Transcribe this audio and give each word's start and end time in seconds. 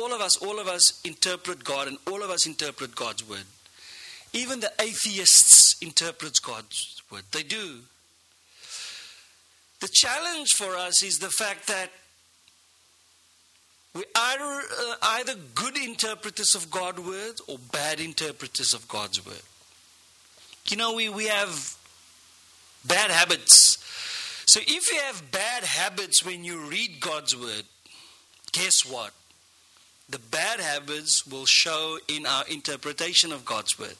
all 0.00 0.14
of 0.14 0.20
us, 0.20 0.36
all 0.38 0.58
of 0.58 0.68
us 0.68 1.00
interpret 1.04 1.64
God 1.64 1.88
and 1.88 1.98
all 2.10 2.22
of 2.22 2.30
us 2.30 2.46
interpret 2.46 2.94
God's 2.94 3.28
word. 3.28 3.44
Even 4.32 4.60
the 4.60 4.72
atheists 4.80 5.76
interpret 5.82 6.40
God's 6.42 7.02
word. 7.10 7.22
They 7.32 7.42
do. 7.42 7.80
The 9.80 9.88
challenge 9.92 10.50
for 10.56 10.76
us 10.76 11.02
is 11.02 11.18
the 11.18 11.30
fact 11.30 11.66
that 11.68 11.90
we 13.94 14.04
are 14.14 14.60
uh, 14.60 14.94
either 15.02 15.34
good 15.54 15.76
interpreters 15.76 16.54
of 16.54 16.70
God's 16.70 17.00
word 17.00 17.40
or 17.48 17.58
bad 17.72 17.98
interpreters 17.98 18.72
of 18.72 18.86
God's 18.86 19.24
word. 19.26 19.42
You 20.68 20.76
know, 20.76 20.94
we, 20.94 21.08
we 21.08 21.26
have 21.26 21.76
bad 22.86 23.10
habits. 23.10 23.78
So 24.46 24.60
if 24.60 24.92
you 24.92 24.98
have 25.00 25.30
bad 25.32 25.64
habits 25.64 26.24
when 26.24 26.44
you 26.44 26.68
read 26.68 27.00
God's 27.00 27.36
word, 27.36 27.64
guess 28.52 28.84
what? 28.88 29.12
The 30.10 30.18
bad 30.18 30.60
habits 30.60 31.26
will 31.26 31.46
show 31.46 31.98
in 32.08 32.26
our 32.26 32.44
interpretation 32.48 33.32
of 33.32 33.44
God's 33.44 33.78
word. 33.78 33.96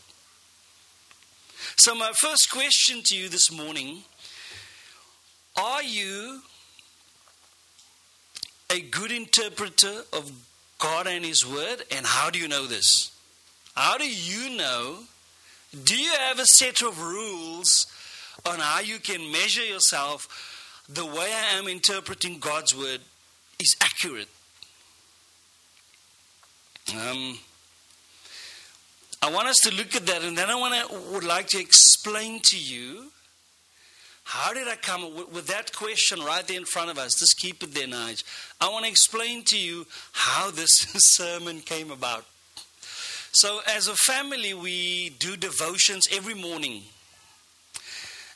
So, 1.77 1.95
my 1.95 2.13
first 2.21 2.51
question 2.51 3.03
to 3.05 3.17
you 3.17 3.29
this 3.29 3.53
morning 3.53 4.03
are 5.57 5.83
you 5.83 6.41
a 8.71 8.81
good 8.81 9.13
interpreter 9.13 10.03
of 10.13 10.33
God 10.79 11.07
and 11.07 11.25
His 11.25 11.47
Word? 11.47 11.85
And 11.91 12.07
how 12.07 12.31
do 12.31 12.39
you 12.39 12.49
know 12.49 12.67
this? 12.67 13.13
How 13.75 13.99
do 13.99 14.09
you 14.09 14.57
know? 14.57 15.01
Do 15.85 15.97
you 15.97 16.13
have 16.13 16.39
a 16.39 16.47
set 16.47 16.83
of 16.83 17.01
rules 17.01 17.87
on 18.47 18.59
how 18.59 18.81
you 18.81 18.99
can 18.99 19.31
measure 19.31 19.65
yourself 19.65 20.87
the 20.89 21.05
way 21.05 21.33
I 21.33 21.59
am 21.59 21.69
interpreting 21.69 22.39
God's 22.39 22.75
Word 22.75 23.01
is 23.59 23.77
accurate? 23.81 24.29
Um, 26.95 27.39
I 29.23 29.31
want 29.31 29.49
us 29.49 29.57
to 29.65 29.75
look 29.75 29.95
at 29.95 30.07
that, 30.07 30.23
and 30.23 30.37
then 30.37 30.51
I 30.51 30.55
want 30.55 30.75
to 30.75 31.13
would 31.13 31.25
like 31.25 31.49
to 31.49 31.61
explain 31.61 32.41
to 32.45 32.59
you 32.59 33.11
how 34.25 34.53
did 34.53 34.69
I 34.69 34.77
come 34.77 35.15
with, 35.15 35.33
with 35.33 35.47
that 35.49 35.75
question 35.75 36.21
right 36.21 36.47
there 36.47 36.57
in 36.57 36.65
front 36.65 36.91
of 36.91 36.99
us? 36.99 37.19
Just 37.19 37.39
keep 37.39 37.63
it 37.63 37.75
there, 37.75 37.87
Nige. 37.87 38.25
I 38.61 38.69
want 38.69 38.85
to 38.85 38.91
explain 38.91 39.45
to 39.45 39.59
you 39.59 39.87
how 40.13 40.51
this 40.51 40.71
sermon 40.97 41.61
came 41.61 41.91
about. 41.91 42.25
So, 43.33 43.61
as 43.69 43.89
a 43.89 43.95
family, 43.95 44.55
we 44.55 45.11
do 45.19 45.37
devotions 45.37 46.07
every 46.13 46.35
morning. 46.35 46.83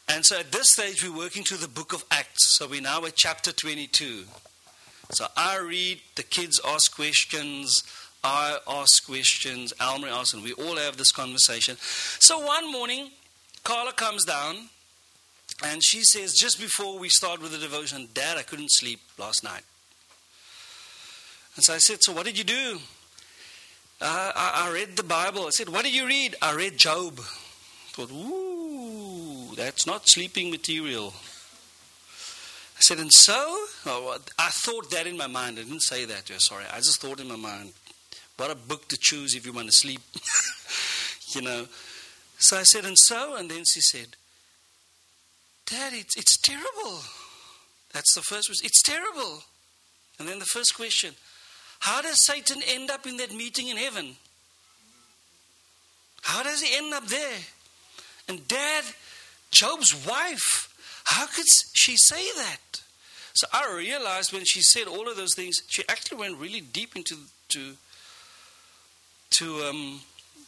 And 0.09 0.25
so 0.25 0.39
at 0.39 0.53
this 0.53 0.73
stage, 0.73 1.03
we're 1.03 1.17
working 1.17 1.45
through 1.45 1.59
the 1.59 1.69
book 1.69 1.93
of 1.93 2.05
Acts. 2.11 2.57
So 2.57 2.69
we're 2.69 2.83
now 2.83 3.05
at 3.07 3.17
chapter 3.17 3.53
22. 3.53 4.25
So 5.11 5.27
I 5.37 5.59
read, 5.59 6.01
the 6.15 6.23
kids 6.23 6.61
ask 6.67 6.95
questions, 6.95 7.83
I 8.25 8.57
ask 8.67 9.05
questions, 9.07 9.73
Almer 9.81 10.09
asks, 10.09 10.33
and 10.33 10.43
we 10.43 10.55
all 10.55 10.77
have 10.77 10.97
this 10.97 11.13
conversation. 11.13 11.77
So 11.79 12.39
one 12.39 12.73
morning, 12.73 13.11
Carla 13.63 13.93
comes 13.93 14.25
down 14.25 14.71
and 15.63 15.85
she 15.85 16.03
says, 16.03 16.33
just 16.35 16.59
before 16.59 16.99
we 16.99 17.11
start 17.11 17.43
with 17.43 17.53
the 17.53 17.59
devotion, 17.59 18.09
Dad, 18.15 18.39
I 18.39 18.43
couldn't 18.43 18.73
sleep 18.73 19.01
last 19.19 19.45
night. 19.45 19.63
And 21.57 21.65
so 21.65 21.75
I 21.75 21.79
said, 21.79 22.03
So 22.03 22.13
what 22.13 22.27
did 22.27 22.37
you 22.37 22.45
do? 22.45 22.79
Uh, 24.01 24.33
I, 24.35 24.67
I, 24.67 24.73
read 24.73 24.97
the 24.97 25.05
Bible. 25.05 25.47
I 25.47 25.51
said, 25.51 25.69
What 25.69 25.85
did 25.85 25.95
you 25.95 26.07
read? 26.07 26.35
I 26.43 26.55
read 26.55 26.77
Job. 26.77 27.21
I 27.21 27.93
thought, 27.93 28.11
Ooh, 28.11 29.55
that's 29.55 29.87
not 29.87 30.09
sleeping 30.09 30.51
material. 30.51 31.15
I 32.77 32.81
said, 32.81 32.99
And 32.99 33.13
so? 33.13 33.35
Oh, 33.87 34.19
I 34.39 34.49
thought 34.49 34.91
that 34.91 35.07
in 35.07 35.17
my 35.17 35.29
mind. 35.29 35.59
I 35.59 35.63
didn't 35.63 35.83
say 35.83 36.05
that. 36.07 36.29
Sorry. 36.39 36.65
I 36.73 36.79
just 36.79 37.01
thought 37.01 37.21
in 37.21 37.29
my 37.29 37.37
mind, 37.37 37.73
What 38.37 38.51
a 38.51 38.57
book 38.57 38.89
to 38.89 38.99
choose 39.01 39.35
if 39.35 39.47
you 39.47 39.53
want 39.53 39.69
to 39.69 39.73
sleep. 39.73 40.01
you 41.35 41.43
know. 41.43 41.67
So 42.39 42.57
I 42.59 42.65
said, 42.65 42.85
And 42.85 42.99
so? 42.99 43.37
And 43.37 43.51
then 43.51 43.65
she 43.65 43.81
said, 43.81 44.17
Dad, 45.67 45.93
it's, 45.95 46.17
it's 46.17 46.37
terrible. 46.39 47.01
That's 47.93 48.15
the 48.15 48.23
first 48.23 48.49
question. 48.49 48.67
It's 48.67 48.83
terrible. 48.83 49.43
And 50.19 50.29
then 50.29 50.39
the 50.39 50.45
first 50.45 50.77
question 50.77 51.15
How 51.81 52.03
does 52.03 52.25
Satan 52.27 52.63
end 52.67 52.91
up 52.91 53.07
in 53.07 53.17
that 53.19 53.33
meeting 53.33 53.69
in 53.69 53.77
heaven? 53.77 54.17
How 56.23 56.43
does 56.43 56.63
he 56.63 56.77
end 56.77 56.93
up 56.95 57.07
there? 57.07 57.39
And 58.29 58.49
dad, 58.49 58.85
Job's 59.51 59.95
wife, 60.07 60.73
how 61.05 61.27
could 61.27 61.45
she 61.75 61.97
say 61.97 62.25
that? 62.37 62.81
So 63.35 63.47
I 63.53 63.75
realized 63.77 64.33
when 64.33 64.45
she 64.45 64.63
said 64.63 64.87
all 64.87 65.09
of 65.09 65.17
those 65.17 65.35
things, 65.35 65.63
she 65.69 65.83
actually 65.89 66.19
went 66.19 66.39
really 66.39 66.61
deep 66.61 66.97
into 66.97 67.17
to 67.51 67.77
to 69.39 69.65
um, 69.65 70.01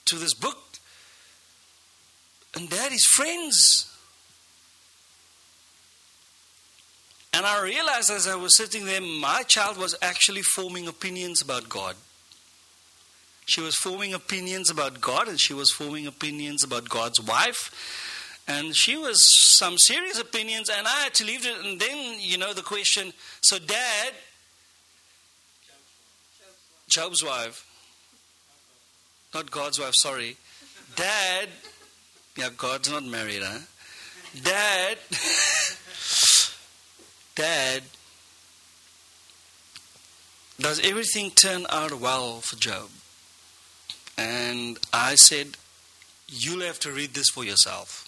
to 0.06 0.16
this 0.16 0.34
book. 0.34 0.58
And 2.54 2.70
dad 2.70 2.92
is 2.92 3.04
friends 3.04 3.86
And 7.36 7.44
I 7.44 7.62
realized 7.62 8.10
as 8.10 8.26
I 8.26 8.34
was 8.34 8.56
sitting 8.56 8.86
there, 8.86 9.02
my 9.02 9.42
child 9.42 9.76
was 9.76 9.94
actually 10.00 10.40
forming 10.40 10.88
opinions 10.88 11.42
about 11.42 11.68
God. 11.68 11.94
She 13.44 13.60
was 13.60 13.76
forming 13.76 14.14
opinions 14.14 14.70
about 14.70 15.02
God 15.02 15.28
and 15.28 15.38
she 15.38 15.52
was 15.52 15.70
forming 15.70 16.06
opinions 16.06 16.64
about 16.64 16.88
God's 16.88 17.20
wife. 17.20 18.40
And 18.48 18.74
she 18.74 18.96
was 18.96 19.18
some 19.54 19.76
serious 19.76 20.18
opinions, 20.18 20.70
and 20.70 20.86
I 20.86 21.02
had 21.02 21.12
to 21.14 21.24
leave 21.26 21.44
it. 21.44 21.62
And 21.62 21.78
then, 21.78 22.16
you 22.20 22.38
know, 22.38 22.54
the 22.54 22.62
question 22.62 23.12
so, 23.42 23.58
Dad, 23.58 24.12
Job's 26.88 27.22
wife, 27.22 27.66
not 29.36 29.50
God's 29.50 29.78
wife, 29.78 29.92
sorry. 30.00 30.38
Dad, 30.94 31.50
yeah, 32.38 32.48
God's 32.56 32.90
not 32.90 33.04
married, 33.04 33.42
huh? 33.42 33.58
Dad, 34.42 34.96
Dad, 37.34 37.82
does 40.58 40.80
everything 40.82 41.32
turn 41.32 41.66
out 41.68 42.00
well 42.00 42.40
for 42.40 42.56
Job? 42.56 42.88
And 44.16 44.78
I 44.90 45.16
said, 45.16 45.58
You'll 46.28 46.62
have 46.62 46.80
to 46.80 46.90
read 46.90 47.12
this 47.12 47.28
for 47.28 47.44
yourself. 47.44 48.05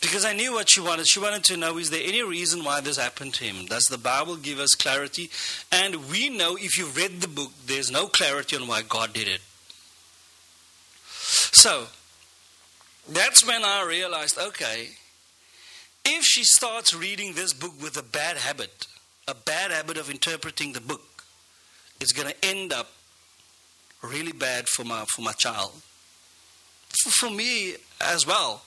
Because 0.00 0.24
I 0.24 0.32
knew 0.32 0.52
what 0.52 0.70
she 0.70 0.80
wanted. 0.80 1.08
She 1.08 1.18
wanted 1.18 1.44
to 1.44 1.56
know 1.56 1.76
is 1.76 1.90
there 1.90 2.02
any 2.04 2.22
reason 2.22 2.62
why 2.62 2.80
this 2.80 2.98
happened 2.98 3.34
to 3.34 3.44
him? 3.44 3.66
Does 3.66 3.84
the 3.84 3.98
Bible 3.98 4.36
give 4.36 4.58
us 4.58 4.74
clarity? 4.74 5.30
And 5.72 6.08
we 6.08 6.28
know 6.28 6.56
if 6.56 6.78
you've 6.78 6.96
read 6.96 7.20
the 7.20 7.28
book, 7.28 7.50
there's 7.66 7.90
no 7.90 8.06
clarity 8.06 8.56
on 8.56 8.68
why 8.68 8.82
God 8.82 9.12
did 9.12 9.26
it. 9.26 9.40
So, 11.20 11.86
that's 13.08 13.44
when 13.44 13.64
I 13.64 13.84
realized 13.84 14.38
okay, 14.38 14.90
if 16.04 16.24
she 16.24 16.44
starts 16.44 16.94
reading 16.94 17.34
this 17.34 17.52
book 17.52 17.72
with 17.82 17.96
a 17.96 18.02
bad 18.02 18.36
habit, 18.36 18.86
a 19.26 19.34
bad 19.34 19.72
habit 19.72 19.98
of 19.98 20.10
interpreting 20.10 20.72
the 20.72 20.80
book, 20.80 21.24
it's 22.00 22.12
going 22.12 22.28
to 22.28 22.48
end 22.48 22.72
up 22.72 22.92
really 24.02 24.32
bad 24.32 24.68
for 24.68 24.84
my, 24.84 25.04
for 25.14 25.22
my 25.22 25.32
child. 25.32 25.72
For, 27.02 27.10
for 27.10 27.30
me 27.30 27.74
as 28.00 28.26
well. 28.26 28.62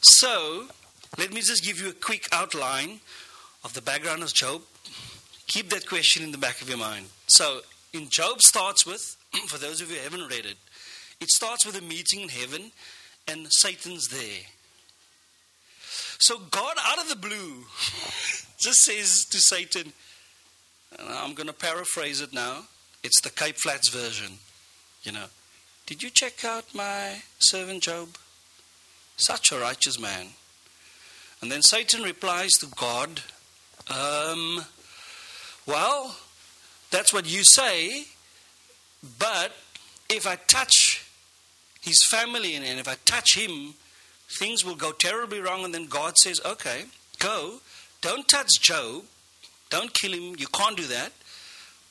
So, 0.00 0.68
let 1.16 1.32
me 1.32 1.40
just 1.40 1.64
give 1.64 1.80
you 1.80 1.88
a 1.88 1.92
quick 1.92 2.28
outline 2.32 3.00
of 3.64 3.74
the 3.74 3.82
background 3.82 4.22
of 4.22 4.32
Job. 4.32 4.62
Keep 5.46 5.70
that 5.70 5.88
question 5.88 6.22
in 6.22 6.32
the 6.32 6.38
back 6.38 6.60
of 6.60 6.68
your 6.68 6.78
mind. 6.78 7.06
So, 7.26 7.60
in 7.92 8.08
Job 8.08 8.40
starts 8.42 8.86
with, 8.86 9.16
for 9.46 9.58
those 9.58 9.80
of 9.80 9.90
you 9.90 9.96
who 9.96 10.02
haven't 10.02 10.28
read 10.28 10.46
it, 10.46 10.56
it 11.20 11.30
starts 11.30 11.66
with 11.66 11.76
a 11.76 11.82
meeting 11.82 12.20
in 12.20 12.28
heaven 12.28 12.70
and 13.26 13.46
Satan's 13.50 14.08
there. 14.08 14.46
So 16.20 16.38
God, 16.38 16.76
out 16.84 16.98
of 16.98 17.08
the 17.08 17.16
blue, 17.16 17.64
just 18.58 18.80
says 18.80 19.24
to 19.30 19.38
Satan, 19.38 19.92
I'm 20.98 21.34
going 21.34 21.46
to 21.46 21.52
paraphrase 21.52 22.20
it 22.20 22.32
now. 22.32 22.64
It's 23.04 23.20
the 23.20 23.30
Cape 23.30 23.56
Flats 23.56 23.90
version. 23.90 24.38
You 25.02 25.12
know, 25.12 25.26
did 25.86 26.02
you 26.02 26.10
check 26.10 26.44
out 26.44 26.74
my 26.74 27.22
servant 27.38 27.82
Job? 27.82 28.08
Such 29.18 29.52
a 29.52 29.58
righteous 29.58 30.00
man. 30.00 30.28
And 31.42 31.52
then 31.52 31.62
Satan 31.62 32.02
replies 32.02 32.52
to 32.60 32.66
God, 32.66 33.20
um, 33.90 34.64
Well, 35.66 36.16
that's 36.90 37.12
what 37.12 37.30
you 37.30 37.44
say, 37.44 38.04
but 39.18 39.52
if 40.08 40.26
I 40.26 40.36
touch 40.36 41.04
his 41.80 42.02
family 42.10 42.54
and 42.54 42.64
if 42.64 42.88
I 42.88 42.96
touch 43.04 43.36
him, 43.36 43.74
things 44.38 44.64
will 44.64 44.74
go 44.74 44.92
terribly 44.92 45.40
wrong, 45.40 45.64
and 45.64 45.74
then 45.74 45.86
God 45.86 46.16
says, 46.18 46.40
okay, 46.44 46.84
go. 47.18 47.60
Don't 48.00 48.28
touch 48.28 48.48
Job. 48.60 49.04
Don't 49.70 49.92
kill 49.92 50.12
him. 50.12 50.36
You 50.38 50.46
can't 50.46 50.76
do 50.76 50.86
that. 50.86 51.12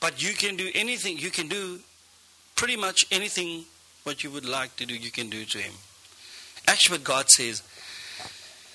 But 0.00 0.22
you 0.22 0.34
can 0.34 0.56
do 0.56 0.70
anything. 0.74 1.18
You 1.18 1.30
can 1.30 1.48
do 1.48 1.80
pretty 2.56 2.76
much 2.76 3.04
anything 3.10 3.64
what 4.04 4.24
you 4.24 4.30
would 4.30 4.48
like 4.48 4.74
to 4.76 4.86
do, 4.86 4.94
you 4.94 5.10
can 5.10 5.28
do 5.28 5.44
to 5.44 5.58
him. 5.58 5.74
Actually, 6.68 6.98
what 6.98 7.04
God 7.04 7.30
says 7.30 7.62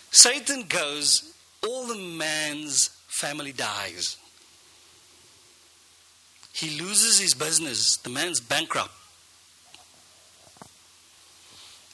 Satan 0.10 0.66
goes, 0.68 1.32
all 1.66 1.88
the 1.88 1.96
man's 1.98 2.90
family 3.08 3.52
dies. 3.52 4.18
He 6.54 6.80
loses 6.80 7.20
his 7.20 7.34
business. 7.34 7.98
The 7.98 8.10
man's 8.10 8.40
bankrupt. 8.40 8.92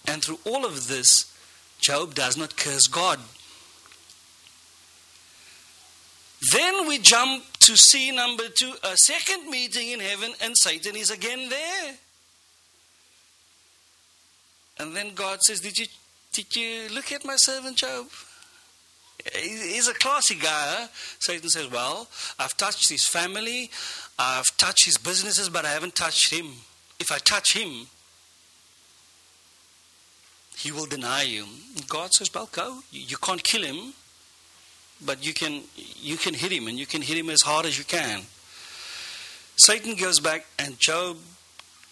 And 0.07 0.23
through 0.23 0.39
all 0.45 0.65
of 0.65 0.87
this, 0.87 1.33
Job 1.79 2.15
does 2.15 2.35
not 2.35 2.57
curse 2.57 2.87
God. 2.87 3.19
Then 6.51 6.87
we 6.87 6.97
jump 6.99 7.43
to 7.59 7.77
see 7.77 8.11
number 8.11 8.43
two, 8.49 8.73
a 8.83 8.95
second 8.97 9.49
meeting 9.49 9.89
in 9.89 9.99
heaven, 9.99 10.33
and 10.41 10.57
Satan 10.57 10.95
is 10.95 11.11
again 11.11 11.49
there. 11.49 11.95
And 14.79 14.95
then 14.95 15.13
God 15.13 15.41
says, 15.43 15.59
Did 15.59 15.77
you 15.77 15.85
did 16.31 16.55
you 16.55 16.89
look 16.93 17.11
at 17.11 17.25
my 17.25 17.35
servant 17.35 17.77
Job? 17.77 18.07
He's 19.35 19.87
a 19.87 19.93
classy 19.93 20.35
guy. 20.35 20.47
Huh? 20.49 20.87
Satan 21.19 21.49
says, 21.49 21.69
Well, 21.69 22.07
I've 22.39 22.55
touched 22.55 22.89
his 22.89 23.05
family, 23.05 23.69
I've 24.17 24.55
touched 24.57 24.85
his 24.85 24.97
businesses, 24.97 25.49
but 25.49 25.65
I 25.65 25.69
haven't 25.69 25.95
touched 25.95 26.33
him. 26.33 26.47
If 26.99 27.11
I 27.11 27.17
touch 27.17 27.53
him, 27.53 27.87
he 30.57 30.71
will 30.71 30.85
deny 30.85 31.23
you. 31.23 31.45
God 31.87 32.13
says, 32.13 32.33
Well, 32.33 32.49
go. 32.51 32.79
You 32.91 33.17
can't 33.17 33.43
kill 33.43 33.63
him, 33.63 33.93
but 35.05 35.25
you 35.25 35.33
can 35.33 35.63
you 35.75 36.15
can 36.17 36.33
hit 36.33 36.51
him 36.51 36.67
and 36.67 36.79
you 36.79 36.85
can 36.85 37.01
hit 37.01 37.17
him 37.17 37.29
as 37.29 37.41
hard 37.41 37.65
as 37.65 37.77
you 37.77 37.83
can. 37.83 38.21
Satan 39.57 39.95
goes 39.95 40.21
back 40.21 40.45
and 40.57 40.79
Job 40.79 41.17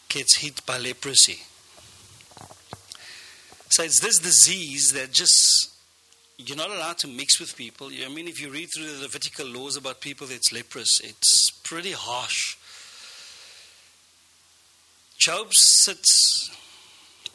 gets 0.08 0.38
hit 0.38 0.66
by 0.66 0.78
leprosy. 0.78 1.42
So 3.78 3.84
it's 3.84 4.00
this 4.00 4.18
disease 4.18 4.94
that 4.94 5.12
just 5.12 5.70
you're 6.40 6.58
not 6.58 6.72
allowed 6.72 6.98
to 6.98 7.08
mix 7.08 7.40
with 7.40 7.56
people. 7.56 7.92
I 8.04 8.10
mean, 8.12 8.28
if 8.28 8.42
you 8.42 8.50
read 8.50 8.70
through 8.76 8.88
the 8.88 9.04
Levitical 9.04 9.46
laws 9.46 9.78
about 9.78 10.02
people 10.02 10.26
that's 10.26 10.52
leprous, 10.52 11.00
it's 11.00 11.52
pretty 11.64 11.92
harsh. 11.92 12.58
Job 15.20 15.54
sits 15.54 16.50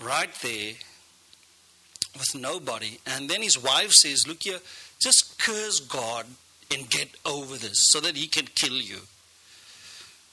right 0.03 0.35
there 0.43 0.73
with 2.15 2.35
nobody, 2.35 2.99
and 3.06 3.31
then 3.31 3.41
his 3.41 3.56
wife 3.56 3.93
says, 3.93 4.27
Look 4.27 4.43
here, 4.43 4.59
just 5.00 5.41
curse 5.41 5.79
God 5.79 6.27
and 6.75 6.91
get 6.91 7.11
over 7.25 7.56
this 7.56 7.79
so 7.93 8.00
that 8.00 8.17
he 8.17 8.27
can 8.27 8.47
kill 8.47 8.79
you. 8.79 8.99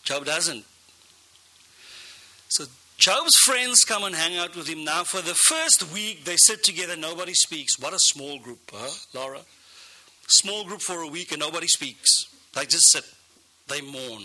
Job 0.02 0.26
doesn't. 0.26 0.66
So 2.48 2.66
Job's 3.00 3.36
friends 3.46 3.86
come 3.86 4.04
and 4.04 4.14
hang 4.14 4.38
out 4.38 4.56
with 4.56 4.68
him. 4.68 4.84
Now, 4.84 5.04
for 5.04 5.22
the 5.22 5.34
first 5.34 5.92
week, 5.94 6.26
they 6.26 6.36
sit 6.36 6.64
together, 6.64 6.96
nobody 6.98 7.34
speaks. 7.34 7.80
What 7.80 7.94
a 7.94 8.00
small 8.00 8.40
group, 8.40 8.60
huh, 8.72 8.92
Laura? 9.14 9.40
Small 10.28 10.66
group 10.66 10.82
for 10.82 11.02
a 11.02 11.08
week 11.08 11.32
and 11.32 11.40
nobody 11.40 11.68
speaks. 11.68 12.28
They 12.54 12.66
just 12.66 12.92
sit, 12.92 13.06
they 13.68 13.82
mourn. 13.82 14.24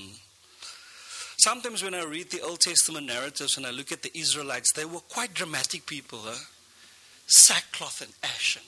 Sometimes 1.39 1.83
when 1.83 1.95
I 1.95 2.05
read 2.05 2.31
the 2.31 2.43
Old 2.43 2.61
Testament 2.61 3.07
narratives 3.07 3.57
and 3.57 3.65
I 3.65 3.71
look 3.71 3.93
at 3.93 4.03
the 4.03 4.11
Israelites, 4.19 4.73
they 4.75 4.85
were 4.85 5.01
quite 5.01 5.35
dramatic 5.35 5.87
people, 5.87 6.19
huh? 6.23 6.37
Sackcloth 7.27 8.03
and 8.03 8.13
ashen 8.23 8.63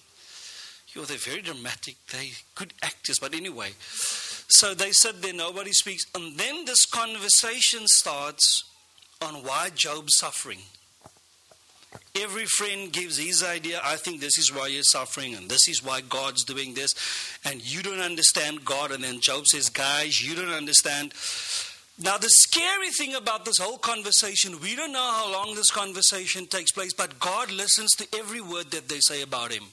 you 0.96 1.02
know, 1.02 1.06
they're 1.06 1.18
very 1.18 1.42
dramatic. 1.42 1.96
They 2.10 2.30
good 2.54 2.72
actors, 2.82 3.18
but 3.18 3.34
anyway. 3.34 3.72
So 4.48 4.72
they 4.72 4.92
sit 4.92 5.20
there, 5.20 5.34
nobody 5.34 5.72
speaks. 5.72 6.04
And 6.14 6.38
then 6.38 6.64
this 6.64 6.86
conversation 6.86 7.86
starts 7.86 8.64
on 9.26 9.42
why 9.42 9.70
Job's 9.74 10.16
suffering. 10.16 10.60
Every 12.14 12.46
friend 12.46 12.92
gives 12.92 13.18
his 13.18 13.42
idea. 13.42 13.80
I 13.84 13.96
think 13.96 14.20
this 14.20 14.38
is 14.38 14.52
why 14.52 14.68
you're 14.68 14.82
suffering, 14.82 15.34
and 15.34 15.50
this 15.50 15.68
is 15.68 15.84
why 15.84 16.00
God's 16.00 16.44
doing 16.44 16.74
this. 16.74 16.94
And 17.44 17.62
you 17.62 17.82
don't 17.82 18.00
understand 18.00 18.64
God. 18.64 18.90
And 18.90 19.04
then 19.04 19.20
Job 19.20 19.46
says, 19.46 19.68
Guys, 19.68 20.22
you 20.22 20.34
don't 20.34 20.54
understand. 20.54 21.12
Now, 21.98 22.18
the 22.18 22.28
scary 22.28 22.90
thing 22.90 23.14
about 23.14 23.44
this 23.44 23.58
whole 23.58 23.78
conversation, 23.78 24.60
we 24.60 24.76
don't 24.76 24.92
know 24.92 24.98
how 25.12 25.32
long 25.32 25.54
this 25.54 25.70
conversation 25.70 26.46
takes 26.46 26.72
place, 26.72 26.92
but 26.92 27.18
God 27.18 27.50
listens 27.50 27.92
to 27.96 28.06
every 28.18 28.40
word 28.40 28.70
that 28.70 28.88
they 28.88 29.00
say 29.00 29.22
about 29.22 29.52
him. 29.52 29.64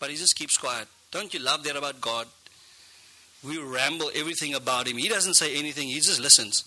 But 0.00 0.10
he 0.10 0.16
just 0.16 0.36
keeps 0.36 0.56
quiet. 0.56 0.88
Don't 1.10 1.32
you 1.32 1.40
love 1.40 1.64
that 1.64 1.76
about 1.76 2.00
God? 2.00 2.26
We 3.44 3.58
ramble 3.58 4.10
everything 4.14 4.54
about 4.54 4.88
him. 4.88 4.96
He 4.96 5.08
doesn't 5.08 5.34
say 5.34 5.56
anything, 5.56 5.88
he 5.88 6.00
just 6.00 6.20
listens. 6.20 6.64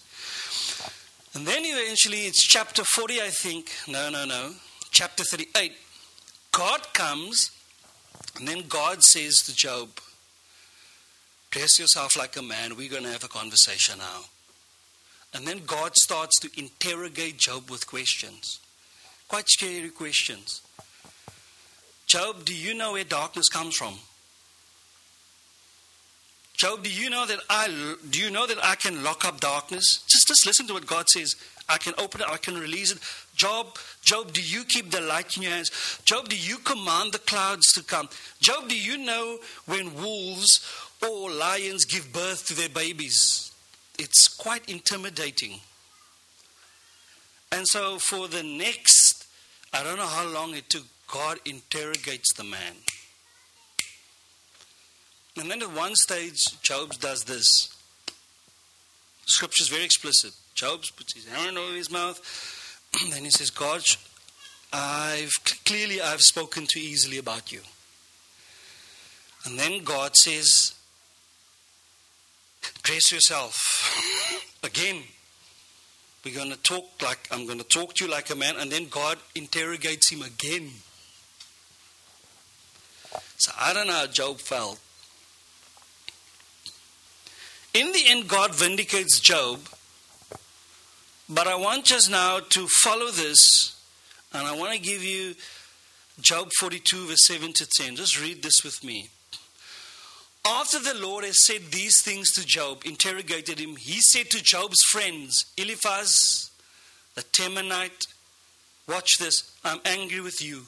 And 1.33 1.47
then 1.47 1.63
eventually, 1.63 2.25
it's 2.25 2.45
chapter 2.45 2.83
40, 2.83 3.21
I 3.21 3.29
think. 3.29 3.71
No, 3.87 4.09
no, 4.09 4.25
no. 4.25 4.53
Chapter 4.91 5.23
38. 5.23 5.73
God 6.51 6.93
comes, 6.93 7.51
and 8.37 8.47
then 8.47 8.67
God 8.67 9.01
says 9.03 9.35
to 9.45 9.55
Job, 9.55 9.89
Dress 11.51 11.79
yourself 11.79 12.17
like 12.17 12.37
a 12.37 12.41
man. 12.41 12.77
We're 12.77 12.89
going 12.89 13.03
to 13.03 13.11
have 13.11 13.25
a 13.25 13.29
conversation 13.29 13.99
now. 13.99 14.21
And 15.33 15.45
then 15.45 15.61
God 15.65 15.93
starts 15.95 16.39
to 16.39 16.49
interrogate 16.57 17.37
Job 17.37 17.69
with 17.69 17.87
questions. 17.87 18.59
Quite 19.27 19.49
scary 19.49 19.89
questions. 19.89 20.61
Job, 22.07 22.45
do 22.45 22.55
you 22.55 22.73
know 22.73 22.93
where 22.93 23.03
darkness 23.03 23.47
comes 23.49 23.75
from? 23.75 23.95
Job, 26.61 26.83
do 26.83 26.91
you 26.91 27.09
know 27.09 27.25
that 27.25 27.39
I 27.49 27.95
do 28.11 28.19
you 28.19 28.29
know 28.29 28.45
that 28.45 28.63
I 28.63 28.75
can 28.75 29.03
lock 29.03 29.25
up 29.25 29.39
darkness? 29.39 30.03
Just 30.07 30.27
just 30.27 30.45
listen 30.45 30.67
to 30.67 30.73
what 30.73 30.85
God 30.85 31.09
says. 31.09 31.35
I 31.67 31.79
can 31.79 31.95
open 31.97 32.21
it, 32.21 32.27
I 32.29 32.37
can 32.37 32.53
release 32.53 32.91
it. 32.91 32.99
Job, 33.35 33.79
Job, 34.03 34.31
do 34.31 34.43
you 34.43 34.63
keep 34.65 34.91
the 34.91 35.01
light 35.01 35.35
in 35.35 35.41
your 35.41 35.53
hands? 35.53 35.71
Job, 36.05 36.29
do 36.29 36.37
you 36.37 36.57
command 36.57 37.13
the 37.13 37.17
clouds 37.17 37.73
to 37.73 37.83
come? 37.83 38.09
Job, 38.41 38.69
do 38.69 38.77
you 38.77 38.99
know 38.99 39.39
when 39.65 39.95
wolves 39.95 40.63
or 41.01 41.31
lions 41.31 41.83
give 41.85 42.13
birth 42.13 42.45
to 42.45 42.53
their 42.53 42.69
babies? 42.69 43.51
It's 43.97 44.27
quite 44.27 44.69
intimidating. 44.69 45.61
And 47.51 47.67
so 47.67 47.97
for 47.97 48.27
the 48.27 48.43
next 48.43 49.25
I 49.73 49.81
don't 49.81 49.97
know 49.97 50.05
how 50.05 50.27
long 50.27 50.53
it 50.53 50.69
took 50.69 50.85
God 51.07 51.39
interrogates 51.43 52.31
the 52.35 52.43
man. 52.43 52.75
And 55.37 55.49
then 55.49 55.61
at 55.61 55.71
one 55.71 55.95
stage, 55.95 56.39
Job 56.61 56.93
does 56.99 57.23
this. 57.23 57.75
Scripture 59.25 59.63
is 59.63 59.69
very 59.69 59.85
explicit. 59.85 60.33
Job 60.55 60.81
puts 60.97 61.13
his 61.13 61.27
hand 61.27 61.57
over 61.57 61.73
his 61.73 61.89
mouth. 61.89 62.19
then 63.11 63.23
he 63.23 63.29
says, 63.29 63.49
God, 63.49 63.81
I've 64.73 65.31
clearly 65.65 66.01
I've 66.01 66.21
spoken 66.21 66.65
too 66.67 66.79
easily 66.79 67.17
about 67.17 67.51
you. 67.51 67.61
And 69.45 69.57
then 69.57 69.83
God 69.83 70.15
says, 70.15 70.75
Dress 72.83 73.11
yourself. 73.11 73.55
Again, 74.63 75.03
we're 76.23 76.35
going 76.35 76.51
to 76.51 76.57
talk 76.57 76.85
like 77.01 77.27
I'm 77.31 77.45
going 77.45 77.57
to 77.57 77.63
talk 77.63 77.95
to 77.95 78.05
you 78.05 78.11
like 78.11 78.29
a 78.29 78.35
man, 78.35 78.55
and 78.59 78.71
then 78.71 78.87
God 78.87 79.17
interrogates 79.33 80.11
him 80.11 80.21
again. 80.21 80.69
So 83.37 83.51
I 83.59 83.73
don't 83.73 83.87
know 83.87 83.93
how 83.93 84.05
Job 84.05 84.37
felt. 84.37 84.79
In 87.73 87.91
the 87.93 88.03
end, 88.07 88.27
God 88.27 88.53
vindicates 88.53 89.19
Job. 89.19 89.59
But 91.29 91.47
I 91.47 91.55
want 91.55 91.85
just 91.85 92.11
now 92.11 92.39
to 92.39 92.67
follow 92.83 93.09
this, 93.09 93.79
and 94.33 94.45
I 94.45 94.55
want 94.57 94.73
to 94.73 94.79
give 94.79 95.03
you 95.03 95.35
Job 96.19 96.49
42, 96.59 97.07
verse 97.07 97.25
7 97.25 97.53
to 97.53 97.65
10. 97.65 97.95
Just 97.95 98.21
read 98.21 98.43
this 98.43 98.63
with 98.65 98.83
me. 98.83 99.09
After 100.45 100.79
the 100.79 100.95
Lord 100.95 101.23
has 101.23 101.45
said 101.45 101.71
these 101.71 102.01
things 102.03 102.31
to 102.33 102.45
Job, 102.45 102.81
interrogated 102.83 103.59
him, 103.59 103.77
he 103.77 104.01
said 104.01 104.29
to 104.31 104.43
Job's 104.43 104.81
friends, 104.91 105.45
Eliphaz, 105.55 106.51
the 107.15 107.21
Temanite, 107.21 108.07
watch 108.89 109.17
this, 109.19 109.55
I'm 109.63 109.79
angry 109.85 110.19
with 110.19 110.43
you 110.43 110.63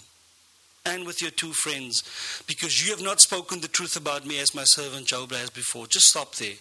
and 0.86 1.05
with 1.05 1.22
your 1.22 1.31
two 1.31 1.53
friends, 1.53 2.03
because 2.48 2.86
you 2.86 2.91
have 2.91 3.03
not 3.03 3.19
spoken 3.19 3.62
the 3.62 3.67
truth 3.67 3.98
about 3.98 4.25
me 4.25 4.39
as 4.39 4.55
my 4.55 4.63
servant 4.63 5.07
Job 5.07 5.31
has 5.31 5.50
before. 5.50 5.88
Just 5.88 6.05
stop 6.05 6.36
there. 6.36 6.55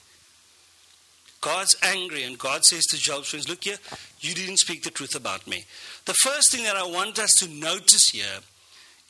God's 1.43 1.77
angry, 1.83 2.23
and 2.23 2.39
God 2.39 2.65
says 2.65 2.87
to 2.87 2.97
Job's 2.97 3.29
friends, 3.29 3.49
Look 3.49 3.65
here, 3.65 3.77
you 4.21 4.33
didn't 4.33 4.59
speak 4.59 4.85
the 4.85 4.91
truth 4.91 5.15
about 5.15 5.47
me. 5.47 5.65
The 6.07 6.15
first 6.15 6.53
thing 6.53 6.65
that 6.65 6.77
I 6.77 6.85
want 6.85 7.19
us 7.19 7.33
to 7.41 7.49
notice 7.49 8.11
here 8.13 8.39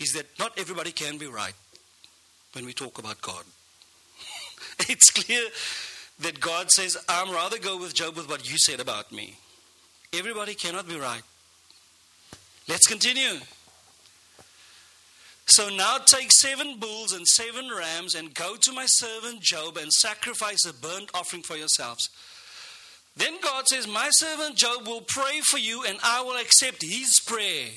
is 0.00 0.14
that 0.14 0.26
not 0.38 0.58
everybody 0.58 0.90
can 0.90 1.18
be 1.18 1.26
right 1.26 1.54
when 2.54 2.64
we 2.64 2.72
talk 2.72 2.98
about 2.98 3.20
God. 3.20 3.44
it's 4.88 5.10
clear 5.10 5.42
that 6.20 6.40
God 6.40 6.70
says, 6.70 6.96
I'm 7.08 7.30
rather 7.30 7.58
go 7.58 7.78
with 7.78 7.94
Job 7.94 8.16
with 8.16 8.28
what 8.28 8.50
you 8.50 8.56
said 8.58 8.80
about 8.80 9.12
me. 9.12 9.36
Everybody 10.12 10.54
cannot 10.54 10.88
be 10.88 10.96
right. 10.96 11.22
Let's 12.66 12.86
continue. 12.86 13.40
So 15.46 15.68
now 15.68 15.98
take 15.98 16.32
seven 16.32 16.78
bulls 16.78 17.12
and 17.12 17.26
seven 17.26 17.70
rams 17.70 18.14
and 18.14 18.32
go 18.32 18.56
to 18.56 18.72
my 18.72 18.86
servant 18.86 19.40
Job 19.40 19.76
and 19.76 19.92
sacrifice 19.92 20.64
a 20.64 20.72
burnt 20.72 21.10
offering 21.14 21.42
for 21.42 21.56
yourselves. 21.56 22.08
Then 23.16 23.34
God 23.42 23.68
says, 23.68 23.86
My 23.86 24.08
servant 24.12 24.56
Job 24.56 24.86
will 24.86 25.02
pray 25.06 25.40
for 25.44 25.58
you 25.58 25.84
and 25.86 25.98
I 26.02 26.22
will 26.22 26.40
accept 26.40 26.82
his 26.82 27.20
prayer. 27.26 27.68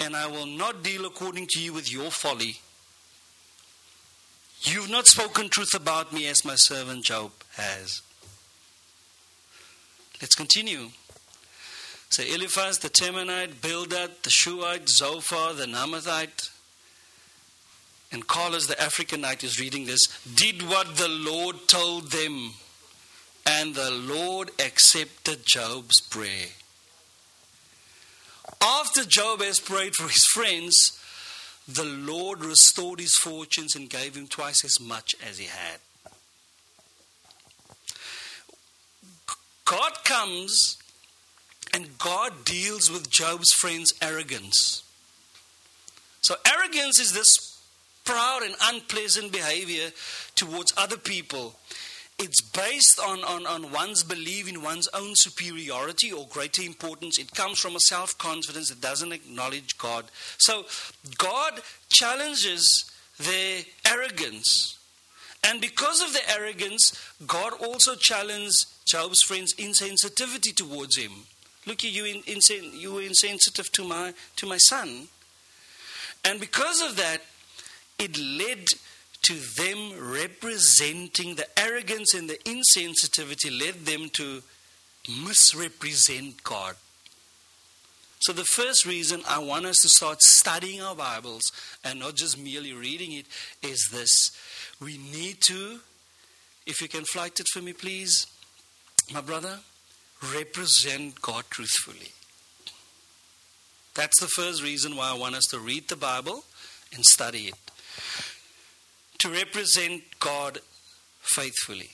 And 0.00 0.14
I 0.14 0.26
will 0.26 0.46
not 0.46 0.82
deal 0.82 1.06
according 1.06 1.46
to 1.50 1.60
you 1.60 1.72
with 1.72 1.92
your 1.92 2.10
folly. 2.10 2.56
You've 4.62 4.90
not 4.90 5.06
spoken 5.06 5.48
truth 5.48 5.74
about 5.74 6.12
me 6.12 6.26
as 6.26 6.44
my 6.44 6.54
servant 6.56 7.04
Job 7.04 7.30
has. 7.52 8.02
Let's 10.20 10.34
continue. 10.34 10.88
So 12.10 12.22
Eliphaz 12.22 12.78
the 12.78 12.88
Temanite, 12.88 13.60
Bildad 13.60 14.10
the 14.22 14.30
Shuhite, 14.30 14.88
Zophar 14.88 15.52
the 15.54 15.66
Naamathite, 15.66 16.50
and 18.10 18.26
Carlos 18.26 18.66
the 18.66 18.74
Africanite 18.74 19.44
is 19.44 19.60
reading 19.60 19.84
this, 19.86 20.06
did 20.34 20.62
what 20.62 20.96
the 20.96 21.08
Lord 21.08 21.68
told 21.68 22.10
them, 22.10 22.54
and 23.46 23.74
the 23.74 23.90
Lord 23.90 24.50
accepted 24.58 25.40
Job's 25.44 26.00
prayer. 26.00 26.48
After 28.62 29.04
Job 29.04 29.42
has 29.42 29.60
prayed 29.60 29.94
for 29.94 30.08
his 30.08 30.24
friends, 30.32 30.98
the 31.68 31.84
Lord 31.84 32.42
restored 32.42 32.98
his 32.98 33.14
fortunes 33.16 33.76
and 33.76 33.90
gave 33.90 34.16
him 34.16 34.26
twice 34.26 34.64
as 34.64 34.80
much 34.80 35.14
as 35.28 35.36
he 35.36 35.44
had. 35.44 35.78
God 39.66 39.92
comes 40.04 40.78
and 41.74 41.98
God 41.98 42.44
deals 42.44 42.90
with 42.90 43.10
Job's 43.10 43.52
friends' 43.52 43.92
arrogance. 44.00 44.82
So, 46.20 46.34
arrogance 46.46 46.98
is 46.98 47.12
this 47.12 47.60
proud 48.04 48.42
and 48.42 48.54
unpleasant 48.62 49.32
behavior 49.32 49.90
towards 50.34 50.72
other 50.76 50.96
people. 50.96 51.54
It's 52.18 52.40
based 52.40 52.98
on, 52.98 53.22
on, 53.22 53.46
on 53.46 53.70
one's 53.70 54.02
belief 54.02 54.48
in 54.48 54.62
one's 54.62 54.88
own 54.88 55.12
superiority 55.14 56.10
or 56.10 56.26
greater 56.26 56.62
importance. 56.62 57.18
It 57.18 57.32
comes 57.32 57.60
from 57.60 57.76
a 57.76 57.80
self 57.80 58.18
confidence 58.18 58.70
that 58.70 58.80
doesn't 58.80 59.12
acknowledge 59.12 59.78
God. 59.78 60.06
So, 60.38 60.64
God 61.16 61.60
challenges 61.90 62.90
their 63.18 63.62
arrogance. 63.86 64.78
And 65.44 65.60
because 65.60 66.02
of 66.02 66.12
the 66.12 66.30
arrogance, 66.30 66.92
God 67.26 67.52
also 67.62 67.94
challenges 67.94 68.66
Job's 68.86 69.22
friends' 69.22 69.54
insensitivity 69.54 70.54
towards 70.54 70.96
him. 70.96 71.12
Look, 71.68 71.84
you, 71.84 72.06
in, 72.06 72.22
you 72.72 72.94
were 72.94 73.02
insensitive 73.02 73.70
to 73.72 73.84
my, 73.84 74.14
to 74.36 74.46
my 74.46 74.56
son. 74.56 75.08
And 76.24 76.40
because 76.40 76.80
of 76.80 76.96
that, 76.96 77.18
it 77.98 78.16
led 78.18 78.64
to 79.24 79.34
them 79.34 79.92
representing 80.10 81.34
the 81.34 81.46
arrogance 81.58 82.14
and 82.14 82.26
the 82.26 82.38
insensitivity, 82.38 83.60
led 83.60 83.84
them 83.84 84.08
to 84.14 84.42
misrepresent 85.22 86.42
God. 86.42 86.76
So, 88.20 88.32
the 88.32 88.44
first 88.44 88.86
reason 88.86 89.20
I 89.28 89.38
want 89.38 89.66
us 89.66 89.76
to 89.82 89.90
start 89.90 90.22
studying 90.22 90.80
our 90.80 90.94
Bibles 90.94 91.52
and 91.84 92.00
not 92.00 92.16
just 92.16 92.38
merely 92.38 92.72
reading 92.72 93.12
it 93.12 93.26
is 93.62 93.90
this. 93.92 94.30
We 94.80 94.96
need 94.96 95.42
to, 95.48 95.80
if 96.66 96.80
you 96.80 96.88
can 96.88 97.04
flight 97.04 97.38
it 97.38 97.46
for 97.52 97.60
me, 97.60 97.74
please, 97.74 98.26
my 99.12 99.20
brother, 99.20 99.58
represent 100.34 101.20
God 101.22 101.44
truthfully. 101.50 102.12
That's 103.94 104.20
the 104.20 104.28
first 104.28 104.62
reason 104.62 104.96
why 104.96 105.10
I 105.10 105.18
want 105.18 105.34
us 105.34 105.44
to 105.50 105.58
read 105.58 105.88
the 105.88 105.96
Bible 105.96 106.44
and 106.94 107.04
study 107.04 107.48
it. 107.48 107.54
To 109.18 109.28
represent 109.28 110.02
God 110.20 110.60
faithfully. 111.20 111.90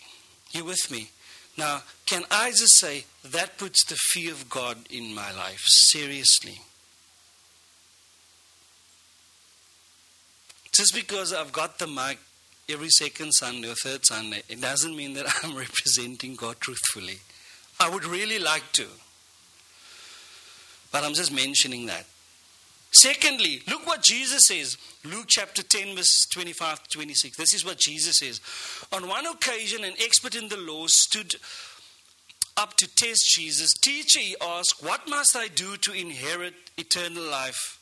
You 0.52 0.64
with 0.64 0.90
me? 0.90 1.08
Now, 1.56 1.82
can 2.06 2.24
I 2.30 2.50
just 2.50 2.78
say 2.78 3.04
that 3.24 3.58
puts 3.58 3.84
the 3.86 3.96
fear 3.96 4.32
of 4.32 4.50
God 4.50 4.78
in 4.90 5.14
my 5.14 5.32
life? 5.32 5.62
Seriously. 5.64 6.60
Just 10.72 10.94
because 10.94 11.32
I've 11.32 11.52
got 11.52 11.78
the 11.78 11.86
mic 11.86 12.18
every 12.68 12.90
second 12.90 13.32
Sunday 13.32 13.70
or 13.70 13.74
third 13.76 14.04
Sunday, 14.04 14.42
it 14.48 14.60
doesn't 14.60 14.96
mean 14.96 15.14
that 15.14 15.26
I'm 15.42 15.56
representing 15.56 16.34
God 16.34 16.56
truthfully. 16.60 17.20
I 17.80 17.88
would 17.88 18.04
really 18.04 18.38
like 18.38 18.70
to. 18.72 18.86
But 20.92 21.04
I'm 21.04 21.14
just 21.14 21.32
mentioning 21.32 21.86
that. 21.86 22.06
Secondly, 22.92 23.60
look 23.68 23.84
what 23.86 24.02
Jesus 24.02 24.42
says. 24.46 24.78
Luke 25.04 25.26
chapter 25.26 25.64
10, 25.64 25.96
verse 25.96 26.26
25 26.32 26.84
to 26.84 26.88
26. 26.90 27.36
This 27.36 27.52
is 27.52 27.64
what 27.64 27.78
Jesus 27.78 28.18
says. 28.18 28.40
On 28.92 29.08
one 29.08 29.26
occasion, 29.26 29.82
an 29.82 29.94
expert 30.00 30.36
in 30.36 30.48
the 30.48 30.56
law 30.56 30.84
stood 30.86 31.34
up 32.56 32.76
to 32.76 32.86
test 32.94 33.34
Jesus. 33.34 33.72
Teacher, 33.74 34.20
he 34.20 34.36
asked, 34.40 34.84
What 34.84 35.08
must 35.08 35.34
I 35.34 35.48
do 35.48 35.76
to 35.78 35.92
inherit 35.92 36.54
eternal 36.78 37.24
life? 37.24 37.80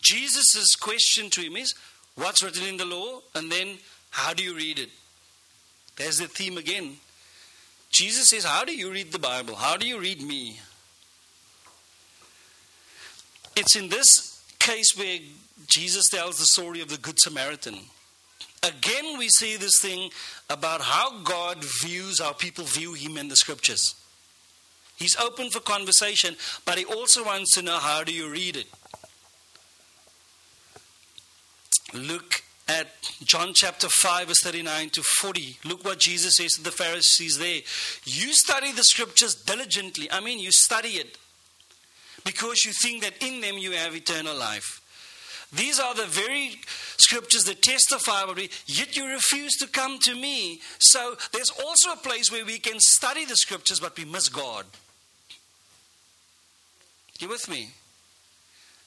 Jesus' 0.00 0.76
question 0.76 1.28
to 1.30 1.40
him 1.40 1.56
is, 1.56 1.74
What's 2.14 2.42
written 2.44 2.66
in 2.66 2.76
the 2.76 2.84
law? 2.84 3.22
And 3.34 3.50
then, 3.50 3.78
How 4.10 4.32
do 4.32 4.44
you 4.44 4.54
read 4.54 4.78
it? 4.78 4.90
There's 5.96 6.18
the 6.18 6.28
theme 6.28 6.56
again. 6.56 6.98
Jesus 7.90 8.28
says, 8.28 8.44
How 8.44 8.64
do 8.64 8.74
you 8.74 8.90
read 8.90 9.12
the 9.12 9.18
Bible? 9.18 9.56
How 9.56 9.76
do 9.76 9.86
you 9.86 9.98
read 9.98 10.20
me? 10.22 10.60
It's 13.56 13.74
in 13.74 13.88
this 13.88 14.42
case 14.58 14.96
where 14.96 15.18
Jesus 15.66 16.08
tells 16.10 16.38
the 16.38 16.44
story 16.44 16.80
of 16.80 16.88
the 16.88 16.98
Good 16.98 17.18
Samaritan. 17.18 17.78
Again, 18.62 19.18
we 19.18 19.28
see 19.28 19.56
this 19.56 19.80
thing 19.80 20.10
about 20.50 20.80
how 20.82 21.20
God 21.22 21.64
views 21.82 22.20
how 22.20 22.32
people 22.32 22.64
view 22.64 22.94
Him 22.94 23.16
in 23.16 23.28
the 23.28 23.36
scriptures. 23.36 23.94
He's 24.96 25.16
open 25.16 25.50
for 25.50 25.60
conversation, 25.60 26.36
but 26.64 26.78
He 26.78 26.84
also 26.84 27.24
wants 27.24 27.54
to 27.54 27.62
know 27.62 27.78
how 27.78 28.02
do 28.02 28.12
you 28.12 28.30
read 28.30 28.56
it. 28.56 28.66
Look 31.94 32.42
at 32.68 32.88
John 33.22 33.52
chapter 33.54 33.88
5, 33.88 34.28
verse 34.28 34.42
39 34.42 34.90
to 34.90 35.02
40. 35.02 35.58
Look 35.64 35.84
what 35.84 36.00
Jesus 36.00 36.36
says 36.36 36.52
to 36.52 36.62
the 36.62 36.72
Pharisees 36.72 37.38
there. 37.38 37.60
You 38.04 38.32
study 38.32 38.72
the 38.72 38.82
scriptures 38.82 39.34
diligently. 39.34 40.10
I 40.10 40.20
mean, 40.20 40.40
you 40.40 40.50
study 40.50 40.90
it 40.90 41.16
because 42.24 42.64
you 42.64 42.72
think 42.72 43.02
that 43.02 43.22
in 43.24 43.40
them 43.40 43.56
you 43.56 43.72
have 43.72 43.94
eternal 43.94 44.36
life. 44.36 44.82
These 45.52 45.78
are 45.78 45.94
the 45.94 46.06
very 46.06 46.56
scriptures 46.98 47.44
that 47.44 47.62
testify 47.62 48.24
about 48.24 48.36
me, 48.36 48.50
yet 48.66 48.96
you 48.96 49.06
refuse 49.06 49.56
to 49.58 49.68
come 49.68 49.98
to 50.00 50.14
me. 50.14 50.60
So 50.80 51.16
there's 51.32 51.50
also 51.50 51.92
a 51.92 51.96
place 51.96 52.32
where 52.32 52.44
we 52.44 52.58
can 52.58 52.80
study 52.80 53.24
the 53.24 53.36
scriptures, 53.36 53.78
but 53.78 53.96
we 53.96 54.04
miss 54.04 54.28
God. 54.28 54.66
You 57.20 57.28
with 57.28 57.48
me? 57.48 57.70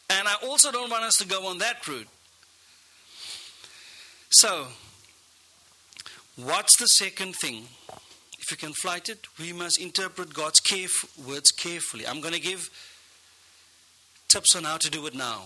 And 0.10 0.28
I 0.28 0.36
also 0.44 0.72
don't 0.72 0.92
want 0.92 1.04
us 1.04 1.16
to 1.18 1.28
go 1.28 1.48
on 1.48 1.60
that 1.60 1.88
route. 1.88 2.08
So, 4.32 4.68
what's 6.36 6.78
the 6.78 6.86
second 6.86 7.36
thing? 7.36 7.64
If 8.40 8.52
you 8.52 8.58
can 8.58 8.74
flight 8.74 9.10
it, 9.10 9.26
we 9.40 9.54
must 9.54 9.82
interpret 9.82 10.34
God's 10.34 10.60
caref- 10.62 11.28
words 11.28 11.50
carefully. 11.52 12.06
I'm 12.06 12.22
going 12.22 12.36
to 12.36 12.40
give 12.40 12.70
tips 14.28 14.56
on 14.56 14.66
how 14.66 14.78
to 14.78 14.90
do 14.92 15.08
it 15.08 15.16
now. 15.16 15.46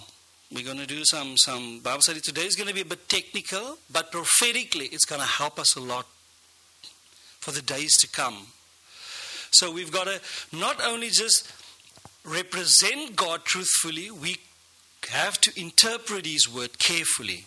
We're 0.51 0.65
going 0.65 0.79
to 0.79 0.85
do 0.85 1.03
some, 1.05 1.37
some 1.37 1.79
Bible 1.79 2.01
study 2.01 2.19
today. 2.19 2.41
is 2.41 2.55
going 2.55 2.67
to 2.67 2.75
be 2.75 2.81
a 2.81 2.85
bit 2.85 3.07
technical, 3.07 3.77
but 3.91 4.11
prophetically, 4.11 4.85
it's 4.87 5.05
going 5.05 5.21
to 5.21 5.27
help 5.27 5.59
us 5.59 5.75
a 5.77 5.79
lot 5.79 6.05
for 7.39 7.51
the 7.51 7.61
days 7.61 7.97
to 8.01 8.07
come. 8.07 8.47
So 9.51 9.71
we've 9.71 9.91
got 9.91 10.07
to 10.07 10.19
not 10.51 10.81
only 10.85 11.09
just 11.09 11.51
represent 12.25 13.15
God 13.15 13.45
truthfully, 13.45 14.11
we 14.11 14.37
have 15.09 15.39
to 15.41 15.59
interpret 15.59 16.25
His 16.25 16.53
word 16.53 16.79
carefully. 16.79 17.45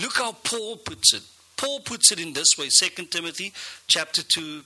Look 0.00 0.16
how 0.16 0.32
Paul 0.32 0.76
puts 0.76 1.14
it. 1.14 1.22
Paul 1.56 1.80
puts 1.80 2.12
it 2.12 2.20
in 2.20 2.32
this 2.32 2.58
way 2.58 2.68
2 2.68 3.04
Timothy 3.06 3.52
chapter 3.86 4.22
2 4.22 4.62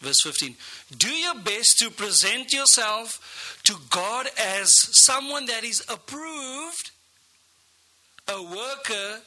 verse 0.00 0.20
15 0.22 0.54
do 0.98 1.08
your 1.08 1.34
best 1.36 1.78
to 1.78 1.90
present 1.90 2.52
yourself 2.52 3.60
to 3.64 3.74
God 3.90 4.28
as 4.38 4.68
someone 5.04 5.46
that 5.46 5.64
is 5.64 5.82
approved. 5.88 6.90
A 8.28 8.42
worker 8.42 9.22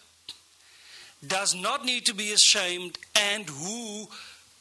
does 1.25 1.55
not 1.55 1.85
need 1.85 2.05
to 2.05 2.13
be 2.13 2.31
ashamed 2.31 2.97
and 3.15 3.49
who 3.49 4.07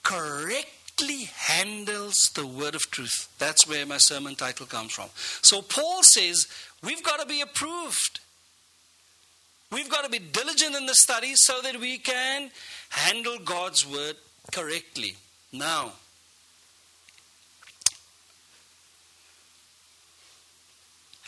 correctly 0.02 1.28
handles 1.36 2.30
the 2.34 2.46
word 2.46 2.74
of 2.74 2.90
truth. 2.90 3.28
That's 3.38 3.68
where 3.68 3.86
my 3.86 3.98
sermon 3.98 4.34
title 4.34 4.66
comes 4.66 4.92
from. 4.92 5.08
So 5.42 5.62
Paul 5.62 6.02
says 6.02 6.48
we've 6.82 7.02
got 7.02 7.20
to 7.20 7.26
be 7.26 7.40
approved 7.40 8.20
We've 9.70 9.90
got 9.90 10.04
to 10.04 10.10
be 10.10 10.18
diligent 10.18 10.74
in 10.74 10.86
the 10.86 10.94
study 10.94 11.32
so 11.34 11.60
that 11.62 11.78
we 11.78 11.98
can 11.98 12.50
handle 12.88 13.36
God's 13.44 13.86
word 13.86 14.16
correctly. 14.50 15.16
Now, 15.52 15.92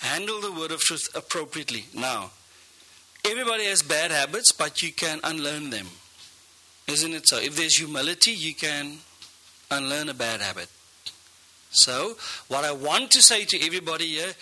handle 0.00 0.40
the 0.40 0.52
word 0.52 0.70
of 0.70 0.80
truth 0.80 1.09
appropriately. 1.14 1.85
Now, 1.94 2.30
everybody 3.25 3.64
has 3.64 3.82
bad 3.82 4.11
habits, 4.11 4.52
but 4.52 4.80
you 4.82 4.92
can 4.92 5.20
unlearn 5.23 5.70
them. 5.70 5.87
Isn't 6.88 7.12
it 7.12 7.28
so? 7.28 7.38
If 7.38 7.56
there's 7.56 7.76
humility, 7.76 8.32
you 8.32 8.54
can 8.54 8.99
unlearn 9.70 10.09
a 10.09 10.14
bad 10.14 10.40
habit. 10.40 10.68
So, 11.73 12.16
what 12.49 12.64
I 12.64 12.73
want 12.73 13.12
to 13.12 13.23
say 13.23 13.44
to 13.44 13.64
everybody 13.64 14.06
here, 14.06 14.32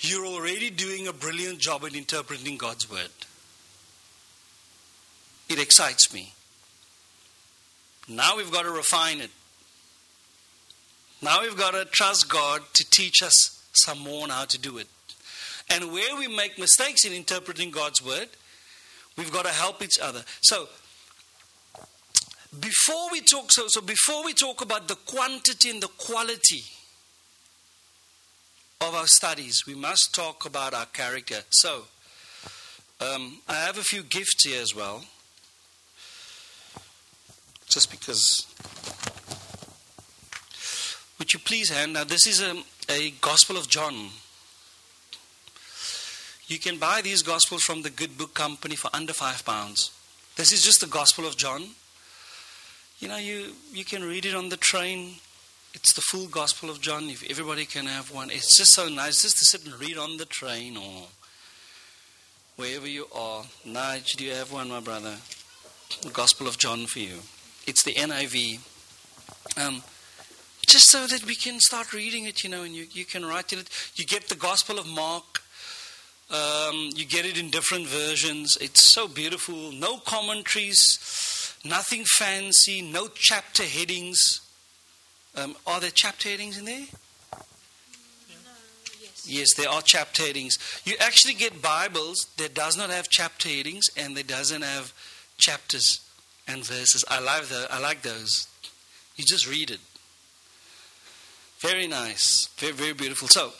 you're 0.00 0.26
already 0.26 0.70
doing 0.70 1.08
a 1.08 1.12
brilliant 1.12 1.58
job 1.58 1.82
in 1.82 1.96
interpreting 1.96 2.56
God's 2.58 2.88
word. 2.88 3.10
It 5.48 5.60
excites 5.60 6.12
me. 6.12 6.32
Now 8.08 8.36
we've 8.36 8.52
got 8.52 8.62
to 8.62 8.70
refine 8.70 9.20
it. 9.20 9.30
Now 11.22 11.42
we've 11.42 11.56
got 11.56 11.72
to 11.72 11.84
trust 11.86 12.28
God 12.28 12.62
to 12.74 12.84
teach 12.90 13.22
us 13.22 13.60
some 13.72 13.98
more 13.98 14.24
on 14.24 14.30
how 14.30 14.44
to 14.44 14.58
do 14.58 14.78
it. 14.78 14.86
And 15.70 15.92
where 15.92 16.16
we 16.16 16.28
make 16.28 16.58
mistakes 16.58 17.04
in 17.04 17.12
interpreting 17.12 17.70
God's 17.70 18.04
word, 18.04 18.28
we've 19.16 19.32
got 19.32 19.44
to 19.44 19.52
help 19.52 19.82
each 19.82 19.98
other. 20.00 20.22
So 20.40 20.68
before 22.60 23.10
we 23.10 23.20
talk 23.20 23.50
so, 23.50 23.64
so 23.66 23.80
before 23.80 24.24
we 24.24 24.32
talk 24.32 24.62
about 24.62 24.88
the 24.88 24.94
quantity 24.94 25.70
and 25.70 25.82
the 25.82 25.88
quality 25.88 26.62
of 28.80 28.94
our 28.94 29.06
studies, 29.06 29.64
we 29.66 29.74
must 29.74 30.14
talk 30.14 30.44
about 30.44 30.74
our 30.74 30.86
character. 30.86 31.40
So 31.50 31.82
um, 33.00 33.40
I 33.48 33.54
have 33.54 33.78
a 33.78 33.82
few 33.82 34.02
gifts 34.02 34.44
here 34.46 34.62
as 34.62 34.74
well. 34.74 35.04
Just 37.68 37.90
because. 37.90 38.46
Would 41.18 41.32
you 41.32 41.38
please 41.40 41.70
hand? 41.70 41.94
Now, 41.94 42.04
this 42.04 42.26
is 42.26 42.42
a, 42.42 42.62
a 42.90 43.10
Gospel 43.20 43.56
of 43.56 43.68
John. 43.68 44.10
You 46.46 46.58
can 46.58 46.78
buy 46.78 47.00
these 47.02 47.22
Gospels 47.22 47.62
from 47.62 47.82
the 47.82 47.90
Good 47.90 48.16
Book 48.16 48.34
Company 48.34 48.76
for 48.76 48.88
under 48.94 49.12
five 49.12 49.44
pounds. 49.44 49.90
This 50.36 50.52
is 50.52 50.62
just 50.62 50.80
the 50.80 50.86
Gospel 50.86 51.26
of 51.26 51.36
John. 51.36 51.70
You 53.00 53.08
know, 53.08 53.16
you, 53.16 53.52
you 53.72 53.84
can 53.84 54.04
read 54.04 54.24
it 54.24 54.34
on 54.34 54.48
the 54.48 54.56
train. 54.56 55.16
It's 55.74 55.92
the 55.92 56.02
full 56.02 56.28
Gospel 56.28 56.70
of 56.70 56.80
John. 56.80 57.10
If 57.10 57.28
everybody 57.28 57.66
can 57.66 57.86
have 57.86 58.14
one, 58.14 58.30
it's 58.30 58.56
just 58.56 58.72
so 58.72 58.88
nice 58.88 59.22
just 59.22 59.38
to 59.38 59.44
sit 59.44 59.64
and 59.64 59.78
read 59.80 59.98
on 59.98 60.18
the 60.18 60.24
train 60.24 60.76
or 60.76 61.08
wherever 62.56 62.86
you 62.86 63.06
are. 63.14 63.44
Nige, 63.66 64.16
do 64.16 64.24
you 64.24 64.32
have 64.32 64.52
one, 64.52 64.68
my 64.68 64.80
brother? 64.80 65.16
The 66.02 66.10
Gospel 66.10 66.46
of 66.46 66.58
John 66.58 66.86
for 66.86 67.00
you. 67.00 67.18
It's 67.66 67.82
the 67.82 67.94
NIV. 67.94 68.60
Um, 69.58 69.82
just 70.66 70.90
so 70.90 71.06
that 71.06 71.24
we 71.24 71.34
can 71.34 71.60
start 71.60 71.92
reading 71.92 72.24
it, 72.24 72.42
you 72.42 72.50
know, 72.50 72.62
and 72.62 72.74
you, 72.74 72.86
you 72.90 73.04
can 73.04 73.24
write 73.24 73.52
it. 73.52 73.68
You 73.94 74.04
get 74.04 74.28
the 74.28 74.34
Gospel 74.34 74.78
of 74.78 74.86
Mark. 74.86 75.42
Um, 76.28 76.90
you 76.94 77.04
get 77.04 77.24
it 77.24 77.38
in 77.38 77.50
different 77.50 77.86
versions. 77.86 78.56
It's 78.60 78.92
so 78.92 79.06
beautiful. 79.06 79.70
No 79.72 79.98
commentaries 79.98 80.98
Nothing 81.66 82.04
fancy, 82.04 82.80
no 82.80 83.08
chapter 83.08 83.64
headings. 83.64 84.40
Um, 85.34 85.56
are 85.66 85.80
there 85.80 85.90
chapter 85.92 86.28
headings 86.28 86.58
in 86.58 86.64
there? 86.64 86.86
yes. 89.00 89.26
yes, 89.26 89.54
there 89.54 89.68
are 89.68 89.82
chapter 89.82 90.22
headings. 90.22 90.58
You 90.84 90.94
actually 91.00 91.34
get 91.34 91.60
Bibles 91.60 92.28
that 92.36 92.54
does 92.54 92.76
not 92.76 92.90
have 92.90 93.08
chapter 93.08 93.48
headings 93.48 93.88
and 93.96 94.16
that 94.16 94.28
doesn't 94.28 94.62
have 94.62 94.92
chapters 95.38 96.05
and 96.48 96.64
verses. 96.64 97.04
I 97.08 97.20
like 97.20 97.46
the, 97.46 97.66
I 97.70 97.78
like 97.78 98.02
those. 98.02 98.48
You 99.16 99.24
just 99.26 99.48
read 99.48 99.70
it. 99.70 99.80
Very 101.58 101.86
nice. 101.86 102.48
Very, 102.58 102.72
very 102.72 102.92
beautiful. 102.92 103.28
So, 103.28 103.52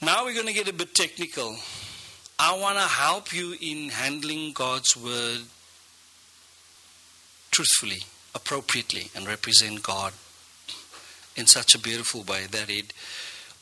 now 0.00 0.24
we're 0.24 0.34
going 0.34 0.46
to 0.46 0.52
get 0.52 0.68
a 0.68 0.72
bit 0.72 0.94
technical. 0.94 1.56
I 2.38 2.58
want 2.58 2.78
to 2.78 2.84
help 2.84 3.34
you 3.34 3.54
in 3.60 3.90
handling 3.90 4.52
God's 4.52 4.96
word 4.96 5.42
truthfully, 7.50 8.02
appropriately, 8.34 9.10
and 9.14 9.26
represent 9.26 9.82
God 9.82 10.12
in 11.36 11.46
such 11.46 11.74
a 11.74 11.78
beautiful 11.78 12.22
way 12.22 12.46
that 12.50 12.70
it 12.70 12.92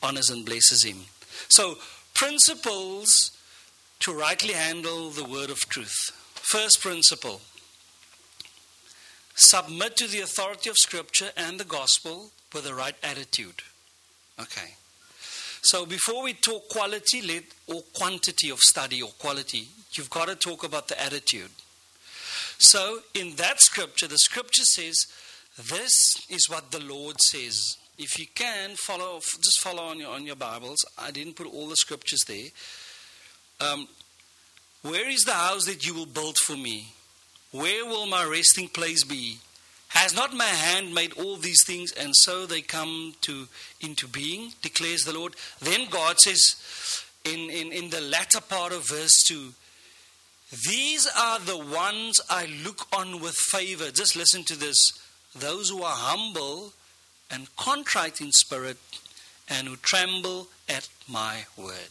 honors 0.03 0.31
and 0.31 0.45
blesses 0.45 0.85
Him. 0.85 0.99
So, 1.49 1.79
principles 2.15 3.33
to 4.01 4.13
rightly 4.13 4.55
handle 4.55 5.11
the 5.11 5.25
word 5.25 5.51
of 5.51 5.59
truth. 5.69 6.13
First 6.51 6.81
principle 6.81 7.41
submit 9.35 9.97
to 9.97 10.07
the 10.07 10.21
authority 10.21 10.71
of 10.71 10.77
Scripture 10.77 11.31
and 11.37 11.61
the 11.61 11.65
gospel 11.65 12.31
with 12.55 12.65
the 12.65 12.75
right 12.75 12.97
attitude. 13.03 13.63
Okay. 14.41 14.75
So 15.63 15.85
before 15.85 16.23
we 16.23 16.35
talk 16.35 16.69
quality 16.69 17.43
or 17.67 17.83
quantity 17.93 18.51
of 18.51 18.61
study 18.61 19.03
or 19.03 19.11
quality, 19.19 19.69
you've 19.93 20.11
got 20.11 20.29
to 20.29 20.37
talk 20.37 20.65
about 20.65 20.89
the 20.89 21.01
attitude. 21.01 21.51
So 22.59 23.01
in 23.15 23.37
that 23.37 23.61
scripture, 23.61 24.09
the 24.09 24.19
scripture 24.19 24.65
says, 24.65 25.07
This 25.57 26.27
is 26.31 26.49
what 26.49 26.71
the 26.71 26.81
Lord 26.81 27.21
says. 27.21 27.77
If 27.99 28.19
you 28.19 28.27
can 28.35 28.77
follow, 28.77 29.19
just 29.19 29.61
follow 29.61 29.83
on 29.83 29.99
your 29.99 30.11
on 30.11 30.25
your 30.25 30.37
Bibles. 30.37 30.79
I 30.97 31.11
didn't 31.11 31.35
put 31.35 31.47
all 31.47 31.69
the 31.69 31.77
scriptures 31.77 32.25
there. 32.27 32.49
Um, 33.61 33.89
where 34.89 35.09
is 35.09 35.25
the 35.25 35.33
house 35.33 35.67
that 35.67 35.87
you 35.87 35.95
will 35.95 36.07
build 36.07 36.39
for 36.39 36.57
me? 36.57 36.95
Where 37.53 37.85
will 37.85 38.07
my 38.07 38.25
resting 38.25 38.69
place 38.69 39.05
be? 39.05 39.39
Has 39.89 40.15
not 40.15 40.35
my 40.35 40.45
hand 40.45 40.95
made 40.95 41.15
all 41.15 41.37
these 41.37 41.65
things, 41.65 41.93
and 41.93 42.15
so 42.15 42.47
they 42.47 42.61
come 42.61 43.15
to 43.23 43.49
into 43.81 44.07
being, 44.07 44.53
declares 44.63 45.03
the 45.03 45.15
Lord. 45.15 45.35
Then 45.61 45.89
God 45.91 46.19
says 46.19 47.05
in, 47.25 47.51
in, 47.51 47.73
in 47.73 47.91
the 47.91 48.01
latter 48.01 48.41
part 48.41 48.73
of 48.73 48.89
verse 48.89 49.23
2, 49.27 49.53
These 50.67 51.09
are 51.17 51.39
the 51.39 51.59
ones 51.59 52.21
I 52.29 52.47
look 52.65 52.87
on 52.93 53.21
with 53.21 53.35
favor. 53.35 53.91
Just 53.91 54.17
listen 54.17 54.45
to 54.45 54.57
this. 54.57 54.93
Those 55.35 55.71
who 55.71 55.83
are 55.83 55.97
humble 55.97 56.73
and 57.31 57.55
contrite 57.57 58.21
in 58.21 58.33
spirit 58.33 58.79
and 59.49 59.69
who 59.69 59.77
tremble 59.77 60.49
at 60.69 60.89
my 61.09 61.45
word. 61.57 61.91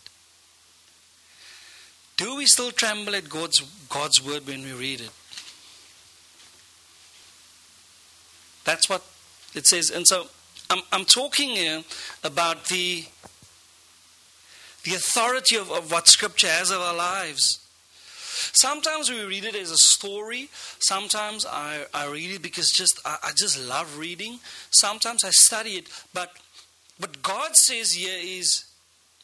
Do 2.17 2.35
we 2.35 2.47
still 2.47 2.71
tremble 2.71 3.15
at 3.15 3.29
God's, 3.29 3.61
God's 3.89 4.23
word 4.23 4.47
when 4.47 4.63
we 4.63 4.73
read 4.73 5.01
it? 5.01 5.11
That's 8.65 8.89
what 8.89 9.05
it 9.53 9.67
says. 9.67 9.91
And 9.91 10.05
so 10.05 10.27
I'm, 10.69 10.81
I'm 10.91 11.05
talking 11.05 11.49
here 11.51 11.83
about 12.23 12.65
the, 12.65 13.05
the 14.83 14.95
authority 14.95 15.55
of, 15.55 15.71
of 15.71 15.91
what 15.91 16.07
Scripture 16.07 16.47
has 16.47 16.71
of 16.71 16.81
our 16.81 16.95
lives. 16.95 17.63
Sometimes 18.53 19.09
we 19.09 19.23
read 19.23 19.45
it 19.45 19.55
as 19.55 19.71
a 19.71 19.77
story. 19.77 20.49
Sometimes 20.79 21.45
I, 21.45 21.85
I 21.93 22.07
read 22.07 22.31
it 22.31 22.41
because 22.41 22.71
just 22.71 22.99
I, 23.05 23.17
I 23.23 23.31
just 23.37 23.63
love 23.63 23.97
reading. 23.97 24.39
Sometimes 24.71 25.23
I 25.23 25.29
study 25.29 25.71
it. 25.71 25.87
But 26.13 26.31
what 26.97 27.21
God 27.21 27.55
says 27.55 27.91
here 27.91 28.17
is, 28.19 28.65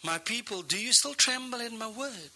my 0.04 0.20
people, 0.20 0.62
do 0.62 0.80
you 0.80 0.94
still 0.94 1.16
tremble 1.16 1.60
at 1.60 1.74
my 1.74 1.88
word? 1.88 2.30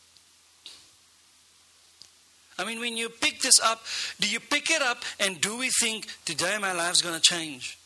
I 2.60 2.66
mean, 2.66 2.80
when 2.80 2.98
you 2.98 3.10
pick 3.10 3.42
this 3.42 3.60
up, 3.60 3.84
do 4.20 4.28
you 4.28 4.40
pick 4.40 4.72
it 4.72 4.82
up 4.82 5.04
and 5.20 5.40
do 5.40 5.58
we 5.58 5.70
think 5.80 6.08
today 6.26 6.58
my 6.60 6.72
life's 6.72 7.02
going 7.02 7.16
to 7.16 7.22
change? 7.22 7.78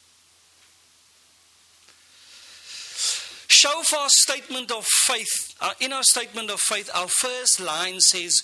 Shofar 3.48 4.08
statement 4.10 4.72
of 4.72 4.86
faith. 4.86 5.56
Uh, 5.60 5.74
in 5.82 5.92
our 5.92 6.04
statement 6.04 6.50
of 6.50 6.60
faith, 6.60 6.90
our 6.96 7.10
first 7.10 7.60
line 7.60 8.00
says, 8.00 8.42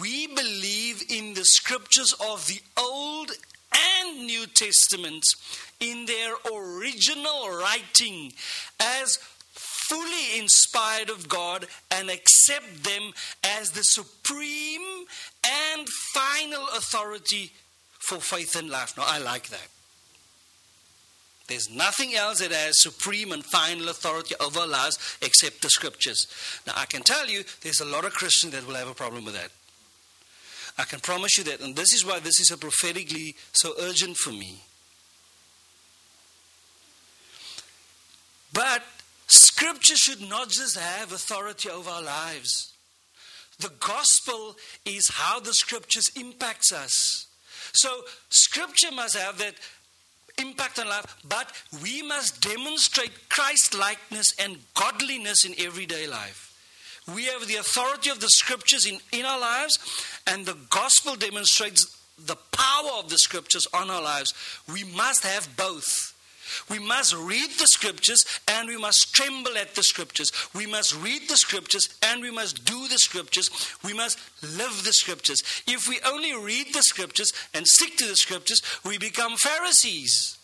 We 0.00 0.26
believe 0.26 1.04
in 1.08 1.34
the 1.34 1.44
scriptures 1.44 2.12
of 2.20 2.46
the 2.48 2.60
Old 2.76 3.30
and 3.72 4.26
New 4.26 4.46
Testaments 4.46 5.34
in 5.80 6.06
their 6.06 6.34
original 6.52 7.50
writing 7.50 8.32
as 8.78 9.18
fully 9.54 10.38
inspired 10.38 11.10
of 11.10 11.28
God 11.28 11.66
and 11.90 12.10
accept 12.10 12.84
them 12.84 13.12
as 13.44 13.70
the 13.70 13.82
supreme 13.82 15.06
and 15.46 15.88
final 15.88 16.66
authority 16.76 17.52
for 17.98 18.18
faith 18.18 18.56
and 18.56 18.70
life. 18.70 18.96
Now, 18.96 19.04
I 19.06 19.18
like 19.18 19.48
that. 19.48 19.68
There's 21.48 21.70
nothing 21.70 22.14
else 22.14 22.38
that 22.40 22.52
has 22.52 22.80
supreme 22.80 23.32
and 23.32 23.44
final 23.44 23.88
authority 23.88 24.34
over 24.40 24.60
our 24.60 24.66
lives 24.66 25.18
except 25.20 25.60
the 25.60 25.68
scriptures. 25.68 26.26
Now, 26.66 26.74
I 26.76 26.86
can 26.86 27.02
tell 27.02 27.28
you, 27.28 27.44
there's 27.62 27.80
a 27.80 27.84
lot 27.84 28.04
of 28.04 28.12
Christians 28.12 28.52
that 28.54 28.66
will 28.66 28.74
have 28.74 28.88
a 28.88 28.94
problem 28.94 29.24
with 29.24 29.34
that. 29.34 29.50
I 30.78 30.84
can 30.84 31.00
promise 31.00 31.36
you 31.36 31.44
that, 31.44 31.60
and 31.60 31.76
this 31.76 31.92
is 31.92 32.04
why 32.04 32.20
this 32.20 32.40
is 32.40 32.48
so 32.48 32.56
prophetically 32.56 33.36
so 33.52 33.74
urgent 33.80 34.16
for 34.16 34.30
me. 34.30 34.62
But 38.54 38.82
Scripture 39.26 39.96
should 39.96 40.20
not 40.28 40.48
just 40.48 40.78
have 40.78 41.12
authority 41.12 41.70
over 41.70 41.90
our 41.90 42.02
lives. 42.02 42.71
The 43.62 43.72
gospel 43.80 44.56
is 44.84 45.08
how 45.08 45.40
the 45.40 45.54
scriptures 45.54 46.10
impacts 46.16 46.72
us. 46.72 47.26
So 47.72 47.88
scripture 48.28 48.92
must 48.92 49.16
have 49.16 49.38
that 49.38 49.54
impact 50.38 50.78
on 50.78 50.88
life, 50.88 51.16
but 51.28 51.52
we 51.82 52.02
must 52.02 52.42
demonstrate 52.42 53.28
Christ 53.28 53.78
likeness 53.78 54.34
and 54.38 54.58
godliness 54.74 55.44
in 55.44 55.54
everyday 55.58 56.06
life. 56.06 56.48
We 57.14 57.24
have 57.26 57.46
the 57.46 57.56
authority 57.56 58.10
of 58.10 58.20
the 58.20 58.28
scriptures 58.28 58.86
in, 58.86 58.98
in 59.12 59.24
our 59.24 59.40
lives, 59.40 59.78
and 60.26 60.46
the 60.46 60.56
gospel 60.70 61.16
demonstrates 61.16 61.84
the 62.18 62.36
power 62.52 62.92
of 62.98 63.10
the 63.10 63.18
scriptures 63.18 63.66
on 63.74 63.90
our 63.90 64.02
lives. 64.02 64.34
We 64.72 64.84
must 64.84 65.24
have 65.24 65.56
both. 65.56 66.11
We 66.68 66.78
must 66.78 67.14
read 67.14 67.50
the 67.58 67.66
scriptures 67.66 68.24
and 68.48 68.68
we 68.68 68.76
must 68.76 69.12
tremble 69.14 69.56
at 69.56 69.74
the 69.74 69.82
scriptures. 69.82 70.32
We 70.54 70.66
must 70.66 70.94
read 70.94 71.28
the 71.28 71.36
scriptures 71.36 71.88
and 72.02 72.22
we 72.22 72.30
must 72.30 72.64
do 72.64 72.88
the 72.88 72.98
scriptures. 72.98 73.50
We 73.84 73.94
must 73.94 74.18
live 74.42 74.84
the 74.84 74.92
scriptures. 74.92 75.42
If 75.66 75.88
we 75.88 76.00
only 76.06 76.34
read 76.34 76.74
the 76.74 76.82
scriptures 76.82 77.32
and 77.54 77.66
stick 77.66 77.96
to 77.98 78.06
the 78.06 78.16
scriptures, 78.16 78.62
we 78.84 78.98
become 78.98 79.36
Pharisees. 79.36 80.38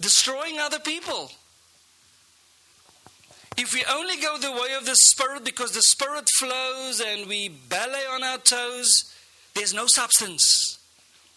destroying 0.00 0.58
other 0.58 0.78
people. 0.78 1.30
If 3.56 3.74
we 3.74 3.84
only 3.90 4.16
go 4.20 4.38
the 4.38 4.52
way 4.52 4.74
of 4.78 4.86
the 4.86 4.94
Spirit 4.94 5.44
because 5.44 5.72
the 5.72 5.82
Spirit 5.82 6.28
flows 6.38 7.00
and 7.00 7.26
we 7.26 7.48
ballet 7.48 8.06
on 8.10 8.22
our 8.22 8.38
toes, 8.38 9.12
there's 9.54 9.74
no 9.74 9.86
substance, 9.88 10.78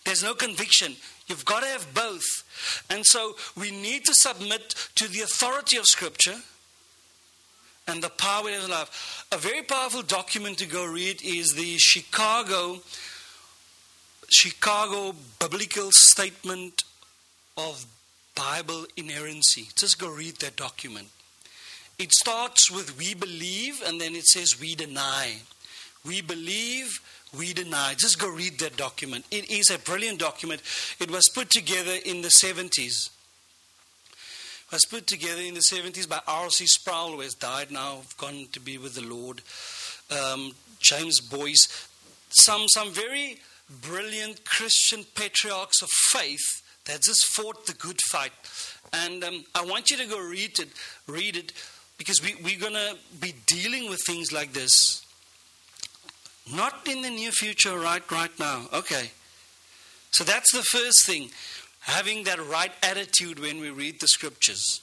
there's 0.05 0.23
no 0.23 0.35
conviction. 0.35 0.95
You've 1.32 1.46
got 1.46 1.62
to 1.62 1.67
have 1.67 1.94
both. 1.94 2.86
And 2.89 3.06
so 3.06 3.38
we 3.58 3.72
need 3.72 4.04
to 4.04 4.13
submit 4.13 4.76
to 4.96 5.08
the 5.08 5.22
authority 5.22 5.78
of 5.78 5.86
Scripture 5.86 6.36
and 7.88 8.04
the 8.04 8.10
power 8.10 8.50
of 8.50 8.67
love. 8.67 9.26
A 9.32 9.38
very 9.38 9.62
powerful 9.62 10.02
document 10.02 10.58
to 10.58 10.65
go 10.65 10.86
read 10.86 11.22
is 11.24 11.54
the 11.54 11.78
Chicago 11.78 12.82
Chicago 14.30 15.15
Biblical 15.39 15.89
Statement 15.91 16.84
of 17.58 17.86
Bible 18.36 18.86
Inerrancy. 18.98 19.70
Just 19.76 20.00
go 20.00 20.10
read 20.10 20.36
that 20.38 20.58
document. 20.58 21.08
It 21.98 22.12
starts 22.12 22.70
with 22.70 22.98
we 22.98 23.13
believe 23.13 23.82
and 23.86 24.02
then 24.02 24.15
it 24.15 24.26
says 24.26 24.60
we 24.60 24.76
deny. 24.76 25.38
We 26.06 26.22
believe, 26.22 27.00
we 27.38 27.54
deny. 27.54 27.94
Just 27.98 28.20
go 28.20 28.30
read 28.30 28.60
that 28.60 28.78
document. 28.78 29.26
It 29.32 29.50
is 29.50 29.70
a 29.70 29.80
brilliant 29.80 30.20
document. 30.20 30.62
It 31.00 31.10
was 31.10 31.30
put 31.34 31.50
together 31.50 31.96
in 32.06 32.22
the 32.22 32.32
70s. 32.44 33.10
It 34.67 34.72
was 34.72 34.86
put 34.89 35.08
together 35.08 35.41
in 35.41 35.54
the 35.54 35.63
70s 35.72 36.08
by 36.08 36.20
R.C. 36.28 36.65
Sproul, 36.65 37.12
who 37.12 37.22
has 37.22 37.34
died 37.34 37.72
now, 37.72 38.02
gone 38.17 38.48
to 38.52 38.60
be 38.60 38.78
with 38.78 38.96
the 38.96 39.04
Lord. 39.04 39.41
Um, 40.12 40.54
James 40.80 41.20
Boice. 41.22 41.88
Some, 42.30 42.67
some 42.67 42.91
very 42.91 43.39
brilliant 43.82 44.44
Christian 44.46 45.06
patriarchs 45.15 45.82
of 45.82 45.89
faith 45.89 46.62
that 46.86 47.02
just 47.02 47.26
fought 47.34 47.65
the 47.65 47.74
good 47.74 48.00
fight. 48.10 48.32
And 48.94 49.24
um, 49.24 49.44
I 49.56 49.63
want 49.65 49.89
you 49.89 49.98
to 49.98 50.06
go 50.06 50.20
read 50.20 50.60
it, 50.60 50.70
read 51.08 51.38
it, 51.38 51.54
because 51.98 52.22
we, 52.22 52.36
we're 52.44 52.60
going 52.60 52.74
to 52.74 52.98
be 53.20 53.34
dealing 53.46 53.89
with 53.89 54.02
things 54.06 54.32
like 54.32 54.54
this. 54.54 55.00
Not 56.53 56.87
in 56.87 57.01
the 57.01 57.09
near 57.09 57.31
future, 57.31 57.77
right, 57.77 58.09
right 58.11 58.37
now. 58.39 58.67
Okay. 58.73 59.11
So 60.11 60.23
that's 60.23 60.51
the 60.51 60.63
first 60.63 61.05
thing. 61.05 61.29
Having 61.81 62.25
that 62.25 62.39
right 62.47 62.71
attitude 62.83 63.39
when 63.39 63.59
we 63.59 63.69
read 63.69 63.99
the 63.99 64.07
scriptures. 64.07 64.81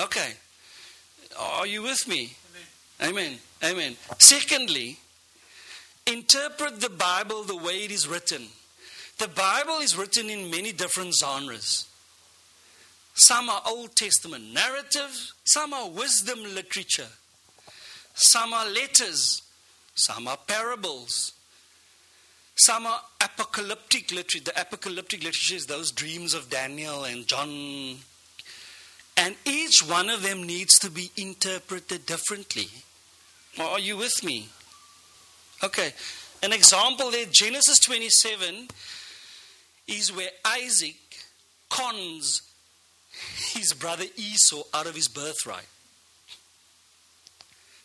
Okay. 0.00 0.32
Are 1.38 1.66
you 1.66 1.82
with 1.82 2.08
me? 2.08 2.34
Amen. 3.00 3.10
Amen. 3.10 3.38
Amen. 3.64 3.96
Secondly, 4.18 4.98
interpret 6.06 6.80
the 6.80 6.90
Bible 6.90 7.42
the 7.42 7.56
way 7.56 7.84
it 7.84 7.90
is 7.90 8.08
written. 8.08 8.46
The 9.18 9.28
Bible 9.28 9.78
is 9.78 9.96
written 9.96 10.28
in 10.28 10.50
many 10.50 10.72
different 10.72 11.14
genres. 11.14 11.86
Some 13.14 13.48
are 13.48 13.62
Old 13.66 13.96
Testament 13.96 14.52
narrative, 14.52 15.32
some 15.44 15.72
are 15.72 15.88
wisdom 15.88 16.42
literature, 16.54 17.08
some 18.14 18.52
are 18.52 18.66
letters, 18.66 19.40
some 19.96 20.28
are 20.28 20.36
parables, 20.36 21.32
some 22.54 22.86
are 22.86 23.00
apocalyptic 23.22 24.12
literature. 24.12 24.44
The 24.44 24.60
apocalyptic 24.60 25.24
literature 25.24 25.56
is 25.56 25.66
those 25.66 25.90
dreams 25.90 26.32
of 26.32 26.48
Daniel 26.48 27.04
and 27.04 27.26
John. 27.26 27.96
And 29.18 29.34
each 29.44 29.82
one 29.86 30.08
of 30.10 30.22
them 30.22 30.44
needs 30.44 30.78
to 30.80 30.90
be 30.90 31.10
interpreted 31.16 32.06
differently. 32.06 32.68
Are 33.58 33.78
you 33.78 33.96
with 33.96 34.22
me? 34.22 34.48
Okay, 35.64 35.92
an 36.42 36.52
example 36.52 37.10
there, 37.10 37.24
Genesis 37.30 37.78
27 37.80 38.68
is 39.88 40.14
where 40.14 40.28
Isaac 40.44 40.96
cons 41.70 42.42
his 43.54 43.72
brother 43.72 44.04
Esau 44.16 44.62
out 44.74 44.86
of 44.86 44.94
his 44.94 45.08
birthright. 45.08 45.68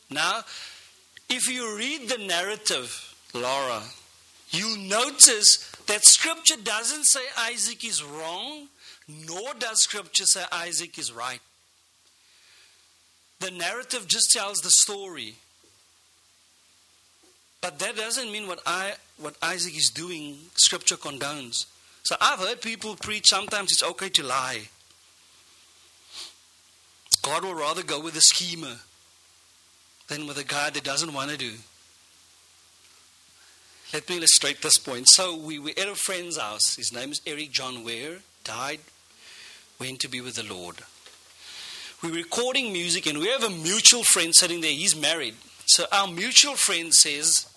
Now, 0.09 0.41
if 1.31 1.49
you 1.49 1.77
read 1.77 2.09
the 2.09 2.17
narrative, 2.17 3.15
Laura, 3.33 3.81
you'll 4.51 4.77
notice 4.77 5.71
that 5.87 6.03
scripture 6.03 6.61
doesn't 6.61 7.05
say 7.05 7.21
Isaac 7.39 7.85
is 7.85 8.03
wrong, 8.03 8.67
nor 9.07 9.53
does 9.57 9.81
scripture 9.81 10.25
say 10.25 10.43
Isaac 10.51 10.99
is 10.99 11.11
right. 11.11 11.39
The 13.39 13.51
narrative 13.51 14.07
just 14.07 14.31
tells 14.31 14.57
the 14.57 14.69
story. 14.69 15.35
But 17.61 17.79
that 17.79 17.95
doesn't 17.95 18.31
mean 18.31 18.47
what, 18.47 18.59
I, 18.65 18.93
what 19.17 19.35
Isaac 19.41 19.75
is 19.75 19.89
doing, 19.89 20.37
scripture 20.55 20.97
condones. 20.97 21.65
So 22.03 22.15
I've 22.19 22.39
heard 22.39 22.61
people 22.61 22.95
preach 22.95 23.27
sometimes 23.27 23.71
it's 23.71 23.83
okay 23.83 24.09
to 24.09 24.23
lie. 24.23 24.63
God 27.21 27.45
will 27.45 27.55
rather 27.55 27.83
go 27.83 28.01
with 28.01 28.15
the 28.15 28.21
schemer 28.21 28.77
than 30.11 30.27
with 30.27 30.37
a 30.37 30.43
guy 30.43 30.69
that 30.69 30.83
doesn't 30.83 31.13
want 31.13 31.31
to 31.31 31.37
do. 31.37 31.53
Let 33.93 34.09
me 34.09 34.17
illustrate 34.17 34.61
this 34.61 34.77
point. 34.77 35.07
So 35.07 35.37
we 35.37 35.57
were 35.57 35.71
at 35.77 35.87
a 35.87 35.95
friend's 35.95 36.37
house. 36.37 36.75
His 36.75 36.91
name 36.91 37.11
is 37.11 37.21
Eric 37.25 37.51
John 37.51 37.85
Ware. 37.85 38.17
Died, 38.43 38.81
went 39.79 40.01
to 40.01 40.09
be 40.09 40.19
with 40.19 40.35
the 40.35 40.43
Lord. 40.43 40.77
We 42.03 42.09
were 42.09 42.17
recording 42.17 42.73
music, 42.73 43.05
and 43.07 43.19
we 43.19 43.27
have 43.29 43.43
a 43.43 43.49
mutual 43.49 44.03
friend 44.03 44.35
sitting 44.35 44.59
there. 44.59 44.71
He's 44.71 44.99
married. 44.99 45.35
So 45.67 45.85
our 45.93 46.07
mutual 46.07 46.55
friend 46.55 46.93
says, 46.93 47.47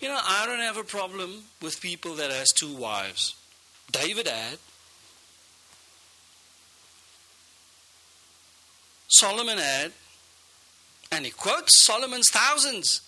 you 0.00 0.08
know, 0.08 0.18
I 0.20 0.46
don't 0.46 0.58
have 0.58 0.76
a 0.76 0.82
problem 0.82 1.44
with 1.62 1.80
people 1.80 2.14
that 2.14 2.32
has 2.32 2.50
two 2.50 2.74
wives. 2.74 3.36
David 3.92 4.26
had. 4.26 4.58
Solomon 9.06 9.58
had. 9.58 9.92
And 11.12 11.24
he 11.24 11.30
quotes 11.30 11.84
Solomon's 11.84 12.28
thousands. 12.30 13.02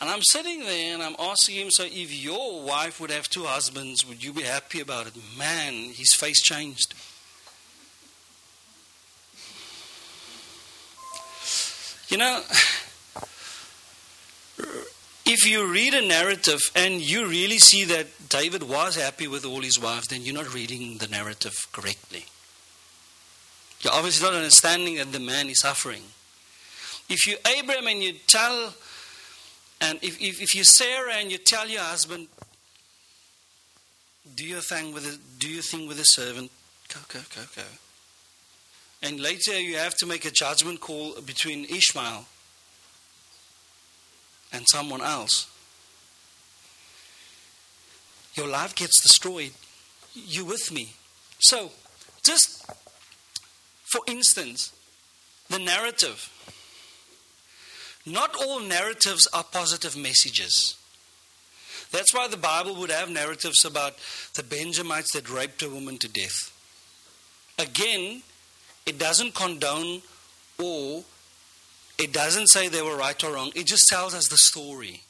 And 0.00 0.10
I'm 0.10 0.22
sitting 0.22 0.60
there 0.60 0.94
and 0.94 1.02
I'm 1.02 1.16
asking 1.18 1.56
him, 1.56 1.70
so 1.70 1.84
if 1.84 2.12
your 2.12 2.62
wife 2.62 3.00
would 3.00 3.10
have 3.10 3.28
two 3.28 3.44
husbands, 3.44 4.06
would 4.06 4.24
you 4.24 4.32
be 4.32 4.42
happy 4.42 4.80
about 4.80 5.06
it? 5.06 5.14
Man, 5.38 5.72
his 5.92 6.14
face 6.14 6.42
changed. 6.42 6.94
You 12.08 12.18
know, 12.18 12.42
if 15.24 15.48
you 15.48 15.66
read 15.66 15.94
a 15.94 16.06
narrative 16.06 16.60
and 16.76 17.00
you 17.00 17.26
really 17.26 17.58
see 17.58 17.84
that 17.84 18.06
David 18.28 18.62
was 18.64 18.96
happy 18.96 19.26
with 19.26 19.44
all 19.44 19.62
his 19.62 19.80
wives, 19.80 20.08
then 20.08 20.22
you're 20.22 20.34
not 20.34 20.52
reading 20.52 20.98
the 20.98 21.08
narrative 21.08 21.54
correctly. 21.72 22.26
You're 23.80 23.94
obviously 23.94 24.28
not 24.28 24.36
understanding 24.36 24.96
that 24.96 25.12
the 25.12 25.20
man 25.20 25.48
is 25.48 25.60
suffering. 25.60 26.02
If 27.08 27.26
you're 27.26 27.38
Abraham 27.56 27.86
and 27.86 28.02
you 28.02 28.14
tell, 28.26 28.74
and 29.80 29.98
if, 30.02 30.20
if, 30.20 30.40
if 30.40 30.54
you're 30.54 30.64
Sarah 30.64 31.14
and 31.14 31.30
you 31.30 31.38
tell 31.38 31.68
your 31.68 31.82
husband, 31.82 32.28
do 34.34 34.44
your 34.44 34.60
thing 34.60 34.92
with 34.92 35.06
a, 35.06 35.18
do 35.38 35.48
your 35.48 35.62
thing 35.62 35.86
with 35.86 35.98
a 36.00 36.04
servant, 36.04 36.50
go, 36.92 37.00
go, 37.12 37.20
go, 37.34 37.42
go. 37.54 37.62
And 39.02 39.20
later 39.20 39.60
you 39.60 39.76
have 39.76 39.94
to 39.96 40.06
make 40.06 40.24
a 40.24 40.30
judgment 40.30 40.80
call 40.80 41.20
between 41.20 41.66
Ishmael 41.66 42.24
and 44.52 44.64
someone 44.68 45.02
else, 45.02 45.46
your 48.34 48.48
life 48.48 48.74
gets 48.74 49.00
destroyed. 49.02 49.52
You 50.14 50.44
with 50.44 50.72
me? 50.72 50.94
So, 51.40 51.70
just 52.24 52.64
for 53.84 54.00
instance, 54.06 54.72
the 55.50 55.58
narrative. 55.58 56.30
Not 58.06 58.36
all 58.36 58.60
narratives 58.60 59.26
are 59.32 59.44
positive 59.44 59.96
messages. 59.96 60.76
That's 61.90 62.12
why 62.12 62.28
the 62.28 62.36
Bible 62.36 62.74
would 62.76 62.90
have 62.90 63.08
narratives 63.08 63.64
about 63.64 63.94
the 64.34 64.42
Benjamites 64.42 65.12
that 65.12 65.30
raped 65.30 65.62
a 65.62 65.70
woman 65.70 65.98
to 65.98 66.08
death. 66.08 66.52
Again, 67.58 68.22
it 68.84 68.98
doesn't 68.98 69.34
condone 69.34 70.02
or 70.58 71.04
it 71.98 72.12
doesn't 72.12 72.48
say 72.48 72.68
they 72.68 72.82
were 72.82 72.96
right 72.96 73.22
or 73.22 73.34
wrong, 73.34 73.52
it 73.54 73.66
just 73.66 73.88
tells 73.88 74.14
us 74.14 74.28
the 74.28 74.36
story. 74.36 75.02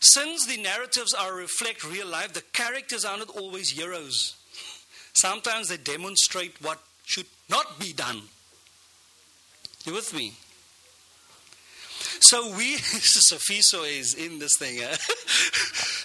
Since 0.00 0.46
the 0.46 0.56
narratives 0.56 1.12
are 1.12 1.34
reflect 1.34 1.84
real 1.84 2.06
life, 2.06 2.32
the 2.32 2.42
characters 2.52 3.04
are 3.04 3.18
not 3.18 3.28
always 3.30 3.70
heroes. 3.70 4.36
Sometimes 5.12 5.68
they 5.68 5.76
demonstrate 5.76 6.54
what 6.62 6.78
should 7.04 7.26
not 7.50 7.78
be 7.78 7.92
done. 7.92 8.22
You 9.84 9.94
with 9.94 10.14
me? 10.14 10.34
So 12.20 12.54
we, 12.56 12.76
Sophiso 12.76 13.84
is 13.88 14.14
in 14.14 14.38
this 14.38 14.56
thing. 14.58 14.80
Eh? 14.80 14.96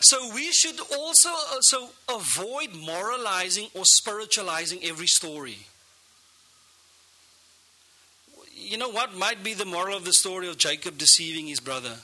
so 0.01 0.33
we 0.33 0.51
should 0.51 0.79
also 0.97 1.29
so 1.61 1.89
avoid 2.09 2.73
moralizing 2.73 3.67
or 3.73 3.83
spiritualizing 3.85 4.79
every 4.83 5.07
story 5.07 5.59
you 8.65 8.77
know 8.77 8.89
what 8.89 9.15
might 9.15 9.43
be 9.43 9.53
the 9.53 9.65
moral 9.65 9.95
of 9.95 10.05
the 10.05 10.13
story 10.13 10.47
of 10.47 10.57
Jacob 10.57 10.97
deceiving 10.97 11.47
his 11.47 11.59
brother? 11.59 11.97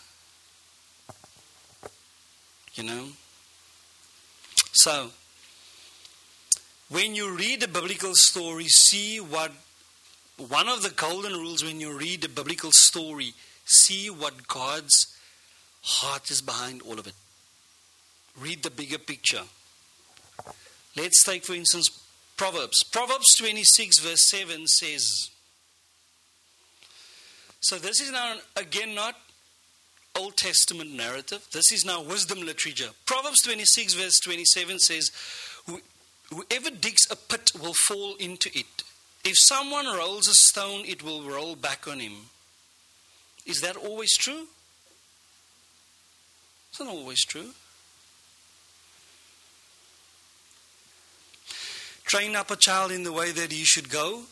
You 2.73 2.83
know? 2.83 3.07
So, 4.73 5.09
when 6.89 7.15
you 7.15 7.35
read 7.35 7.63
a 7.63 7.67
biblical 7.67 8.11
story, 8.13 8.67
see 8.67 9.19
what 9.19 9.51
one 10.49 10.67
of 10.67 10.81
the 10.81 10.89
golden 10.89 11.33
rules 11.33 11.63
when 11.63 11.79
you 11.79 11.97
read 11.97 12.23
a 12.25 12.29
biblical 12.29 12.71
story, 12.71 13.33
see 13.65 14.09
what 14.09 14.47
God's 14.47 15.17
heart 15.83 16.29
is 16.31 16.41
behind 16.41 16.81
all 16.81 16.99
of 16.99 17.07
it. 17.07 17.13
Read 18.39 18.63
the 18.63 18.71
bigger 18.71 18.97
picture. 18.97 19.43
Let's 20.95 21.23
take, 21.23 21.43
for 21.43 21.53
instance, 21.53 21.89
Proverbs. 22.37 22.83
Proverbs 22.83 23.35
26, 23.37 23.99
verse 23.99 24.29
7 24.29 24.67
says, 24.67 25.29
So 27.59 27.77
this 27.77 28.01
is 28.01 28.11
now, 28.11 28.35
again, 28.55 28.95
not 28.95 29.15
Old 30.17 30.37
Testament 30.37 30.91
narrative. 30.91 31.47
This 31.51 31.71
is 31.71 31.85
now 31.85 32.01
wisdom 32.01 32.41
literature. 32.41 32.89
Proverbs 33.05 33.41
26, 33.43 33.93
verse 33.93 34.19
27 34.19 34.79
says, 34.79 35.11
Whoever 36.29 36.71
digs 36.71 37.07
a 37.11 37.15
pit 37.15 37.51
will 37.61 37.73
fall 37.73 38.15
into 38.15 38.49
it. 38.57 38.83
If 39.23 39.35
someone 39.37 39.85
rolls 39.85 40.27
a 40.27 40.33
stone, 40.33 40.83
it 40.85 41.03
will 41.03 41.21
roll 41.21 41.55
back 41.55 41.87
on 41.87 41.99
him. 41.99 42.29
Is 43.45 43.61
that 43.61 43.75
always 43.75 44.17
true? 44.17 44.47
It's 46.69 46.79
not 46.79 46.89
always 46.89 47.23
true. 47.25 47.51
Train 52.05 52.35
up 52.35 52.51
a 52.51 52.55
child 52.55 52.91
in 52.91 53.03
the 53.03 53.11
way 53.11 53.31
that 53.31 53.51
he 53.51 53.63
should 53.63 53.89
go, 53.89 54.23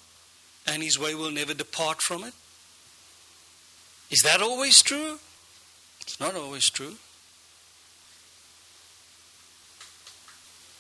and 0.65 0.83
his 0.83 0.99
way 0.99 1.15
will 1.15 1.31
never 1.31 1.53
depart 1.53 2.01
from 2.01 2.23
it. 2.23 2.33
Is 4.09 4.21
that 4.23 4.41
always 4.41 4.81
true? 4.81 5.19
It's 6.01 6.19
not 6.19 6.35
always 6.35 6.69
true. 6.69 6.95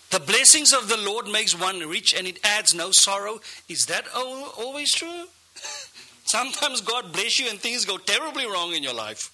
The 0.09 0.19
blessings 0.19 0.73
of 0.73 0.89
the 0.89 0.97
Lord 0.97 1.27
makes 1.27 1.59
one 1.59 1.79
rich 1.87 2.15
and 2.15 2.27
it 2.27 2.39
adds 2.43 2.73
no 2.73 2.89
sorrow. 2.91 3.39
Is 3.67 3.85
that 3.85 4.05
always 4.15 4.93
true? 4.93 5.25
Sometimes 6.25 6.81
God 6.81 7.11
bless 7.11 7.39
you 7.39 7.49
and 7.49 7.59
things 7.59 7.85
go 7.85 7.97
terribly 7.97 8.45
wrong 8.45 8.73
in 8.73 8.83
your 8.83 8.93
life. 8.93 9.31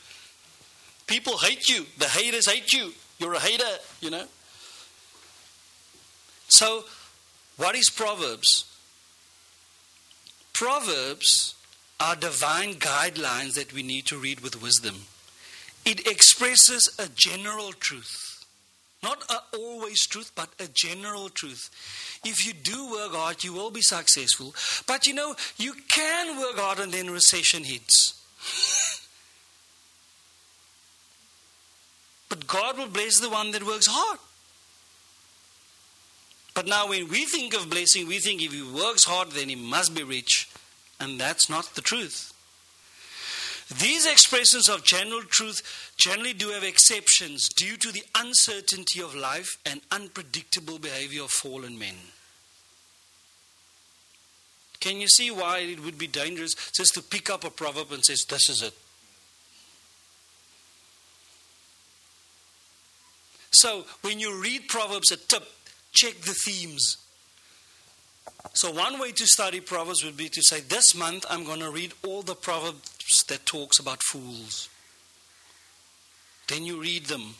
People 1.07 1.38
hate 1.38 1.69
you. 1.69 1.85
The 1.97 2.07
haters 2.07 2.49
hate 2.49 2.73
you. 2.73 2.93
You're 3.19 3.35
a 3.35 3.39
hater, 3.39 3.63
you 4.01 4.09
know. 4.09 4.25
So, 6.47 6.83
what 7.57 7.75
is 7.75 7.89
Proverbs? 7.89 8.65
Proverbs 10.53 11.55
are 11.99 12.15
divine 12.15 12.75
guidelines 12.75 13.53
that 13.55 13.73
we 13.73 13.83
need 13.83 14.05
to 14.07 14.17
read 14.17 14.41
with 14.41 14.61
wisdom. 14.61 14.95
It 15.85 16.07
expresses 16.07 16.93
a 16.99 17.07
general 17.07 17.71
truth. 17.73 18.24
Not 19.05 19.23
a 19.29 19.55
always 19.55 20.07
truth, 20.07 20.31
but 20.33 20.49
a 20.59 20.67
general 20.67 21.29
truth. 21.29 21.69
If 22.25 22.43
you 22.43 22.53
do 22.53 22.91
work 22.91 23.11
hard, 23.11 23.43
you 23.43 23.53
will 23.53 23.69
be 23.69 23.83
successful. 23.83 24.55
But 24.87 25.05
you 25.05 25.13
know, 25.13 25.35
you 25.57 25.73
can 25.87 26.39
work 26.39 26.55
hard 26.55 26.79
and 26.79 26.91
then 26.91 27.11
recession 27.11 27.63
hits. 27.63 28.19
but 32.29 32.47
God 32.47 32.79
will 32.79 32.87
bless 32.87 33.19
the 33.19 33.29
one 33.29 33.51
that 33.51 33.63
works 33.63 33.85
hard. 33.87 34.17
But 36.55 36.65
now, 36.65 36.89
when 36.89 37.07
we 37.07 37.25
think 37.25 37.53
of 37.53 37.69
blessing, 37.69 38.07
we 38.07 38.17
think 38.17 38.41
if 38.41 38.53
he 38.53 38.63
works 38.63 39.05
hard, 39.05 39.31
then 39.31 39.49
he 39.49 39.55
must 39.55 39.93
be 39.93 40.01
rich. 40.01 40.49
And 40.99 41.19
that's 41.19 41.47
not 41.47 41.75
the 41.75 41.81
truth. 41.81 42.33
These 43.69 44.06
expressions 44.06 44.69
of 44.69 44.84
general 44.84 45.23
truth 45.23 45.93
generally 45.97 46.34
do 46.34 46.49
have 46.49 46.63
exceptions 46.63 47.49
due 47.49 47.78
to 47.78 47.91
the 47.91 48.04
uncertainty 48.15 49.01
of 49.01 49.15
life 49.15 49.58
and 49.65 49.82
unpredictable 49.91 50.78
behavior 50.78 51.23
of 51.23 51.32
fallen 51.32 51.80
men. 51.80 51.95
Can 54.80 55.01
you 55.01 55.08
see 55.08 55.32
why 55.32 55.60
it 55.60 55.84
would 55.84 55.97
be 55.97 56.06
dangerous 56.06 56.54
just 56.75 56.93
to 56.93 57.01
pick 57.01 57.32
up 57.32 57.43
a 57.43 57.49
proverb 57.49 57.91
and 57.91 58.06
say, 58.06 58.13
This 58.30 58.49
is 58.49 58.62
it? 58.62 58.73
So, 63.51 63.86
when 64.01 64.19
you 64.19 64.39
read 64.39 64.67
Proverbs, 64.67 65.12
a 65.12 65.17
tip 65.17 65.47
check 65.93 66.21
the 66.21 66.36
themes. 66.45 66.97
So, 68.53 68.71
one 68.71 68.99
way 68.99 69.11
to 69.11 69.25
study 69.25 69.59
Proverbs 69.59 70.03
would 70.03 70.15
be 70.15 70.29
to 70.29 70.41
say, 70.41 70.61
This 70.61 70.95
month 70.95 71.25
I'm 71.29 71.43
going 71.43 71.59
to 71.59 71.69
read 71.69 71.93
all 72.05 72.21
the 72.21 72.35
Proverbs 72.35 73.23
that 73.27 73.45
talks 73.45 73.79
about 73.79 74.01
fools. 74.03 74.69
Then 76.47 76.63
you 76.63 76.79
read 76.79 77.05
them, 77.05 77.35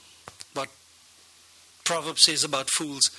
what 0.54 0.70
Proverbs 1.84 2.24
says 2.24 2.44
about 2.44 2.70
fools. 2.70 3.12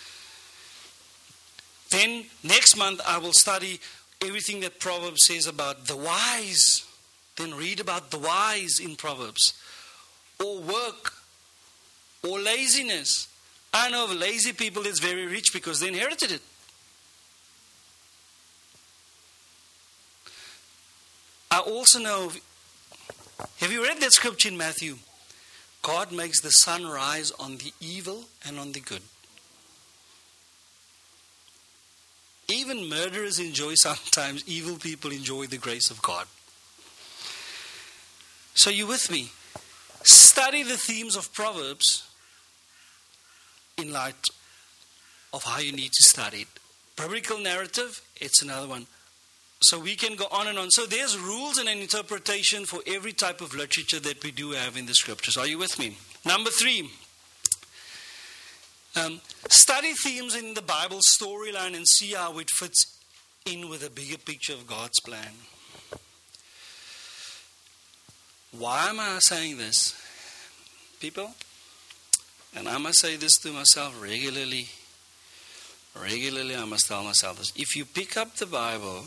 Then 1.91 2.27
next 2.43 2.77
month 2.77 3.01
I 3.07 3.19
will 3.19 3.33
study 3.33 3.81
everything 4.23 4.61
that 4.61 4.81
Proverbs 4.81 5.25
says 5.27 5.47
about 5.47 5.87
the 5.87 5.97
wise. 5.97 6.85
Then 7.37 7.55
read 7.55 7.81
about 7.81 8.11
the 8.11 8.19
wise 8.19 8.81
in 8.81 8.97
Proverbs. 8.97 9.55
Or 10.45 10.59
work. 10.59 11.13
Or 12.23 12.39
laziness. 12.41 13.29
I 13.73 13.91
know 13.91 14.05
of 14.05 14.13
lazy 14.13 14.53
people 14.53 14.83
that's 14.83 15.01
very 15.01 15.27
rich 15.27 15.53
because 15.53 15.81
they 15.81 15.89
inherited 15.89 16.33
it. 16.33 16.43
I 21.57 21.61
also 21.61 21.99
know, 21.99 22.31
have 23.61 23.73
you 23.73 23.83
read 23.83 23.99
that 24.03 24.13
scripture 24.13 24.51
in 24.51 24.59
Matthew? 24.59 24.97
God 25.81 26.13
makes 26.13 26.43
the 26.43 26.51
sun 26.51 26.87
rise 26.87 27.31
on 27.31 27.57
the 27.57 27.73
evil 27.81 28.25
and 28.47 28.59
on 28.59 28.73
the 28.73 28.81
good. 28.81 29.01
Even 32.49 32.91
murderers 32.91 33.39
enjoy 33.39 33.73
sometimes, 33.77 34.47
evil 34.47 34.77
people 34.77 35.11
enjoy 35.11 35.47
the 35.47 35.57
grace 35.57 35.91
of 35.91 36.03
God. 36.03 36.27
So, 38.53 38.69
you 38.69 38.87
with 38.87 39.11
me? 39.11 39.31
Study 40.03 40.63
the 40.63 40.77
themes 40.77 41.17
of 41.17 41.33
Proverbs 41.33 42.07
in 43.79 43.95
light 43.95 44.29
of 45.33 45.43
how 45.45 45.61
you 45.61 45.73
need 45.73 45.93
to 45.93 46.03
study 46.03 46.43
it. 46.43 46.49
Biblical 46.97 47.39
narrative, 47.39 48.03
it's 48.21 48.43
another 48.43 48.69
one. 48.69 48.87
So 49.67 49.81
we 49.81 49.97
can 49.97 50.15
go 50.15 50.27
on 50.31 50.47
and 50.47 50.59
on. 50.61 50.71
So 50.71 50.87
there's 50.87 51.19
rules 51.19 51.59
and 51.59 51.69
an 51.69 51.79
interpretation 51.79 52.67
for 52.67 52.79
every 52.87 53.13
type 53.13 53.41
of 53.41 53.53
literature 53.53 53.99
that 53.99 54.23
we 54.23 54.31
do 54.31 54.53
have 54.53 54.77
in 54.77 54.87
the 54.87 54.95
scriptures. 54.95 55.37
Are 55.37 55.47
you 55.47 55.59
with 55.59 55.77
me? 55.77 55.97
Number 56.25 56.51
three, 56.51 56.89
um, 58.95 59.21
study 59.51 59.93
themes 59.95 60.37
in 60.37 60.55
the 60.55 60.63
Bible 60.63 60.99
storyline 60.99 61.75
and 61.75 61.85
see 61.89 62.13
how 62.13 62.39
it 62.39 62.49
fits 62.49 62.97
in 63.45 63.69
with 63.69 63.85
a 63.85 63.91
bigger 63.91 64.19
picture 64.19 64.53
of 64.53 64.69
God's 64.69 65.01
plan. 65.01 65.33
Why 68.57 68.89
am 68.89 69.01
I 69.01 69.19
saying 69.19 69.59
this? 69.59 70.01
People, 71.01 71.35
and 72.55 72.69
I 72.69 72.79
must 72.79 73.01
say 73.01 73.17
this 73.17 73.37
to 73.39 73.53
myself 73.53 74.01
regularly. 74.01 74.69
Regularly, 76.01 76.55
I 76.55 76.65
must 76.67 76.87
tell 76.87 77.03
myself 77.03 77.39
this. 77.39 77.53
If 77.57 77.75
you 77.75 77.85
pick 77.85 78.17
up 78.17 78.37
the 78.37 78.47
Bible 78.47 79.07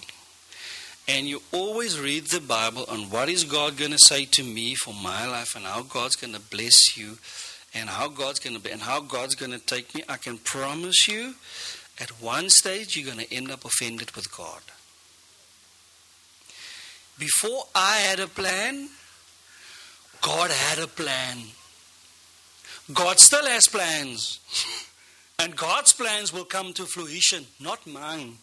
and 1.10 1.28
you 1.28 1.42
always 1.52 2.00
read 2.00 2.28
the 2.28 2.40
Bible 2.40 2.86
on 2.88 3.10
what 3.10 3.30
is 3.30 3.44
God 3.44 3.78
going 3.78 3.92
to 3.92 3.98
say 3.98 4.26
to 4.26 4.44
me 4.44 4.76
for 4.76 4.94
my 4.94 5.26
life 5.26 5.56
and 5.56 5.66
how 5.66 5.82
God's 5.82 6.16
going 6.16 6.36
to 6.36 6.40
bless 6.40 6.96
you 6.96 7.18
and 7.74 7.90
how 7.90 8.08
God's 8.10 8.40
going 8.40 8.56
to 8.56 8.62
be 8.62 8.70
and 8.70 8.82
how 8.82 9.02
God's 9.02 9.34
going 9.34 9.52
to 9.52 9.58
take 9.58 9.96
me, 9.96 10.04
I 10.08 10.18
can 10.18 10.38
promise 10.38 11.08
you 11.08 11.34
at 12.00 12.22
one 12.22 12.52
stage 12.52 12.96
you're 12.96 13.12
going 13.12 13.26
to 13.26 13.34
end 13.34 13.50
up 13.50 13.66
offended 13.66 14.12
with 14.12 14.32
God. 14.38 14.62
Before 17.18 17.64
I 17.74 17.98
had 17.98 18.20
a 18.20 18.28
plan, 18.28 18.90
God 20.22 20.52
had 20.52 20.78
a 20.78 20.88
plan. 20.88 21.38
God 22.94 23.20
still 23.20 23.46
has 23.48 23.68
plans. 23.68 24.40
And 25.42 25.56
God's 25.56 25.94
plans 25.94 26.34
will 26.34 26.44
come 26.44 26.74
to 26.74 26.86
fruition, 26.86 27.46
not 27.62 27.88
mine. 27.88 28.40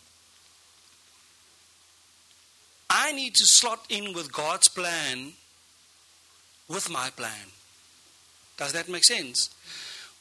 I 3.07 3.13
need 3.13 3.35
to 3.37 3.45
slot 3.47 3.87
in 3.89 4.15
with 4.15 4.33
God's 4.33 4.69
plan 4.69 5.35
with 6.69 6.91
my 6.91 7.09
plan. 7.11 7.53
Does 8.57 8.73
that 8.73 8.89
make 8.89 9.05
sense? 9.05 9.49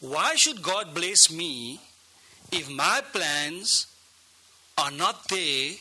Why 0.02 0.36
should 0.36 0.62
God 0.62 0.94
bless 0.94 1.32
me 1.32 1.80
if 2.52 2.70
my 2.70 3.02
plans 3.12 3.88
are 4.78 4.92
not 4.92 5.30
there 5.30 5.72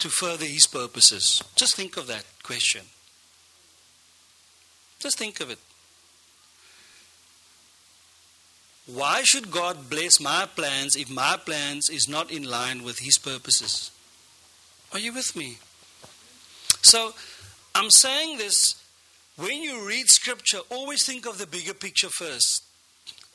to 0.00 0.08
further 0.08 0.44
His 0.44 0.66
purposes? 0.66 1.40
Just 1.54 1.76
think 1.76 1.96
of 1.96 2.08
that 2.08 2.24
question. 2.42 2.82
Just 4.98 5.18
think 5.18 5.38
of 5.38 5.50
it. 5.50 5.60
Why 8.86 9.22
should 9.22 9.52
God 9.52 9.88
bless 9.88 10.18
my 10.18 10.48
plans 10.56 10.96
if 10.96 11.08
my 11.08 11.36
plans 11.36 11.88
is 11.88 12.08
not 12.08 12.32
in 12.32 12.42
line 12.42 12.82
with 12.82 12.98
His 12.98 13.18
purposes? 13.18 13.92
Are 14.92 14.98
you 14.98 15.12
with 15.12 15.36
me? 15.36 15.58
So 16.82 17.12
I'm 17.74 17.90
saying 17.90 18.38
this 18.38 18.82
when 19.36 19.62
you 19.62 19.86
read 19.86 20.08
scripture, 20.08 20.58
always 20.70 21.06
think 21.06 21.26
of 21.26 21.38
the 21.38 21.46
bigger 21.46 21.74
picture 21.74 22.08
first. 22.08 22.64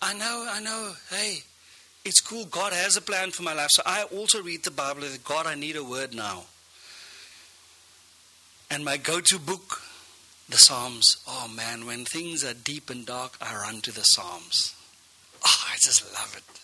I 0.02 0.14
know, 0.14 0.48
I 0.52 0.60
know, 0.60 0.94
hey, 1.10 1.44
it's 2.04 2.20
cool. 2.20 2.46
God 2.46 2.74
has 2.74 2.98
a 2.98 3.02
plan 3.02 3.32
for 3.32 3.44
my 3.44 3.54
life. 3.54 3.70
So 3.72 3.84
I 3.86 4.04
also 4.04 4.42
read 4.42 4.64
the 4.64 4.72
Bible 4.72 5.04
God, 5.24 5.46
I 5.46 5.56
need 5.56 5.78
a 5.78 5.84
word 5.84 6.14
now. 6.14 6.44
And 8.70 8.84
my 8.84 8.98
go 8.98 9.22
to 9.22 9.40
book, 9.40 9.82
the 10.50 10.58
Psalms. 10.58 11.24
Oh 11.28 11.48
man, 11.56 11.86
when 11.86 12.06
things 12.06 12.44
are 12.44 12.54
deep 12.54 12.90
and 12.90 13.06
dark, 13.06 13.38
I 13.42 13.56
run 13.56 13.82
to 13.82 13.94
the 13.94 14.02
Psalms. 14.04 14.76
Oh, 15.46 15.66
I 15.72 15.76
just 15.76 16.04
love 16.14 16.36
it. 16.36 16.63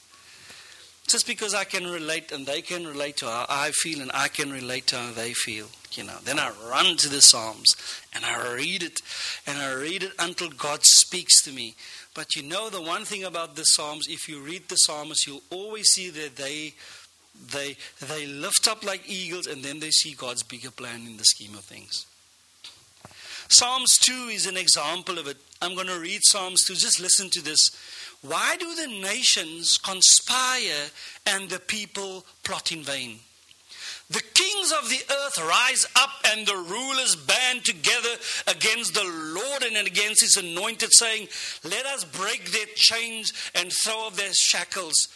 Just 1.10 1.26
because 1.26 1.56
I 1.56 1.63
can 1.63 1.88
relate 1.88 2.32
and 2.32 2.45
they 2.45 2.62
can 2.62 2.86
relate 2.86 3.17
to 3.17 3.26
how 3.26 3.48
I 3.50 3.72
feel 3.72 4.00
and 4.00 4.12
I 4.13 4.28
can 4.28 4.52
relate 4.52 4.86
to 4.88 4.95
how 4.95 5.12
they 5.12 5.34
feel, 5.34 5.65
you 5.93 6.04
know. 6.04 6.17
Then 6.24 6.38
I 6.38 6.52
run 6.69 6.98
to 6.98 7.10
the 7.10 7.19
Psalms 7.19 7.76
and 8.13 8.24
I 8.24 8.54
read 8.54 8.84
it 8.84 9.02
and 9.48 9.58
I 9.58 9.74
read 9.74 10.04
it 10.04 10.12
until 10.19 10.50
God 10.50 10.82
speaks 10.84 11.41
to 11.45 11.52
me. 11.52 11.74
But 12.13 12.36
you 12.36 12.43
know 12.43 12.69
the 12.69 12.82
one 12.82 13.06
thing 13.06 13.24
about 13.24 13.56
the 13.56 13.63
Psalms, 13.63 14.08
if 14.08 14.30
you 14.30 14.39
read 14.39 14.69
the 14.69 14.76
Psalms, 14.76 15.26
you'll 15.26 15.41
always 15.50 15.88
see 15.88 16.12
that 16.12 16.36
they 16.36 16.76
they 17.52 17.76
they 18.00 18.28
lift 18.28 18.67
up 18.67 18.86
like 18.86 19.10
eagles 19.10 19.48
and 19.48 19.63
then 19.63 19.80
they 19.80 19.89
see 19.89 20.13
God's 20.13 20.43
bigger 20.43 20.72
plan 20.72 21.08
in 21.08 21.17
the 21.17 21.26
scheme 21.26 21.56
of 21.56 21.62
things. 21.62 22.06
Psalms 23.48 23.98
2 23.98 24.30
is 24.32 24.45
an 24.45 24.58
example 24.58 25.17
of 25.17 25.28
it. 25.28 25.38
I'm 25.60 25.74
going 25.74 25.88
to 25.88 26.00
read 26.00 26.22
Psalms 26.24 26.63
2. 26.65 26.76
Just 26.76 27.02
listen 27.02 27.32
to 27.32 27.41
this. 27.41 27.72
Why 28.22 28.58
do 28.58 28.76
the 28.76 28.88
nations 28.88 29.78
conspire 29.78 30.90
and 31.26 31.50
the 31.50 31.60
people 31.60 32.26
plot 32.44 32.72
in 32.72 32.84
vain? 32.84 33.20
The 34.10 34.24
kings 34.34 34.72
of 34.72 34.90
the 34.90 35.02
earth 35.14 35.38
rise 35.38 35.86
up 35.96 36.10
and 36.32 36.46
the 36.46 36.56
rulers 36.56 37.16
band 37.16 37.64
together 37.64 38.10
against 38.48 38.96
the 38.96 39.04
Lord 39.04 39.64
and 39.64 39.86
against 39.86 40.22
his 40.22 40.36
anointed, 40.36 40.92
saying, 40.92 41.28
Let 41.64 41.86
us 41.86 42.06
break 42.06 42.52
their 42.52 42.66
chains 42.76 43.32
and 43.54 43.72
throw 43.72 44.08
off 44.08 44.16
their 44.16 44.34
shackles. 44.34 45.10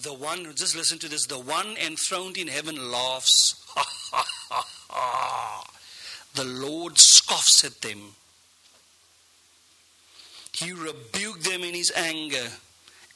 The 0.00 0.14
one, 0.14 0.44
just 0.54 0.74
listen 0.74 0.98
to 1.00 1.08
this, 1.08 1.26
the 1.26 1.38
one 1.38 1.76
enthroned 1.76 2.38
in 2.38 2.48
heaven 2.48 2.90
laughs. 2.90 3.54
the 6.34 6.44
Lord 6.44 6.96
scoffs 6.96 7.64
at 7.64 7.82
them. 7.82 8.14
He 10.58 10.72
rebuked 10.72 11.44
them 11.44 11.62
in 11.62 11.74
his 11.74 11.92
anger 11.94 12.48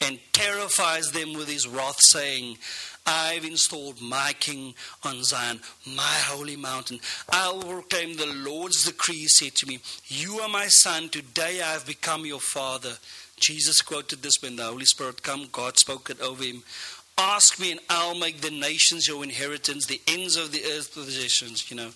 and 0.01 0.19
terrifies 0.33 1.11
them 1.11 1.33
with 1.35 1.49
his 1.49 1.67
wrath, 1.67 2.01
saying, 2.01 2.59
I've 3.05 3.45
installed 3.45 4.01
my 4.01 4.33
king 4.39 4.75
on 5.03 5.25
Zion, 5.25 5.61
my 5.87 6.19
holy 6.27 6.57
mountain. 6.57 7.01
I 7.33 7.51
will 7.51 7.63
proclaim 7.63 8.17
the 8.17 8.27
Lord's 8.27 8.85
decree, 8.85 9.17
he 9.17 9.29
said 9.29 9.55
to 9.57 9.67
me, 9.67 9.81
You 10.07 10.39
are 10.39 10.49
my 10.49 10.69
son, 10.69 11.09
today 11.09 11.61
I 11.63 11.73
have 11.73 11.87
become 11.87 12.25
your 12.25 12.41
father. 12.41 12.93
Jesus 13.41 13.83
quoted 13.83 14.23
this 14.23 14.41
when 14.41 14.55
the 14.55 14.65
Holy 14.65 14.85
Spirit 14.85 15.25
come, 15.25 15.49
God 15.51 15.77
spoke 15.79 16.11
it 16.11 16.21
over 16.21 16.45
him. 16.45 16.63
Ask 17.19 17.59
me, 17.59 17.73
and 17.73 17.81
I'll 17.91 18.19
make 18.19 18.41
the 18.41 18.51
nations 18.51 19.09
your 19.09 19.25
inheritance, 19.25 19.87
the 19.87 20.01
ends 20.07 20.37
of 20.37 20.53
the 20.53 20.65
earth 20.65 20.95
possessions, 20.95 21.71
you 21.71 21.77
know. 21.77 21.91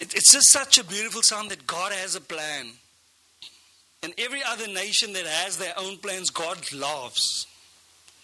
it's 0.00 0.32
just 0.32 0.50
such 0.50 0.78
a 0.78 0.84
beautiful 0.84 1.22
sound 1.22 1.50
that 1.50 1.66
God 1.66 1.92
has 1.92 2.16
a 2.16 2.20
plan. 2.20 2.72
And 4.02 4.14
every 4.18 4.42
other 4.46 4.68
nation 4.68 5.12
that 5.14 5.26
has 5.26 5.56
their 5.56 5.74
own 5.78 5.96
plans, 5.98 6.30
God 6.30 6.72
laughs. 6.72 7.46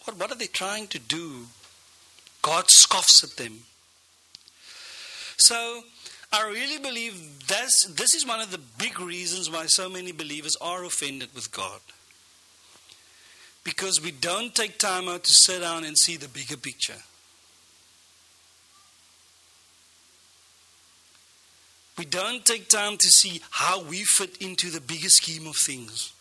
What, 0.05 0.19
what 0.19 0.31
are 0.33 0.37
they 0.37 0.47
trying 0.47 0.87
to 0.89 0.99
do? 0.99 1.47
God 2.43 2.65
scoffs 2.69 3.25
at 3.25 3.37
them. 3.37 3.61
So, 5.39 5.83
I 6.33 6.49
really 6.49 6.79
believe 6.79 7.47
this, 7.47 7.85
this 7.85 8.15
is 8.15 8.27
one 8.27 8.41
of 8.41 8.51
the 8.51 8.61
big 8.79 8.99
reasons 9.01 9.51
why 9.51 9.67
so 9.67 9.89
many 9.89 10.13
believers 10.13 10.57
are 10.61 10.85
offended 10.85 11.35
with 11.35 11.53
God. 11.53 11.81
Because 13.65 14.03
we 14.03 14.11
don't 14.11 14.55
take 14.55 14.79
time 14.79 15.09
out 15.09 15.25
to 15.25 15.31
sit 15.31 15.61
down 15.61 15.85
and 15.85 15.97
see 15.97 16.17
the 16.17 16.29
bigger 16.29 16.57
picture. 16.57 17.03
We 22.03 22.07
don't 22.07 22.45
take 22.45 22.69
time 22.69 22.97
to 22.97 23.07
see 23.07 23.41
how 23.51 23.81
we 23.81 24.03
fit 24.03 24.39
into 24.39 24.71
the 24.71 24.81
bigger 24.81 25.09
scheme 25.09 25.47
of 25.47 25.55
things. 25.55 26.13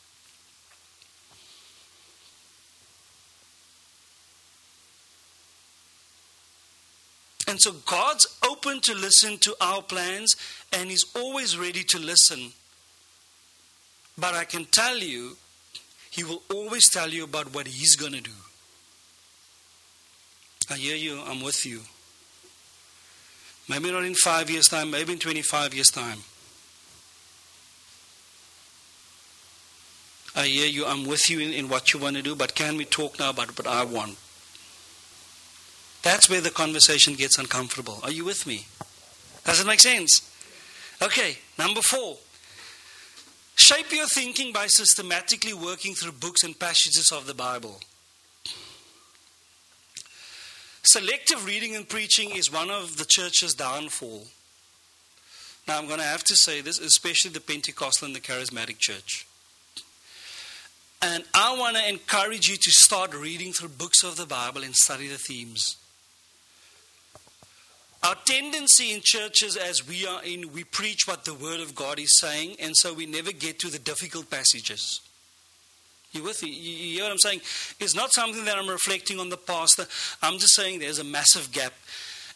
And 7.48 7.60
so 7.60 7.72
God's 7.72 8.28
open 8.48 8.80
to 8.82 8.94
listen 8.94 9.40
to 9.40 9.56
our 9.60 9.82
plans 9.82 10.36
and 10.72 10.92
He's 10.92 11.06
always 11.16 11.58
ready 11.58 11.84
to 11.86 11.98
listen. 11.98 12.52
But 14.16 14.36
I 14.36 14.44
can 14.44 14.66
tell 14.66 15.00
you, 15.00 15.36
He 16.12 16.24
will 16.24 16.44
always 16.54 16.92
tell 16.92 17.10
you 17.10 17.24
about 17.24 17.56
what 17.56 17.66
He's 17.66 17.96
going 17.96 18.14
to 18.14 18.22
do. 18.22 18.38
I 20.70 20.76
hear 20.76 20.96
you, 20.96 21.20
I'm 21.22 21.42
with 21.42 21.66
you. 21.66 21.82
Maybe 23.72 23.90
not 23.90 24.04
in 24.04 24.16
five 24.16 24.50
years' 24.50 24.68
time, 24.68 24.92
maybe 24.92 25.14
in 25.14 25.20
25 25.20 25.74
years' 25.74 25.88
time. 25.88 26.18
I 30.36 30.46
hear 30.46 30.68
you, 30.68 30.86
I'm 30.86 31.08
with 31.08 31.30
you 31.30 31.40
in, 31.40 31.54
in 31.54 31.70
what 31.70 31.94
you 31.94 32.00
want 32.02 32.18
to 32.18 32.22
do, 32.22 32.36
but 32.36 32.54
can 32.54 32.76
we 32.76 32.84
talk 32.84 33.18
now 33.18 33.30
about 33.30 33.58
what 33.58 33.68
I 33.68 33.86
want? 33.86 34.18
That's 36.04 36.30
where 36.30 36.42
the 36.42 36.50
conversation 36.50 37.14
gets 37.14 37.40
uncomfortable. 37.40 38.02
Are 38.04 38.12
you 38.12 38.26
with 38.26 38.46
me? 38.46 38.66
Does 39.46 39.62
it 39.62 39.68
make 39.68 39.80
sense? 39.80 40.20
Okay, 41.02 41.38
number 41.58 41.82
four. 41.82 42.18
Shape 43.56 43.94
your 43.94 44.08
thinking 44.08 44.52
by 44.52 44.68
systematically 44.68 45.54
working 45.54 45.94
through 45.94 46.12
books 46.12 46.44
and 46.44 46.60
passages 46.60 47.10
of 47.14 47.26
the 47.26 47.34
Bible. 47.34 47.80
Selective 50.94 51.46
reading 51.46 51.74
and 51.74 51.88
preaching 51.88 52.32
is 52.32 52.52
one 52.52 52.70
of 52.70 52.98
the 52.98 53.06
church's 53.06 53.54
downfall. 53.54 54.28
Now, 55.66 55.78
I'm 55.78 55.88
going 55.88 56.00
to 56.00 56.06
have 56.06 56.26
to 56.26 56.36
say 56.36 56.60
this, 56.60 56.80
especially 56.80 57.32
the 57.32 57.40
Pentecostal 57.40 58.08
and 58.08 58.14
the 58.14 58.20
Charismatic 58.20 58.78
Church. 58.78 59.26
And 61.02 61.24
I 61.34 61.58
want 61.58 61.78
to 61.78 61.88
encourage 61.88 62.50
you 62.50 62.58
to 62.58 62.72
start 62.72 63.16
reading 63.16 63.54
through 63.54 63.70
books 63.70 64.04
of 64.04 64.18
the 64.18 64.26
Bible 64.26 64.64
and 64.64 64.76
study 64.76 65.08
the 65.08 65.18
themes. 65.18 65.78
Our 68.04 68.18
tendency 68.26 68.92
in 68.92 69.00
churches, 69.02 69.56
as 69.56 69.88
we 69.88 70.06
are 70.06 70.22
in, 70.26 70.52
we 70.52 70.66
preach 70.66 71.08
what 71.08 71.24
the 71.24 71.34
Word 71.34 71.62
of 71.62 71.74
God 71.74 72.00
is 72.00 72.20
saying, 72.20 72.58
and 72.60 72.76
so 72.76 72.94
we 72.94 73.06
never 73.06 73.32
get 73.32 73.60
to 73.60 73.70
the 73.70 73.80
difficult 73.80 74.30
passages. 74.30 75.00
You 76.12 76.24
with 76.24 76.44
me? 76.44 76.50
You 76.50 76.96
hear 76.96 77.04
what 77.04 77.12
I'm 77.12 77.18
saying? 77.20 77.42
It's 77.80 77.96
not 77.96 78.14
something 78.14 78.44
that 78.46 78.58
I'm 78.58 78.68
reflecting 78.68 79.20
on 79.20 79.30
the 79.30 79.38
pastor. 79.38 79.86
I'm 80.22 80.40
just 80.40 80.56
saying 80.56 80.80
there's 80.80 81.00
a 81.00 81.04
massive 81.04 81.52
gap. 81.52 81.74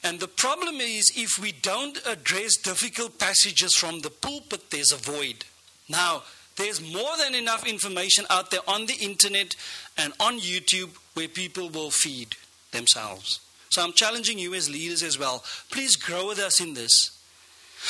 And 0.03 0.19
the 0.19 0.27
problem 0.27 0.75
is, 0.75 1.11
if 1.15 1.39
we 1.41 1.51
don't 1.51 1.99
address 2.05 2.55
difficult 2.57 3.19
passages 3.19 3.75
from 3.75 4.01
the 4.01 4.09
pulpit, 4.09 4.69
there's 4.69 4.91
a 4.91 4.97
void. 4.97 5.45
Now, 5.89 6.23
there's 6.57 6.79
more 6.79 7.17
than 7.17 7.35
enough 7.35 7.67
information 7.67 8.25
out 8.29 8.51
there 8.51 8.61
on 8.67 8.85
the 8.85 8.95
internet 9.01 9.55
and 9.97 10.13
on 10.19 10.39
YouTube 10.39 10.91
where 11.15 11.27
people 11.27 11.69
will 11.69 11.91
feed 11.91 12.35
themselves. 12.71 13.41
So 13.69 13.83
I'm 13.83 13.93
challenging 13.93 14.39
you 14.39 14.53
as 14.53 14.69
leaders 14.69 15.03
as 15.03 15.19
well. 15.19 15.43
Please 15.69 15.95
grow 15.95 16.27
with 16.27 16.39
us 16.39 16.61
in 16.61 16.75
this. 16.75 17.11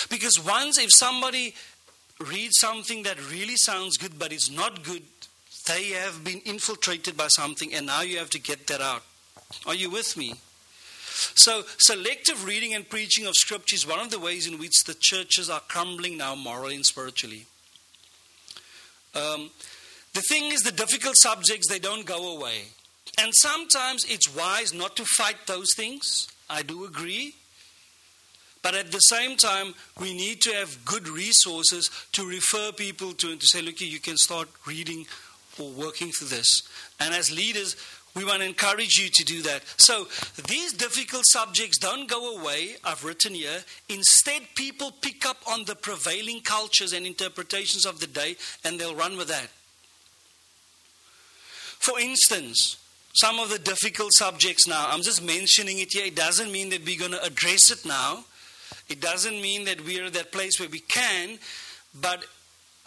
Because 0.09 0.39
once, 0.43 0.79
if 0.79 0.89
somebody 0.91 1.53
reads 2.19 2.59
something 2.59 3.03
that 3.03 3.31
really 3.31 3.55
sounds 3.55 3.97
good 3.97 4.17
but 4.17 4.31
is 4.31 4.49
not 4.49 4.83
good, 4.83 5.03
they 5.65 5.89
have 5.89 6.23
been 6.23 6.41
infiltrated 6.45 7.17
by 7.17 7.27
something, 7.27 7.73
and 7.73 7.85
now 7.85 8.01
you 8.01 8.17
have 8.17 8.29
to 8.31 8.39
get 8.39 8.67
that 8.67 8.81
out. 8.81 9.03
Are 9.65 9.75
you 9.75 9.89
with 9.89 10.17
me? 10.17 10.35
So, 11.35 11.63
selective 11.77 12.45
reading 12.45 12.73
and 12.73 12.87
preaching 12.87 13.25
of 13.25 13.33
Scripture 13.35 13.75
is 13.75 13.87
one 13.87 13.99
of 13.99 14.11
the 14.11 14.19
ways 14.19 14.47
in 14.47 14.59
which 14.59 14.83
the 14.85 14.95
churches 14.99 15.49
are 15.49 15.61
crumbling 15.61 16.17
now, 16.17 16.35
morally 16.35 16.75
and 16.75 16.85
spiritually. 16.85 17.45
Um, 19.13 19.49
the 20.13 20.21
thing 20.21 20.51
is, 20.51 20.61
the 20.61 20.71
difficult 20.71 21.15
subjects, 21.17 21.69
they 21.69 21.79
don't 21.79 22.05
go 22.05 22.37
away. 22.37 22.63
And 23.17 23.31
sometimes 23.33 24.05
it's 24.09 24.33
wise 24.35 24.73
not 24.73 24.95
to 24.97 25.05
fight 25.05 25.47
those 25.47 25.73
things. 25.75 26.27
I 26.49 26.63
do 26.63 26.85
agree. 26.85 27.35
But 28.61 28.75
at 28.75 28.91
the 28.91 28.99
same 28.99 29.37
time, 29.37 29.75
we 29.99 30.13
need 30.13 30.41
to 30.41 30.53
have 30.53 30.83
good 30.85 31.07
resources 31.07 31.91
to 32.13 32.27
refer 32.27 32.71
people 32.71 33.13
to 33.13 33.31
and 33.31 33.39
to 33.39 33.47
say, 33.47 33.61
look, 33.61 33.79
you 33.79 33.99
can 33.99 34.17
start 34.17 34.49
reading 34.65 35.05
or 35.59 35.69
working 35.71 36.11
for 36.11 36.25
this. 36.25 36.63
And 36.99 37.13
as 37.13 37.31
leaders, 37.31 37.75
we 38.15 38.23
want 38.23 38.41
to 38.41 38.47
encourage 38.47 38.97
you 38.97 39.09
to 39.11 39.23
do 39.25 39.41
that. 39.43 39.61
So 39.77 40.07
these 40.47 40.71
difficult 40.73 41.25
subjects 41.25 41.77
don't 41.77 42.09
go 42.09 42.37
away, 42.39 42.75
I've 42.83 43.03
written 43.03 43.33
here. 43.33 43.63
Instead, 43.89 44.43
people 44.55 44.91
pick 45.01 45.25
up 45.25 45.37
on 45.51 45.65
the 45.65 45.75
prevailing 45.75 46.41
cultures 46.41 46.93
and 46.93 47.05
interpretations 47.05 47.85
of 47.85 47.99
the 47.99 48.07
day 48.07 48.37
and 48.63 48.79
they'll 48.79 48.95
run 48.95 49.17
with 49.17 49.27
that. 49.27 49.49
For 51.79 51.99
instance, 51.99 52.77
some 53.13 53.39
of 53.39 53.49
the 53.49 53.59
difficult 53.59 54.13
subjects 54.13 54.65
now, 54.67 54.87
I'm 54.89 55.01
just 55.01 55.23
mentioning 55.23 55.79
it 55.79 55.91
here. 55.91 56.05
It 56.05 56.15
doesn't 56.15 56.51
mean 56.51 56.69
that 56.69 56.85
we're 56.85 56.99
going 56.99 57.11
to 57.11 57.23
address 57.23 57.69
it 57.69 57.85
now. 57.85 58.25
It 58.87 59.01
doesn't 59.01 59.41
mean 59.41 59.65
that 59.65 59.83
we're 59.83 60.05
at 60.05 60.13
that 60.13 60.31
place 60.31 60.59
where 60.59 60.69
we 60.69 60.79
can, 60.79 61.37
but 61.93 62.25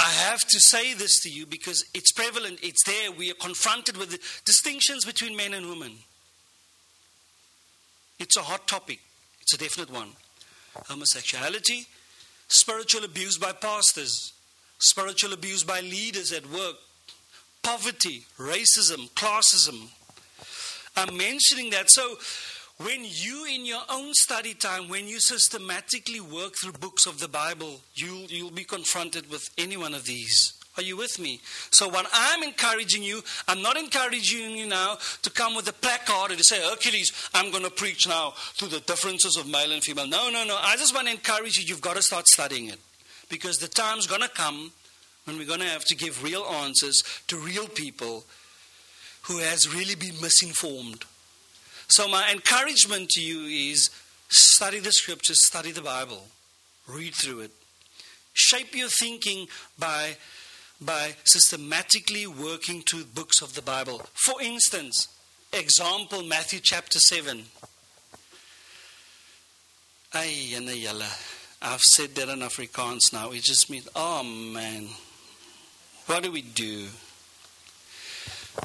I 0.01 0.11
have 0.11 0.40
to 0.40 0.61
say 0.61 0.94
this 0.94 1.20
to 1.22 1.28
you 1.28 1.44
because 1.44 1.84
it's 1.92 2.12
prevalent, 2.12 2.61
it's 2.62 2.84
there. 2.84 3.11
We 3.11 3.30
are 3.30 3.34
confronted 3.34 3.96
with 3.96 4.11
the 4.11 4.18
distinctions 4.44 5.05
between 5.05 5.36
men 5.36 5.55
and 5.55 5.68
women. 5.68 5.92
It's 8.18 8.36
a 8.36 8.42
hot 8.42 8.66
topic, 8.68 9.01
it's 9.40 9.55
a 9.55 9.59
definite 9.59 9.90
one. 9.90 10.11
Homosexuality, 10.86 11.86
spiritual 12.49 13.05
abuse 13.05 13.38
by 13.38 13.53
pastors, 13.53 14.32
spiritual 14.78 15.32
abuse 15.32 15.64
by 15.64 15.80
leaders 15.80 16.32
at 16.32 16.49
work, 16.51 16.76
poverty, 17.62 18.24
racism, 18.38 19.11
classism. 19.12 19.88
I'm 20.96 21.16
mentioning 21.16 21.70
that. 21.70 21.90
So, 21.90 22.16
when 22.79 23.05
you, 23.05 23.45
in 23.53 23.66
your 23.66 23.83
own 23.91 24.14
study 24.14 24.55
time, 24.55 24.89
when 24.89 25.09
you 25.09 25.18
systematically 25.20 26.20
work 26.20 26.55
through 26.61 26.72
books 26.72 27.07
of 27.07 27.18
the 27.18 27.29
Bible, 27.29 27.81
you'll, 27.95 28.26
you'll 28.26 28.53
be 28.53 28.64
confronted 28.64 29.29
with 29.31 29.49
any 29.59 29.76
one 29.76 29.95
of 29.95 30.05
these. 30.05 30.53
Are 30.76 30.83
you 30.83 30.97
with 30.97 31.18
me? 31.18 31.41
So, 31.72 31.89
what 31.89 32.09
I'm 32.12 32.45
encouraging 32.45 33.03
you, 33.03 33.20
I'm 33.49 33.62
not 33.62 33.76
encouraging 33.76 34.53
you 34.53 34.66
now 34.66 34.99
to 35.22 35.31
come 35.31 35.57
with 35.57 35.68
a 35.68 35.72
placard 35.72 36.31
and 36.31 36.39
to 36.39 36.45
say, 36.45 36.62
Hercules, 36.62 37.12
I'm 37.35 37.51
going 37.51 37.64
to 37.64 37.70
preach 37.70 38.07
now 38.07 38.35
to 38.59 38.66
the 38.66 38.79
differences 38.79 39.37
of 39.37 39.49
male 39.49 39.72
and 39.72 39.83
female. 39.83 40.07
No, 40.07 40.31
no, 40.31 40.45
no. 40.45 40.57
I 40.57 40.76
just 40.76 40.95
want 40.95 41.09
to 41.09 41.12
encourage 41.12 41.59
you, 41.59 41.64
you've 41.66 41.81
got 41.81 41.97
to 41.97 42.03
start 42.03 42.29
studying 42.29 42.68
it. 42.68 42.79
Because 43.29 43.59
the 43.59 43.66
time's 43.66 44.07
going 44.07 44.22
to 44.22 44.29
come 44.29 44.70
when 45.24 45.37
we're 45.37 45.49
going 45.49 45.61
to 45.61 45.66
have 45.66 45.85
to 45.87 45.97
give 45.97 46.22
real 46.22 46.45
answers 46.45 47.03
to 47.26 47.37
real 47.37 47.66
people 47.66 48.24
who 49.22 49.39
has 49.39 49.74
really 49.74 49.97
been 49.97 50.14
misinformed. 50.22 51.05
So, 51.89 52.07
my 52.07 52.30
encouragement 52.30 53.09
to 53.11 53.22
you 53.22 53.70
is 53.70 53.91
study 54.28 54.78
the 54.78 54.93
scriptures, 54.93 55.45
study 55.45 55.72
the 55.72 55.80
Bible, 55.80 56.26
read 56.86 57.14
through 57.14 57.41
it. 57.41 57.51
Shape 58.34 58.74
your 58.74 58.89
thinking 58.89 59.49
by, 59.78 60.16
by 60.80 61.16
systematically 61.24 62.26
working 62.26 62.82
through 62.82 63.05
books 63.05 63.41
of 63.41 63.55
the 63.55 63.62
Bible. 63.62 64.03
For 64.26 64.41
instance, 64.43 65.09
example 65.53 66.22
Matthew 66.22 66.61
chapter 66.62 66.99
7. 66.99 67.45
Ay, 70.12 70.55
I've 71.61 71.80
said 71.80 72.14
that 72.14 72.28
in 72.28 72.41
Afrikaans 72.41 73.12
now. 73.12 73.30
It 73.32 73.43
just 73.43 73.70
means, 73.70 73.89
oh 73.97 74.22
man, 74.22 74.89
what 76.07 76.22
do 76.22 76.30
we 76.30 76.43
do? 76.43 76.89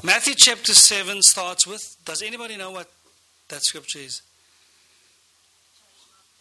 Matthew 0.02 0.34
chapter 0.36 0.74
7 0.74 1.22
starts 1.22 1.66
with, 1.66 1.96
does 2.04 2.22
anybody 2.22 2.56
know 2.56 2.70
what 2.70 2.90
that 3.54 3.64
scripture 3.64 4.00
is 4.00 4.22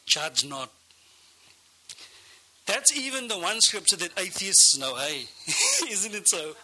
judge 0.07 0.43
not. 0.43 0.71
That's 2.65 2.95
even 2.97 3.27
the 3.27 3.37
one 3.37 3.61
scripture 3.61 3.97
that 3.97 4.17
atheists 4.17 4.77
know, 4.79 4.95
hey, 4.95 5.25
isn't 5.91 6.15
it 6.15 6.27
so? 6.27 6.55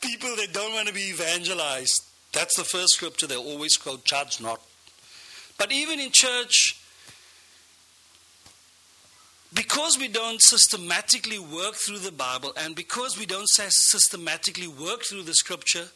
People 0.00 0.30
that 0.36 0.48
don't 0.52 0.72
want 0.72 0.88
to 0.88 0.94
be 0.94 1.10
evangelized, 1.10 2.04
that's 2.32 2.56
the 2.56 2.64
first 2.64 2.94
scripture 2.94 3.26
they 3.26 3.36
always 3.36 3.76
quote 3.76 4.04
judge 4.04 4.40
not. 4.40 4.62
But 5.58 5.72
even 5.72 6.00
in 6.00 6.10
church, 6.10 6.80
because 9.52 9.98
we 9.98 10.08
don't 10.08 10.40
systematically 10.40 11.38
work 11.38 11.74
through 11.74 11.98
the 11.98 12.12
Bible 12.12 12.54
and 12.56 12.74
because 12.74 13.18
we 13.18 13.26
don't 13.26 13.48
systematically 13.48 14.68
work 14.68 15.02
through 15.02 15.24
the 15.24 15.34
scripture, 15.34 15.88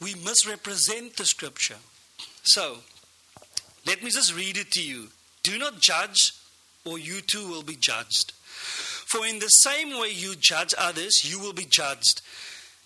we 0.00 0.14
misrepresent 0.16 1.16
the 1.16 1.24
scripture. 1.24 1.76
So, 2.48 2.78
let 3.86 4.02
me 4.02 4.10
just 4.10 4.34
read 4.34 4.56
it 4.56 4.70
to 4.72 4.82
you. 4.82 5.08
Do 5.42 5.58
not 5.58 5.80
judge, 5.80 6.32
or 6.86 6.98
you 6.98 7.20
too 7.20 7.46
will 7.46 7.62
be 7.62 7.76
judged. 7.76 8.32
For 9.06 9.26
in 9.26 9.38
the 9.38 9.48
same 9.48 9.98
way 9.98 10.10
you 10.10 10.34
judge 10.34 10.74
others, 10.78 11.30
you 11.30 11.38
will 11.38 11.52
be 11.52 11.66
judged. 11.66 12.22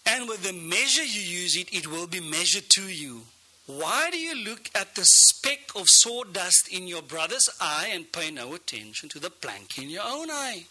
And 0.04 0.28
with 0.28 0.42
the 0.42 0.52
measure 0.52 1.04
you 1.04 1.20
use 1.20 1.56
it, 1.56 1.72
it 1.72 1.86
will 1.86 2.08
be 2.08 2.18
measured 2.20 2.68
to 2.70 2.88
you. 2.88 3.22
Why 3.66 4.10
do 4.10 4.18
you 4.18 4.34
look 4.34 4.68
at 4.74 4.96
the 4.96 5.04
speck 5.04 5.60
of 5.76 5.84
sawdust 5.86 6.68
in 6.68 6.88
your 6.88 7.02
brother's 7.02 7.48
eye 7.60 7.90
and 7.92 8.10
pay 8.10 8.32
no 8.32 8.54
attention 8.54 9.08
to 9.10 9.20
the 9.20 9.30
plank 9.30 9.78
in 9.78 9.88
your 9.90 10.02
own 10.04 10.28
eye? 10.28 10.64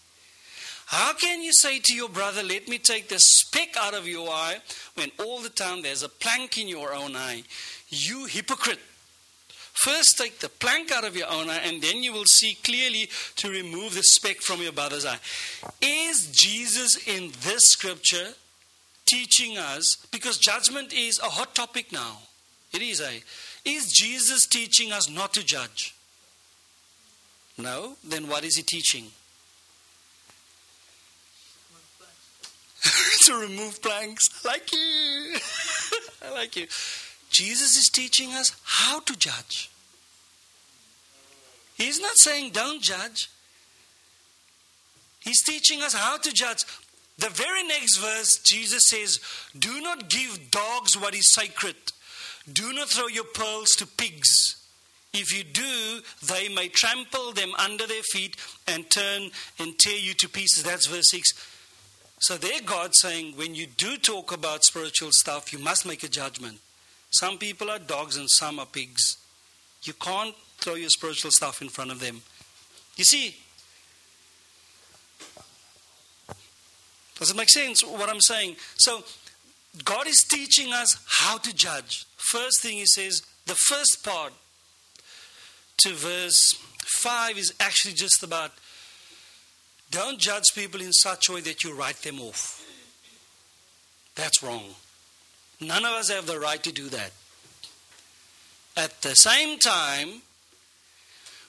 How 0.86 1.14
can 1.14 1.42
you 1.42 1.52
say 1.52 1.78
to 1.78 1.94
your 1.94 2.08
brother, 2.08 2.42
Let 2.42 2.68
me 2.68 2.78
take 2.78 3.08
the 3.08 3.18
speck 3.18 3.76
out 3.78 3.94
of 3.94 4.06
your 4.06 4.28
eye, 4.28 4.58
when 4.94 5.10
all 5.18 5.40
the 5.40 5.48
time 5.48 5.82
there's 5.82 6.02
a 6.02 6.08
plank 6.08 6.58
in 6.58 6.68
your 6.68 6.94
own 6.94 7.16
eye? 7.16 7.44
You 7.88 8.26
hypocrite. 8.26 8.80
First 9.72 10.18
take 10.18 10.38
the 10.38 10.48
plank 10.48 10.92
out 10.92 11.04
of 11.04 11.16
your 11.16 11.28
own 11.28 11.48
eye, 11.48 11.60
and 11.64 11.80
then 11.80 12.02
you 12.02 12.12
will 12.12 12.26
see 12.26 12.58
clearly 12.62 13.08
to 13.36 13.50
remove 13.50 13.94
the 13.94 14.02
speck 14.02 14.40
from 14.40 14.60
your 14.60 14.72
brother's 14.72 15.06
eye. 15.06 15.18
Is 15.80 16.30
Jesus 16.30 17.08
in 17.08 17.32
this 17.42 17.62
scripture 17.64 18.34
teaching 19.06 19.58
us, 19.58 19.96
because 20.10 20.38
judgment 20.38 20.92
is 20.92 21.18
a 21.18 21.30
hot 21.30 21.54
topic 21.54 21.90
now? 21.90 22.18
It 22.72 22.82
is 22.82 23.00
a. 23.00 23.22
Is 23.64 23.92
Jesus 23.92 24.46
teaching 24.46 24.92
us 24.92 25.08
not 25.08 25.32
to 25.34 25.44
judge? 25.44 25.94
No? 27.58 27.96
Then 28.04 28.28
what 28.28 28.44
is 28.44 28.56
he 28.56 28.62
teaching? 28.62 29.06
to 33.26 33.34
remove 33.36 33.80
planks. 33.82 34.22
I 34.44 34.48
like 34.48 34.72
you. 34.72 35.36
I 36.28 36.32
like 36.32 36.56
you. 36.56 36.66
Jesus 37.30 37.76
is 37.76 37.88
teaching 37.92 38.32
us 38.32 38.54
how 38.64 39.00
to 39.00 39.16
judge. 39.16 39.70
He's 41.76 42.00
not 42.00 42.16
saying 42.16 42.50
don't 42.52 42.82
judge. 42.82 43.30
He's 45.20 45.42
teaching 45.42 45.82
us 45.82 45.94
how 45.94 46.18
to 46.18 46.32
judge. 46.32 46.64
The 47.18 47.28
very 47.28 47.62
next 47.64 47.98
verse, 47.98 48.40
Jesus 48.42 48.88
says, 48.88 49.20
Do 49.58 49.80
not 49.80 50.08
give 50.08 50.50
dogs 50.50 50.96
what 50.96 51.14
is 51.14 51.32
sacred. 51.32 51.76
Do 52.52 52.72
not 52.72 52.88
throw 52.88 53.06
your 53.06 53.24
pearls 53.24 53.70
to 53.78 53.86
pigs. 53.86 54.56
If 55.12 55.36
you 55.36 55.44
do, 55.44 56.00
they 56.26 56.48
may 56.48 56.68
trample 56.68 57.32
them 57.32 57.52
under 57.58 57.86
their 57.86 58.02
feet 58.02 58.36
and 58.66 58.88
turn 58.88 59.30
and 59.58 59.78
tear 59.78 59.98
you 59.98 60.14
to 60.14 60.28
pieces. 60.28 60.64
That's 60.64 60.86
verse 60.86 61.10
6. 61.10 61.51
So 62.22 62.36
there, 62.36 62.60
God 62.64 62.92
saying, 62.94 63.32
when 63.34 63.56
you 63.56 63.66
do 63.66 63.96
talk 63.96 64.30
about 64.30 64.62
spiritual 64.62 65.10
stuff, 65.10 65.52
you 65.52 65.58
must 65.58 65.84
make 65.84 66.04
a 66.04 66.08
judgment. 66.08 66.60
Some 67.10 67.36
people 67.36 67.68
are 67.68 67.80
dogs 67.80 68.16
and 68.16 68.30
some 68.30 68.60
are 68.60 68.66
pigs. 68.66 69.16
You 69.82 69.92
can't 69.94 70.32
throw 70.58 70.76
your 70.76 70.88
spiritual 70.88 71.32
stuff 71.32 71.60
in 71.60 71.68
front 71.68 71.90
of 71.90 71.98
them. 71.98 72.22
You 72.94 73.02
see, 73.02 73.34
does 77.18 77.32
it 77.32 77.36
make 77.36 77.50
sense 77.50 77.84
what 77.84 78.08
I'm 78.08 78.20
saying? 78.20 78.54
So, 78.76 79.02
God 79.84 80.06
is 80.06 80.24
teaching 80.30 80.72
us 80.72 81.04
how 81.08 81.38
to 81.38 81.52
judge. 81.52 82.06
First 82.18 82.62
thing 82.62 82.76
He 82.76 82.86
says, 82.86 83.22
the 83.46 83.56
first 83.56 84.04
part 84.04 84.32
to 85.78 85.92
verse 85.92 86.54
5 86.84 87.36
is 87.36 87.52
actually 87.58 87.94
just 87.94 88.22
about 88.22 88.52
don't 89.92 90.18
judge 90.18 90.54
people 90.54 90.80
in 90.80 90.92
such 90.92 91.28
a 91.28 91.32
way 91.32 91.40
that 91.42 91.62
you 91.62 91.74
write 91.74 92.02
them 92.02 92.20
off. 92.20 92.66
That's 94.16 94.42
wrong. 94.42 94.64
None 95.60 95.84
of 95.84 95.92
us 95.92 96.10
have 96.10 96.26
the 96.26 96.40
right 96.40 96.62
to 96.64 96.72
do 96.72 96.88
that. 96.88 97.12
At 98.76 99.02
the 99.02 99.14
same 99.14 99.58
time, 99.58 100.22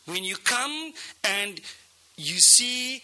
when 0.06 0.24
you 0.24 0.36
come 0.36 0.94
and 1.24 1.60
you 2.18 2.38
see 2.40 3.02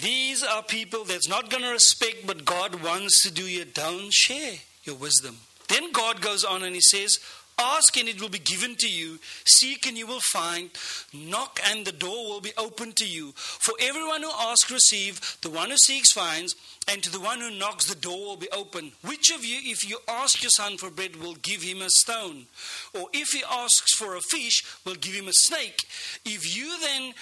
these 0.00 0.42
are 0.42 0.62
people 0.62 1.04
that's 1.04 1.28
not 1.28 1.50
going 1.50 1.62
to 1.62 1.70
respect, 1.70 2.26
but 2.26 2.44
God 2.44 2.82
wants 2.82 3.22
to 3.22 3.30
do 3.30 3.44
you, 3.44 3.64
don't 3.64 4.12
share 4.12 4.54
your 4.84 4.96
wisdom. 4.96 5.36
Then 5.68 5.92
God 5.92 6.20
goes 6.20 6.44
on 6.44 6.62
and 6.62 6.74
He 6.74 6.80
says, 6.80 7.18
Ask 7.58 7.96
and 7.96 8.08
it 8.08 8.20
will 8.20 8.28
be 8.28 8.38
given 8.38 8.74
to 8.76 8.88
you. 8.88 9.18
Seek 9.46 9.86
and 9.86 9.96
you 9.96 10.06
will 10.06 10.20
find. 10.20 10.70
Knock 11.12 11.60
and 11.70 11.86
the 11.86 11.92
door 11.92 12.28
will 12.28 12.40
be 12.40 12.52
opened 12.56 12.96
to 12.96 13.06
you. 13.06 13.32
For 13.36 13.74
everyone 13.80 14.22
who 14.22 14.30
asks, 14.30 14.70
receive. 14.70 15.38
The 15.42 15.50
one 15.50 15.70
who 15.70 15.76
seeks, 15.76 16.12
finds. 16.12 16.54
And 16.88 17.02
to 17.02 17.10
the 17.10 17.20
one 17.20 17.40
who 17.40 17.50
knocks, 17.50 17.86
the 17.86 17.94
door 17.94 18.26
will 18.26 18.36
be 18.36 18.50
open. 18.50 18.92
Which 19.02 19.30
of 19.30 19.44
you, 19.44 19.58
if 19.62 19.88
you 19.88 19.98
ask 20.08 20.42
your 20.42 20.50
son 20.50 20.76
for 20.76 20.90
bread, 20.90 21.16
will 21.16 21.34
give 21.34 21.62
him 21.62 21.80
a 21.80 21.88
stone? 21.88 22.46
Or 22.92 23.08
if 23.12 23.28
he 23.28 23.42
asks 23.50 23.94
for 23.94 24.16
a 24.16 24.20
fish, 24.20 24.64
will 24.84 24.94
give 24.94 25.14
him 25.14 25.28
a 25.28 25.32
snake? 25.32 25.84
If 26.24 26.56
you 26.56 26.78
then 26.80 27.14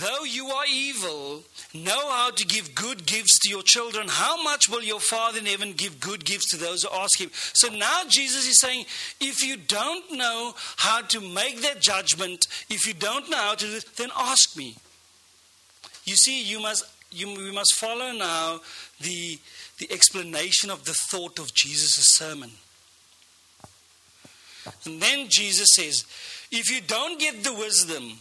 though 0.00 0.24
you 0.24 0.46
are 0.46 0.64
evil, 0.70 1.42
know 1.74 2.10
how 2.10 2.30
to 2.30 2.46
give 2.46 2.74
good 2.74 3.04
gifts 3.04 3.38
to 3.40 3.50
your 3.50 3.62
children, 3.62 4.06
how 4.08 4.42
much 4.42 4.68
will 4.68 4.82
your 4.82 5.00
Father 5.00 5.40
in 5.40 5.46
heaven 5.46 5.72
give 5.72 6.00
good 6.00 6.24
gifts 6.24 6.50
to 6.50 6.56
those 6.56 6.84
who 6.84 6.88
ask 6.96 7.20
Him? 7.20 7.30
So 7.32 7.68
now 7.68 8.02
Jesus 8.08 8.48
is 8.48 8.60
saying, 8.60 8.86
if 9.20 9.42
you 9.42 9.56
don't 9.72 10.12
know 10.12 10.54
how 10.76 11.00
to 11.00 11.20
make 11.20 11.62
that 11.62 11.80
judgment, 11.80 12.46
if 12.68 12.86
you 12.86 12.92
don't 12.92 13.30
know 13.30 13.38
how 13.38 13.54
to 13.54 13.66
do 13.66 13.76
it, 13.76 13.86
then 13.96 14.10
ask 14.16 14.56
me. 14.56 14.76
You 16.04 16.16
see, 16.16 16.42
you 16.42 16.60
must 16.60 16.84
you, 17.10 17.26
we 17.26 17.52
must 17.52 17.74
follow 17.74 18.12
now 18.12 18.60
the, 19.00 19.38
the 19.78 19.92
explanation 19.92 20.70
of 20.70 20.84
the 20.84 20.94
thought 20.94 21.38
of 21.38 21.52
Jesus' 21.54 22.16
sermon. 22.16 22.50
And 24.84 25.00
then 25.00 25.26
Jesus 25.28 25.74
says, 25.74 26.04
if 26.50 26.70
you 26.70 26.80
don't 26.80 27.20
get 27.20 27.44
the 27.44 27.52
wisdom, 27.52 28.18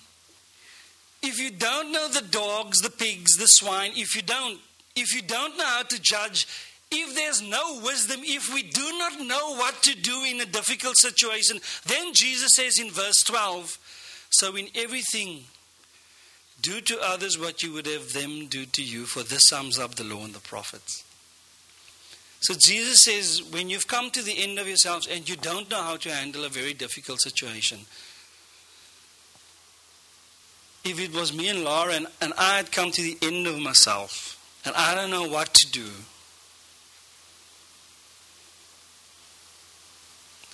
if 1.22 1.40
you 1.40 1.52
don't 1.52 1.92
know 1.92 2.10
the 2.10 2.28
dogs, 2.28 2.82
the 2.82 2.90
pigs, 2.90 3.38
the 3.38 3.46
swine, 3.46 3.92
if 3.96 4.16
you 4.16 4.22
don't, 4.22 4.60
if 4.96 5.16
you 5.16 5.22
don't 5.22 5.58
know 5.58 5.66
how 5.66 5.84
to 5.84 6.02
judge, 6.02 6.48
if 6.92 7.16
there's 7.16 7.42
no 7.42 7.80
wisdom, 7.84 8.20
if 8.24 8.54
we 8.54 8.64
do 8.64 8.98
not 8.98 9.20
know 9.22 9.56
what 9.56 9.82
to 9.84 9.96
do 9.96 10.24
in 10.28 10.42
a 10.42 10.46
difficult 10.46 10.98
situation, 10.98 11.60
then 11.86 12.14
Jesus 12.14 12.52
says 12.56 12.80
in 12.80 12.92
verse 12.92 13.24
12, 13.24 13.80
so 14.30 14.56
in 14.56 14.68
everything, 14.76 15.46
do 16.62 16.82
to 16.82 17.00
others 17.02 17.40
what 17.40 17.64
you 17.64 17.74
would 17.74 17.88
have 17.88 18.14
them 18.14 18.48
do 18.48 18.66
to 18.66 18.84
you, 18.84 19.06
for 19.06 19.24
this 19.24 19.48
sums 19.48 19.80
up 19.80 19.96
the 19.96 20.04
law 20.04 20.24
and 20.24 20.34
the 20.34 20.40
prophets. 20.40 21.04
So 22.42 22.56
Jesus 22.60 23.04
says, 23.04 23.42
when 23.52 23.70
you've 23.70 23.88
come 23.88 24.10
to 24.12 24.22
the 24.22 24.44
end 24.44 24.60
of 24.60 24.68
yourselves 24.68 25.08
and 25.08 25.28
you 25.30 25.36
don't 25.36 25.70
know 25.70 25.82
how 25.82 25.96
to 25.98 26.12
handle 26.12 26.44
a 26.44 26.50
very 26.50 26.74
difficult 26.74 27.22
situation, 27.22 27.80
if 30.84 31.00
it 31.00 31.14
was 31.14 31.36
me 31.36 31.50
and 31.50 31.64
Laura 31.64 31.94
and, 31.94 32.08
and 32.20 32.34
I 32.38 32.58
had 32.58 32.72
come 32.72 32.92
to 32.92 33.02
the 33.02 33.18
end 33.22 33.46
of 33.46 33.60
myself 33.60 34.40
and 34.66 34.76
I 34.76 34.96
don't 34.96 35.12
know 35.12 35.28
what 35.28 35.54
to 35.54 35.72
do, 35.72 35.88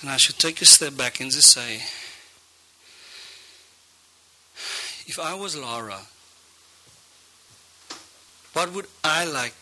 then 0.02 0.12
I 0.12 0.18
should 0.18 0.38
take 0.38 0.62
a 0.62 0.66
step 0.66 0.96
back 0.96 1.20
and 1.20 1.32
just 1.32 1.52
say, 1.52 1.76
if 5.08 5.20
I 5.20 5.34
was 5.34 5.56
Laura, 5.56 6.00
what 8.54 8.74
would 8.74 8.88
I 9.04 9.26
like 9.26 9.54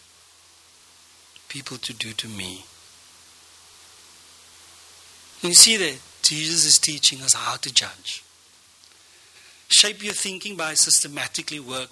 people 1.47 1.77
to 1.77 1.93
do 1.93 2.11
to 2.13 2.27
me? 2.27 2.65
You 5.41 5.53
see 5.53 5.77
that 5.77 5.99
Jesus 6.21 6.65
is 6.65 6.77
teaching 6.79 7.21
us 7.21 7.33
how 7.33 7.57
to 7.57 7.73
judge. 7.73 8.23
Shape 9.67 10.03
your 10.03 10.13
thinking 10.13 10.55
by 10.55 10.73
systematically 10.73 11.59
work 11.59 11.89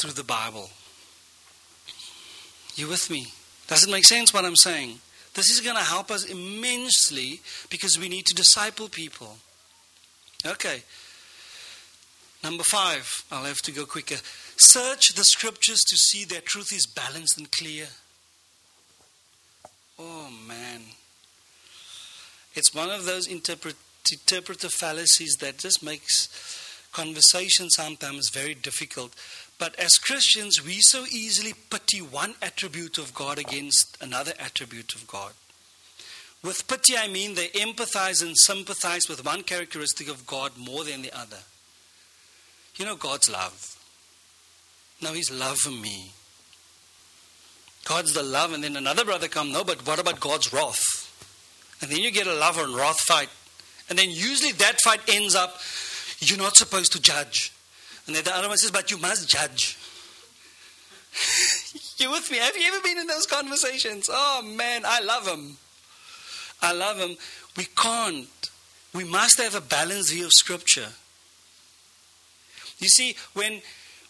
through 0.00 0.12
the 0.12 0.24
Bible. 0.24 0.70
You 2.74 2.88
with 2.88 3.10
me? 3.10 3.28
Does 3.66 3.86
it 3.86 3.90
make 3.90 4.04
sense 4.04 4.34
what 4.34 4.44
I'm 4.44 4.56
saying? 4.56 4.98
This 5.34 5.50
is 5.50 5.60
going 5.60 5.76
to 5.76 5.82
help 5.82 6.10
us 6.10 6.24
immensely 6.24 7.40
because 7.68 7.98
we 7.98 8.08
need 8.08 8.26
to 8.26 8.34
disciple 8.34 8.88
people. 8.88 9.36
Okay. 10.46 10.82
Number 12.42 12.62
five, 12.62 13.24
I'll 13.32 13.44
have 13.44 13.62
to 13.62 13.72
go 13.72 13.86
quicker. 13.86 14.16
Search 14.56 15.14
the 15.14 15.24
scriptures 15.24 15.80
to 15.80 15.96
see 15.96 16.24
that 16.26 16.44
truth 16.46 16.72
is 16.72 16.86
balanced 16.86 17.38
and 17.38 17.50
clear. 17.50 17.86
Oh 19.98 20.30
man. 20.46 20.82
It's 22.54 22.74
one 22.74 22.90
of 22.90 23.04
those 23.04 23.26
interpret, 23.26 23.76
interpretive 24.12 24.72
fallacies 24.72 25.36
that 25.40 25.58
just 25.58 25.82
makes 25.82 26.28
conversation 26.92 27.70
sometimes 27.70 28.30
very 28.30 28.54
difficult. 28.54 29.12
But 29.58 29.78
as 29.78 29.98
Christians, 29.98 30.64
we 30.64 30.80
so 30.80 31.04
easily 31.10 31.54
pity 31.70 32.00
one 32.00 32.34
attribute 32.42 32.98
of 32.98 33.14
God 33.14 33.38
against 33.38 33.96
another 34.00 34.32
attribute 34.38 34.94
of 34.94 35.06
God. 35.06 35.32
With 36.42 36.68
pity, 36.68 36.96
I 36.96 37.08
mean 37.08 37.34
they 37.34 37.48
empathize 37.48 38.22
and 38.22 38.36
sympathize 38.36 39.08
with 39.08 39.24
one 39.24 39.42
characteristic 39.42 40.08
of 40.08 40.26
God 40.26 40.52
more 40.58 40.84
than 40.84 41.02
the 41.02 41.12
other. 41.16 41.38
You 42.76 42.84
know, 42.84 42.96
God's 42.96 43.30
love. 43.30 43.78
Now 45.00 45.12
He's 45.12 45.30
love 45.30 45.56
for 45.58 45.70
me. 45.70 46.12
God's 47.84 48.14
the 48.14 48.22
love, 48.22 48.52
and 48.52 48.64
then 48.64 48.76
another 48.76 49.04
brother 49.04 49.28
come, 49.28 49.52
no, 49.52 49.62
but 49.62 49.86
what 49.86 49.98
about 49.98 50.20
God's 50.20 50.52
wrath? 50.52 50.82
And 51.80 51.90
then 51.90 51.98
you 51.98 52.10
get 52.10 52.26
a 52.26 52.34
love 52.34 52.58
and 52.58 52.74
wrath 52.74 53.00
fight. 53.00 53.28
And 53.88 53.98
then 53.98 54.10
usually 54.10 54.52
that 54.52 54.80
fight 54.82 55.00
ends 55.08 55.34
up, 55.34 55.58
you're 56.18 56.38
not 56.38 56.56
supposed 56.56 56.92
to 56.92 57.00
judge. 57.00 57.52
And 58.06 58.14
then 58.14 58.24
the 58.24 58.36
other 58.36 58.48
one 58.48 58.58
says, 58.58 58.70
but 58.70 58.90
you 58.90 58.98
must 58.98 59.28
judge. 59.28 59.78
you 61.98 62.10
with 62.10 62.30
me? 62.30 62.38
Have 62.38 62.56
you 62.56 62.66
ever 62.66 62.80
been 62.82 62.98
in 62.98 63.06
those 63.06 63.26
conversations? 63.26 64.08
Oh 64.12 64.42
man, 64.42 64.82
I 64.84 65.00
love 65.00 65.24
them. 65.24 65.56
I 66.60 66.72
love 66.72 66.98
them. 66.98 67.16
We 67.56 67.64
can't. 67.64 68.50
We 68.92 69.04
must 69.04 69.40
have 69.40 69.54
a 69.54 69.60
balanced 69.60 70.12
view 70.12 70.26
of 70.26 70.32
Scripture. 70.32 70.88
You 72.78 72.88
see, 72.88 73.16
when, 73.32 73.62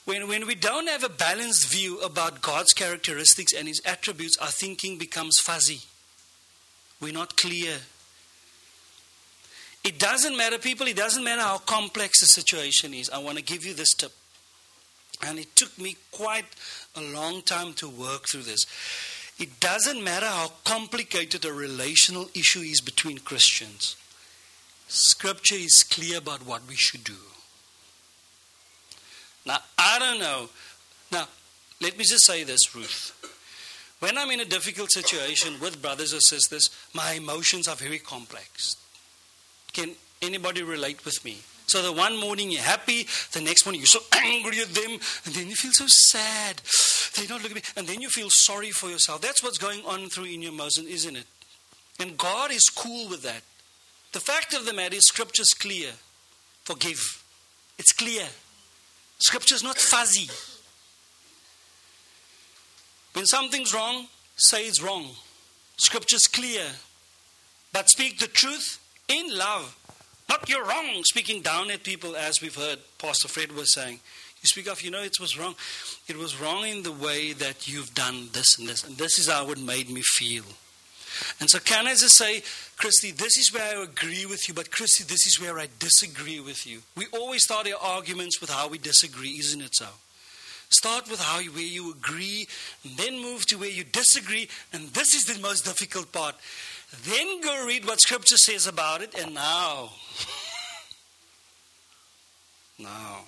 when, 0.04 0.28
when 0.28 0.46
we 0.46 0.54
don't 0.54 0.88
have 0.88 1.04
a 1.04 1.08
balanced 1.08 1.70
view 1.70 2.00
about 2.00 2.42
God's 2.42 2.72
characteristics 2.72 3.52
and 3.52 3.68
His 3.68 3.80
attributes, 3.84 4.36
our 4.38 4.48
thinking 4.48 4.98
becomes 4.98 5.38
fuzzy. 5.38 5.80
We're 7.00 7.12
not 7.12 7.36
clear. 7.36 7.76
It 9.84 9.98
doesn't 9.98 10.36
matter, 10.36 10.58
people, 10.58 10.86
it 10.86 10.96
doesn't 10.96 11.22
matter 11.22 11.42
how 11.42 11.58
complex 11.58 12.20
the 12.20 12.26
situation 12.26 12.94
is. 12.94 13.10
I 13.10 13.18
want 13.18 13.36
to 13.36 13.44
give 13.44 13.66
you 13.66 13.74
this 13.74 13.92
tip. 13.92 14.12
And 15.22 15.38
it 15.38 15.54
took 15.54 15.78
me 15.78 15.96
quite 16.10 16.46
a 16.96 17.02
long 17.02 17.42
time 17.42 17.74
to 17.74 17.88
work 17.88 18.26
through 18.26 18.42
this. 18.42 18.64
It 19.38 19.60
doesn't 19.60 20.02
matter 20.02 20.26
how 20.26 20.52
complicated 20.64 21.44
a 21.44 21.52
relational 21.52 22.30
issue 22.34 22.60
is 22.60 22.80
between 22.80 23.18
Christians. 23.18 23.96
Scripture 24.88 25.56
is 25.56 25.84
clear 25.88 26.18
about 26.18 26.46
what 26.46 26.66
we 26.68 26.76
should 26.76 27.04
do. 27.04 27.16
Now, 29.46 29.58
I 29.76 29.98
don't 29.98 30.20
know. 30.20 30.48
Now, 31.12 31.28
let 31.80 31.98
me 31.98 32.04
just 32.04 32.24
say 32.24 32.44
this, 32.44 32.74
Ruth. 32.74 33.12
When 34.00 34.16
I'm 34.16 34.30
in 34.30 34.40
a 34.40 34.44
difficult 34.44 34.90
situation 34.92 35.60
with 35.60 35.82
brothers 35.82 36.14
or 36.14 36.20
sisters, 36.20 36.70
my 36.94 37.12
emotions 37.12 37.68
are 37.68 37.76
very 37.76 37.98
complex. 37.98 38.76
Can 39.74 39.90
anybody 40.22 40.62
relate 40.62 41.04
with 41.04 41.22
me? 41.24 41.38
So 41.66 41.82
the 41.82 41.92
one 41.92 42.18
morning 42.18 42.50
you're 42.50 42.62
happy, 42.62 43.06
the 43.32 43.40
next 43.40 43.66
morning 43.66 43.80
you're 43.80 43.86
so 43.86 44.00
angry 44.24 44.60
at 44.60 44.68
them, 44.68 44.98
and 45.26 45.34
then 45.34 45.48
you 45.48 45.56
feel 45.56 45.72
so 45.74 45.86
sad. 45.88 46.62
They 47.16 47.26
don't 47.26 47.42
look 47.42 47.50
at 47.50 47.56
me, 47.56 47.62
and 47.76 47.86
then 47.86 48.00
you 48.00 48.08
feel 48.08 48.28
sorry 48.30 48.70
for 48.70 48.88
yourself. 48.88 49.20
That's 49.20 49.42
what's 49.42 49.58
going 49.58 49.84
on 49.84 50.08
through 50.08 50.26
in 50.26 50.42
your 50.42 50.52
emotions, 50.52 50.88
isn't 50.88 51.16
it? 51.16 51.26
And 52.00 52.16
God 52.16 52.50
is 52.52 52.64
cool 52.74 53.08
with 53.08 53.22
that. 53.22 53.42
The 54.12 54.20
fact 54.20 54.54
of 54.54 54.66
the 54.66 54.72
matter 54.72 54.96
is, 54.96 55.06
Scripture's 55.06 55.50
clear. 55.50 55.90
Forgive. 56.64 57.24
It's 57.78 57.92
clear. 57.92 58.24
Scripture 59.18 59.54
is 59.54 59.64
not 59.64 59.78
fuzzy. 59.78 60.30
When 63.14 63.26
something's 63.26 63.72
wrong, 63.72 64.06
say 64.36 64.66
it's 64.66 64.82
wrong. 64.82 65.10
Scripture's 65.76 66.26
clear. 66.26 66.64
But 67.72 67.88
speak 67.88 68.18
the 68.18 68.26
truth 68.26 68.78
in 69.08 69.36
love. 69.36 69.76
Not 70.28 70.48
you're 70.48 70.64
wrong, 70.64 71.02
speaking 71.04 71.42
down 71.42 71.70
at 71.70 71.82
people, 71.82 72.16
as 72.16 72.40
we've 72.40 72.56
heard 72.56 72.78
Pastor 72.98 73.28
Fred 73.28 73.52
was 73.52 73.74
saying. 73.74 74.00
You 74.42 74.48
speak 74.48 74.68
of, 74.68 74.82
you 74.82 74.90
know, 74.90 75.02
it 75.02 75.18
was 75.20 75.38
wrong. 75.38 75.54
It 76.08 76.16
was 76.16 76.38
wrong 76.40 76.66
in 76.66 76.82
the 76.82 76.92
way 76.92 77.32
that 77.32 77.66
you've 77.66 77.94
done 77.94 78.28
this 78.32 78.58
and 78.58 78.68
this, 78.68 78.84
and 78.84 78.96
this 78.96 79.18
is 79.18 79.28
how 79.28 79.50
it 79.50 79.58
made 79.58 79.88
me 79.88 80.02
feel. 80.02 80.44
And 81.40 81.48
so, 81.48 81.58
can 81.60 81.86
I 81.86 81.90
just 81.90 82.16
say, 82.16 82.42
Christy, 82.76 83.12
this 83.12 83.36
is 83.38 83.52
where 83.54 83.78
I 83.78 83.82
agree 83.82 84.26
with 84.26 84.48
you, 84.48 84.54
but 84.54 84.70
Christy, 84.70 85.04
this 85.04 85.26
is 85.26 85.40
where 85.40 85.58
I 85.58 85.68
disagree 85.78 86.40
with 86.40 86.66
you. 86.66 86.80
We 86.96 87.06
always 87.12 87.44
start 87.44 87.68
our 87.68 87.80
arguments 87.80 88.40
with 88.40 88.50
how 88.50 88.68
we 88.68 88.78
disagree, 88.78 89.30
isn't 89.38 89.62
it 89.62 89.74
so? 89.74 89.88
Start 90.70 91.08
with 91.08 91.20
how 91.20 91.40
where 91.52 91.62
you 91.62 91.92
agree, 91.92 92.48
and 92.82 92.96
then 92.96 93.22
move 93.22 93.46
to 93.46 93.56
where 93.56 93.70
you 93.70 93.84
disagree, 93.84 94.48
and 94.72 94.88
this 94.88 95.14
is 95.14 95.24
the 95.24 95.40
most 95.40 95.64
difficult 95.64 96.10
part. 96.10 96.34
Then 97.02 97.40
go 97.40 97.66
read 97.66 97.86
what 97.86 98.00
Scripture 98.00 98.36
says 98.36 98.66
about 98.66 99.02
it, 99.02 99.14
and 99.20 99.34
now, 99.34 99.90
now, 102.78 103.20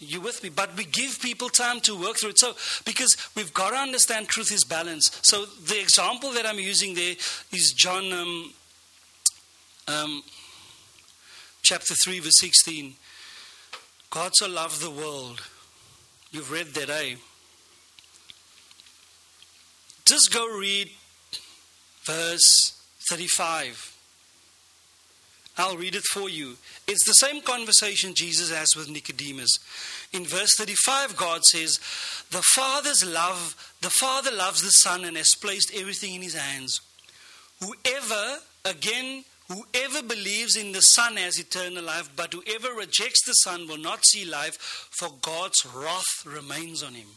you 0.00 0.20
with 0.20 0.42
me? 0.42 0.48
But 0.48 0.76
we 0.76 0.84
give 0.84 1.20
people 1.20 1.48
time 1.48 1.80
to 1.82 1.98
work 1.98 2.18
through 2.18 2.30
it. 2.30 2.38
So, 2.38 2.54
because 2.84 3.16
we've 3.36 3.54
got 3.54 3.70
to 3.70 3.76
understand 3.76 4.28
truth 4.28 4.52
is 4.52 4.64
balance. 4.64 5.10
So, 5.22 5.44
the 5.44 5.80
example 5.80 6.32
that 6.32 6.44
I'm 6.44 6.58
using 6.58 6.94
there 6.94 7.14
is 7.52 7.72
John 7.72 8.12
um, 8.12 8.52
um, 9.88 10.22
chapter 11.62 11.94
3, 11.94 12.20
verse 12.20 12.40
16. 12.40 12.94
God 14.10 14.32
so 14.34 14.48
loved 14.48 14.80
the 14.82 14.90
world. 14.90 15.40
You've 16.32 16.50
read 16.50 16.68
that, 16.74 16.90
eh? 16.90 17.14
Just 20.04 20.32
go 20.32 20.46
read 20.58 20.90
verse 22.04 22.81
35. 23.08 23.92
I'll 25.58 25.76
read 25.76 25.94
it 25.94 26.04
for 26.04 26.30
you. 26.30 26.56
It's 26.88 27.04
the 27.04 27.12
same 27.12 27.42
conversation 27.42 28.14
Jesus 28.14 28.50
has 28.50 28.74
with 28.74 28.88
Nicodemus. 28.88 29.58
In 30.12 30.24
verse 30.24 30.56
35, 30.56 31.16
God 31.16 31.44
says, 31.44 31.78
The 32.30 32.42
Father's 32.42 33.04
love, 33.04 33.54
the 33.82 33.90
Father 33.90 34.30
loves 34.30 34.62
the 34.62 34.70
Son 34.70 35.04
and 35.04 35.16
has 35.16 35.34
placed 35.40 35.72
everything 35.74 36.14
in 36.14 36.22
his 36.22 36.34
hands. 36.34 36.80
Whoever, 37.60 38.38
again, 38.64 39.24
whoever 39.48 40.02
believes 40.02 40.56
in 40.56 40.72
the 40.72 40.80
Son 40.80 41.16
has 41.16 41.38
eternal 41.38 41.84
life, 41.84 42.10
but 42.16 42.32
whoever 42.32 42.72
rejects 42.74 43.24
the 43.26 43.34
Son 43.34 43.68
will 43.68 43.78
not 43.78 44.06
see 44.06 44.24
life, 44.24 44.56
for 44.90 45.10
God's 45.20 45.66
wrath 45.66 46.24
remains 46.24 46.82
on 46.82 46.94
him. 46.94 47.08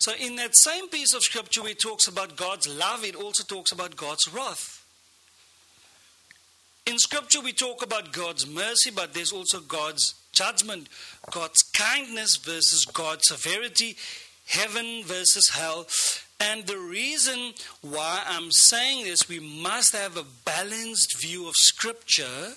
So, 0.00 0.12
in 0.18 0.36
that 0.36 0.56
same 0.56 0.88
piece 0.88 1.12
of 1.12 1.22
scripture 1.22 1.62
where 1.62 1.72
it 1.72 1.80
talks 1.80 2.06
about 2.06 2.36
God's 2.36 2.68
love, 2.68 3.04
it 3.04 3.16
also 3.16 3.42
talks 3.42 3.72
about 3.72 3.96
God's 3.96 4.32
wrath. 4.32 4.84
In 6.86 6.98
scripture, 6.98 7.40
we 7.40 7.52
talk 7.52 7.84
about 7.84 8.12
God's 8.12 8.46
mercy, 8.46 8.90
but 8.90 9.12
there's 9.12 9.32
also 9.32 9.60
God's 9.60 10.14
judgment, 10.32 10.88
God's 11.30 11.62
kindness 11.74 12.36
versus 12.36 12.84
God's 12.86 13.26
severity, 13.26 13.96
heaven 14.46 15.02
versus 15.04 15.50
hell. 15.52 15.86
And 16.40 16.66
the 16.66 16.78
reason 16.78 17.52
why 17.82 18.22
I'm 18.26 18.50
saying 18.52 19.04
this, 19.04 19.28
we 19.28 19.40
must 19.40 19.94
have 19.94 20.16
a 20.16 20.24
balanced 20.44 21.20
view 21.20 21.48
of 21.48 21.54
Scripture 21.56 22.54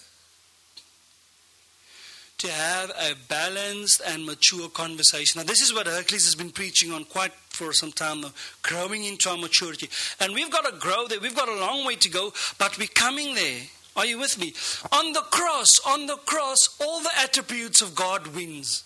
to 2.42 2.52
have 2.52 2.90
a 2.90 3.14
balanced 3.30 4.02
and 4.08 4.26
mature 4.26 4.68
conversation. 4.68 5.40
Now, 5.40 5.46
this 5.46 5.62
is 5.62 5.74
what 5.74 5.86
Hercules 5.86 6.26
has 6.26 6.34
been 6.34 6.50
preaching 6.50 6.92
on 6.92 7.06
quite 7.06 7.32
for 7.50 7.72
some 7.72 7.92
time 7.92 8.22
now, 8.22 8.32
growing 8.64 9.06
into 9.06 9.30
our 9.30 9.38
maturity. 9.38 9.90
And 10.20 10.34
we've 10.34 10.50
got 10.50 10.66
to 10.66 10.76
grow 10.80 11.06
there. 11.08 11.20
We've 11.20 11.36
got 11.36 11.50
a 11.50 11.60
long 11.60 11.86
way 11.86 11.98
to 11.98 12.10
go, 12.10 12.34
but 12.58 12.80
we're 12.80 12.88
coming 12.88 13.36
there. 13.36 13.62
Are 13.96 14.08
you 14.08 14.18
with 14.18 14.40
me? 14.40 14.54
On 14.92 15.14
the 15.14 15.22
cross, 15.22 15.70
on 15.86 16.08
the 16.08 16.16
cross, 16.16 16.58
all 16.82 17.02
the 17.02 17.12
attributes 17.22 17.82
of 17.82 17.94
God 17.94 18.26
wins. 18.28 18.86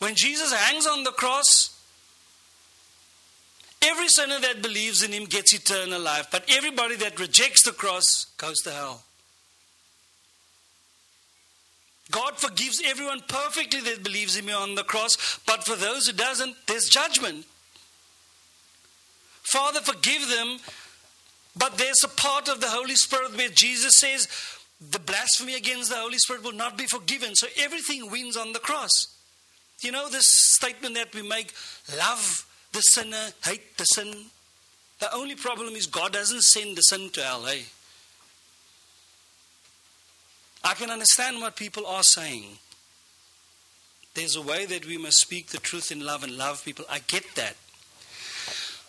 When 0.00 0.14
Jesus 0.14 0.52
hangs 0.52 0.86
on 0.86 1.04
the 1.04 1.12
cross, 1.12 1.80
every 3.80 4.08
sinner 4.08 4.38
that 4.38 4.60
believes 4.60 5.02
in 5.02 5.12
him 5.12 5.24
gets 5.24 5.54
eternal 5.54 6.00
life, 6.00 6.26
but 6.30 6.44
everybody 6.50 6.96
that 6.96 7.18
rejects 7.18 7.64
the 7.64 7.72
cross 7.72 8.26
goes 8.36 8.60
to 8.64 8.70
hell. 8.70 9.02
God 12.10 12.38
forgives 12.38 12.82
everyone 12.84 13.22
perfectly 13.28 13.80
that 13.80 14.04
believes 14.04 14.36
in 14.36 14.44
me 14.44 14.52
on 14.52 14.74
the 14.74 14.84
cross, 14.84 15.38
but 15.46 15.64
for 15.64 15.76
those 15.76 16.06
who 16.06 16.12
doesn't, 16.12 16.54
there's 16.66 16.88
judgment. 16.88 17.46
Father, 19.42 19.80
forgive 19.80 20.28
them, 20.28 20.58
but 21.56 21.78
there's 21.78 22.02
a 22.04 22.08
part 22.08 22.48
of 22.48 22.60
the 22.60 22.68
Holy 22.68 22.96
Spirit 22.96 23.36
where 23.36 23.48
Jesus 23.48 23.98
says 23.98 24.28
the 24.90 24.98
blasphemy 24.98 25.54
against 25.54 25.90
the 25.90 25.96
Holy 25.96 26.18
Spirit 26.18 26.42
will 26.42 26.52
not 26.52 26.76
be 26.76 26.86
forgiven. 26.86 27.34
So 27.34 27.46
everything 27.58 28.10
wins 28.10 28.36
on 28.36 28.52
the 28.52 28.58
cross. 28.58 28.90
You 29.80 29.92
know 29.92 30.08
this 30.08 30.26
statement 30.26 30.94
that 30.94 31.14
we 31.14 31.22
make 31.22 31.52
love 31.98 32.46
the 32.72 32.80
sinner, 32.80 33.28
hate 33.44 33.76
the 33.76 33.84
sin. 33.84 34.26
The 35.00 35.14
only 35.14 35.34
problem 35.34 35.74
is 35.74 35.86
God 35.86 36.12
doesn't 36.12 36.42
send 36.42 36.76
the 36.76 36.82
sin 36.82 37.10
to 37.10 37.22
hell, 37.22 37.44
hey? 37.44 37.64
I 40.64 40.72
can 40.72 40.90
understand 40.90 41.40
what 41.40 41.56
people 41.56 41.86
are 41.86 42.02
saying. 42.02 42.58
There's 44.14 44.34
a 44.34 44.42
way 44.42 44.64
that 44.64 44.86
we 44.86 44.96
must 44.96 45.20
speak 45.20 45.48
the 45.48 45.58
truth 45.58 45.92
in 45.92 46.00
love 46.00 46.24
and 46.24 46.38
love 46.38 46.64
people. 46.64 46.86
I 46.88 47.00
get 47.00 47.24
that. 47.34 47.56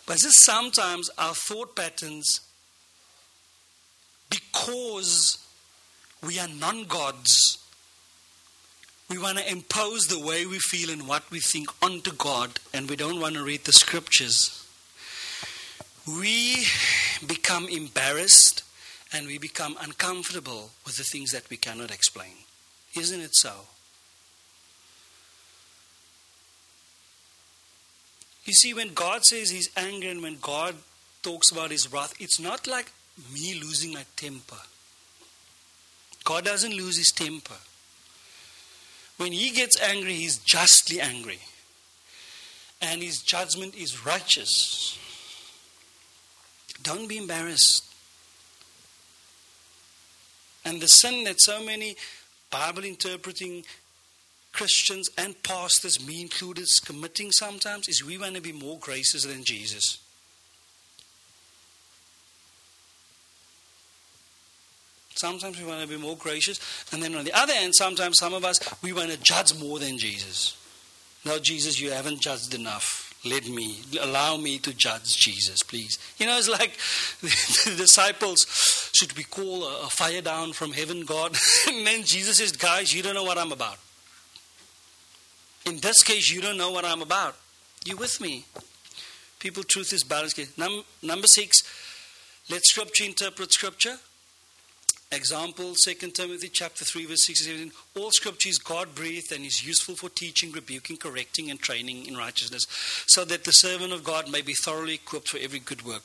But 0.06 0.18
just 0.18 0.44
sometimes 0.44 1.10
our 1.18 1.34
thought 1.34 1.76
patterns, 1.76 2.40
because 4.30 5.38
we 6.24 6.38
are 6.38 6.48
non 6.48 6.84
gods, 6.84 7.58
we 9.10 9.18
want 9.18 9.38
to 9.38 9.50
impose 9.50 10.06
the 10.06 10.18
way 10.18 10.46
we 10.46 10.58
feel 10.58 10.90
and 10.90 11.06
what 11.06 11.30
we 11.30 11.40
think 11.40 11.68
onto 11.82 12.12
God, 12.12 12.58
and 12.72 12.88
we 12.88 12.96
don't 12.96 13.20
want 13.20 13.34
to 13.34 13.42
read 13.42 13.64
the 13.64 13.72
scriptures. 13.72 14.66
We 16.06 16.66
become 17.26 17.68
embarrassed 17.68 18.62
and 19.12 19.26
we 19.26 19.38
become 19.38 19.76
uncomfortable 19.80 20.70
with 20.84 20.96
the 20.96 21.04
things 21.04 21.30
that 21.30 21.48
we 21.50 21.56
cannot 21.56 21.90
explain. 21.90 22.32
Isn't 22.96 23.20
it 23.20 23.34
so? 23.34 23.52
You 28.44 28.52
see, 28.52 28.74
when 28.74 28.94
God 28.94 29.24
says 29.24 29.50
He's 29.50 29.70
angry 29.76 30.08
and 30.08 30.22
when 30.22 30.38
God 30.40 30.76
talks 31.22 31.50
about 31.50 31.72
His 31.72 31.92
wrath, 31.92 32.14
it's 32.20 32.40
not 32.40 32.66
like 32.66 32.92
me 33.34 33.60
losing 33.60 33.92
my 33.92 34.04
temper. 34.16 34.56
God 36.24 36.44
doesn't 36.44 36.74
lose 36.74 36.96
His 36.96 37.12
temper. 37.12 37.56
When 39.16 39.32
He 39.32 39.50
gets 39.50 39.80
angry, 39.80 40.14
He's 40.14 40.38
justly 40.38 41.00
angry. 41.00 41.40
And 42.80 43.02
His 43.02 43.20
judgment 43.20 43.74
is 43.74 44.04
righteous. 44.06 44.98
Don't 46.82 47.08
be 47.08 47.18
embarrassed. 47.18 47.85
And 50.66 50.80
the 50.80 50.88
sin 50.88 51.24
that 51.24 51.40
so 51.40 51.64
many 51.64 51.96
Bible 52.50 52.84
interpreting 52.84 53.64
Christians 54.52 55.08
and 55.16 55.40
pastors, 55.44 56.04
me 56.04 56.20
included, 56.20 56.62
is 56.62 56.80
committing 56.84 57.30
sometimes 57.30 57.88
is 57.88 58.04
we 58.04 58.18
want 58.18 58.34
to 58.34 58.40
be 58.40 58.50
more 58.50 58.76
gracious 58.80 59.24
than 59.24 59.44
Jesus. 59.44 59.98
Sometimes 65.14 65.58
we 65.58 65.66
want 65.66 65.82
to 65.82 65.88
be 65.88 65.96
more 65.96 66.16
gracious. 66.16 66.58
And 66.92 67.00
then 67.00 67.14
on 67.14 67.24
the 67.24 67.32
other 67.32 67.54
hand, 67.54 67.74
sometimes 67.74 68.18
some 68.18 68.34
of 68.34 68.44
us, 68.44 68.58
we 68.82 68.92
want 68.92 69.10
to 69.12 69.18
judge 69.22 69.54
more 69.58 69.78
than 69.78 69.98
Jesus. 69.98 70.56
No, 71.24 71.38
Jesus, 71.38 71.80
you 71.80 71.92
haven't 71.92 72.20
judged 72.20 72.54
enough 72.54 73.05
let 73.28 73.48
me, 73.48 73.78
allow 74.00 74.36
me 74.36 74.58
to 74.58 74.74
judge 74.74 75.16
Jesus, 75.16 75.62
please. 75.62 75.98
You 76.18 76.26
know, 76.26 76.38
it's 76.38 76.48
like 76.48 76.76
the 77.20 77.74
disciples, 77.76 78.90
should 78.94 79.16
we 79.16 79.24
call 79.24 79.66
a, 79.66 79.88
fire 79.88 80.22
down 80.22 80.52
from 80.52 80.72
heaven, 80.72 81.04
God? 81.04 81.36
and 81.68 81.86
then 81.86 82.04
Jesus 82.04 82.38
says, 82.38 82.52
guys, 82.52 82.94
you 82.94 83.02
don't 83.02 83.14
know 83.14 83.24
what 83.24 83.38
I'm 83.38 83.52
about. 83.52 83.78
In 85.66 85.78
this 85.78 86.02
case, 86.02 86.30
you 86.30 86.40
don't 86.40 86.56
know 86.56 86.70
what 86.70 86.84
I'm 86.84 87.02
about. 87.02 87.36
You 87.84 87.96
with 87.96 88.20
me? 88.20 88.44
People, 89.38 89.62
truth 89.64 89.92
is 89.92 90.04
balance. 90.04 90.36
Num- 90.56 90.84
number 91.02 91.26
six, 91.26 91.62
let 92.50 92.64
Scripture 92.64 93.04
interpret 93.04 93.52
Scripture. 93.52 93.98
Example, 95.12 95.74
2 95.84 95.94
Timothy 96.10 96.48
chapter 96.48 96.84
3, 96.84 97.06
verse 97.06 97.26
6 97.26 97.44
17. 97.44 97.72
All 97.96 98.10
scripture 98.10 98.48
is 98.48 98.58
God 98.58 98.94
breathed 98.94 99.30
and 99.32 99.44
is 99.44 99.64
useful 99.64 99.94
for 99.94 100.08
teaching, 100.08 100.50
rebuking, 100.50 100.96
correcting, 100.96 101.50
and 101.50 101.60
training 101.60 102.06
in 102.06 102.16
righteousness, 102.16 102.66
so 103.06 103.24
that 103.24 103.44
the 103.44 103.52
servant 103.52 103.92
of 103.92 104.02
God 104.02 104.30
may 104.30 104.42
be 104.42 104.54
thoroughly 104.64 104.94
equipped 104.94 105.28
for 105.28 105.38
every 105.38 105.60
good 105.60 105.86
work. 105.86 106.02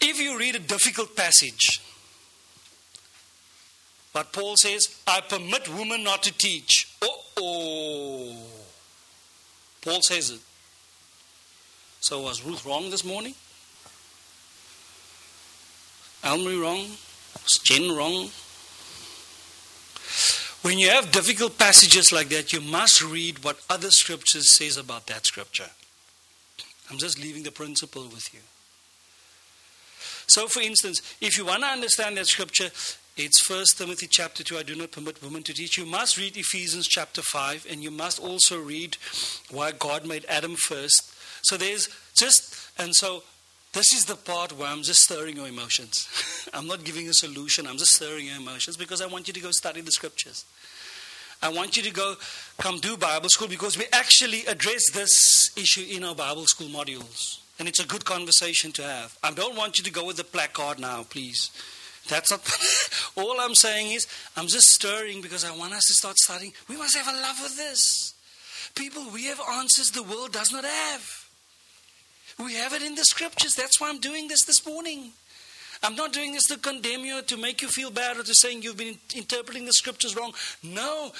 If 0.00 0.20
you 0.20 0.38
read 0.38 0.56
a 0.56 0.60
difficult 0.60 1.16
passage, 1.16 1.80
but 4.12 4.32
Paul 4.32 4.56
says, 4.56 5.00
I 5.06 5.20
permit 5.20 5.68
women 5.68 6.02
not 6.02 6.22
to 6.24 6.36
teach. 6.36 6.88
Oh. 7.02 8.36
Paul 9.82 10.00
says 10.02 10.30
it. 10.30 10.40
So 12.00 12.22
was 12.22 12.44
Ruth 12.44 12.66
wrong 12.66 12.90
this 12.90 13.04
morning? 13.04 13.34
Elmer 16.22 16.60
wrong? 16.60 16.86
Was 17.34 17.60
Jen 17.64 17.96
wrong? 17.96 18.30
When 20.62 20.78
you 20.78 20.90
have 20.90 21.10
difficult 21.10 21.56
passages 21.56 22.12
like 22.12 22.28
that, 22.28 22.52
you 22.52 22.60
must 22.60 23.02
read 23.02 23.42
what 23.42 23.60
other 23.70 23.90
scriptures 23.90 24.56
says 24.56 24.76
about 24.76 25.06
that 25.06 25.24
scripture. 25.24 25.70
I'm 26.90 26.98
just 26.98 27.18
leaving 27.18 27.44
the 27.44 27.50
principle 27.50 28.02
with 28.04 28.34
you. 28.34 28.40
So, 30.26 30.46
for 30.48 30.60
instance, 30.60 31.00
if 31.20 31.38
you 31.38 31.46
want 31.46 31.62
to 31.62 31.68
understand 31.68 32.16
that 32.18 32.26
scripture, 32.26 32.70
it's 33.16 33.40
First 33.40 33.78
Timothy 33.78 34.06
chapter 34.10 34.44
2, 34.44 34.58
I 34.58 34.62
do 34.62 34.74
not 34.74 34.92
permit 34.92 35.22
women 35.22 35.42
to 35.44 35.54
teach. 35.54 35.78
You 35.78 35.86
must 35.86 36.18
read 36.18 36.36
Ephesians 36.36 36.86
chapter 36.86 37.22
5, 37.22 37.66
and 37.70 37.82
you 37.82 37.90
must 37.90 38.20
also 38.20 38.60
read 38.60 38.96
why 39.50 39.72
God 39.72 40.06
made 40.06 40.24
Adam 40.28 40.56
first. 40.56 41.14
So 41.42 41.56
there's 41.56 41.88
just, 42.14 42.54
and 42.78 42.94
so 42.94 43.22
this 43.72 43.92
is 43.92 44.04
the 44.06 44.16
part 44.16 44.56
where 44.58 44.68
I'm 44.68 44.82
just 44.82 45.00
stirring 45.02 45.36
your 45.36 45.46
emotions. 45.46 46.08
I'm 46.54 46.66
not 46.66 46.84
giving 46.84 47.08
a 47.08 47.14
solution, 47.14 47.66
I'm 47.66 47.78
just 47.78 47.94
stirring 47.94 48.26
your 48.26 48.36
emotions 48.36 48.76
because 48.76 49.00
I 49.00 49.06
want 49.06 49.28
you 49.28 49.34
to 49.34 49.40
go 49.40 49.50
study 49.50 49.80
the 49.80 49.92
scriptures. 49.92 50.44
I 51.42 51.48
want 51.48 51.76
you 51.76 51.82
to 51.84 51.90
go 51.90 52.16
come 52.58 52.78
do 52.78 52.96
Bible 52.96 53.28
school 53.30 53.48
because 53.48 53.78
we 53.78 53.86
actually 53.92 54.44
address 54.46 54.90
this 54.92 55.56
issue 55.56 55.86
in 55.88 56.04
our 56.04 56.14
Bible 56.14 56.46
school 56.46 56.68
modules. 56.68 57.38
And 57.58 57.68
it's 57.68 57.78
a 57.78 57.86
good 57.86 58.04
conversation 58.04 58.72
to 58.72 58.82
have. 58.82 59.16
I 59.22 59.32
don't 59.32 59.56
want 59.56 59.78
you 59.78 59.84
to 59.84 59.90
go 59.90 60.04
with 60.04 60.16
the 60.16 60.24
placard 60.24 60.78
now, 60.78 61.04
please. 61.08 61.50
That's 62.08 62.30
not 62.30 62.40
all 63.16 63.40
I'm 63.40 63.54
saying 63.54 63.92
is 63.92 64.06
I'm 64.36 64.48
just 64.48 64.68
stirring 64.68 65.22
because 65.22 65.44
I 65.44 65.56
want 65.56 65.72
us 65.72 65.84
to 65.86 65.94
start 65.94 66.18
studying. 66.18 66.52
We 66.68 66.76
must 66.76 66.96
have 66.96 67.08
a 67.08 67.18
love 67.18 67.36
for 67.36 67.56
this. 67.56 68.14
People, 68.74 69.10
we 69.12 69.26
have 69.26 69.40
answers 69.40 69.90
the 69.90 70.02
world 70.02 70.32
does 70.32 70.52
not 70.52 70.64
have. 70.64 71.19
We 72.42 72.54
have 72.54 72.72
it 72.72 72.82
in 72.82 72.94
the 72.94 73.04
scriptures. 73.04 73.54
That's 73.54 73.80
why 73.80 73.90
I'm 73.90 73.98
doing 73.98 74.28
this 74.28 74.44
this 74.44 74.66
morning. 74.66 75.12
I'm 75.82 75.94
not 75.94 76.12
doing 76.12 76.32
this 76.32 76.46
to 76.48 76.58
condemn 76.58 77.04
you, 77.04 77.22
to 77.22 77.36
make 77.36 77.60
you 77.62 77.68
feel 77.68 77.90
bad, 77.90 78.16
or 78.16 78.22
to 78.22 78.34
saying 78.34 78.62
you've 78.62 78.76
been 78.76 78.98
interpreting 79.14 79.66
the 79.66 79.72
scriptures 79.72 80.16
wrong. 80.16 80.32
No, 80.62 81.12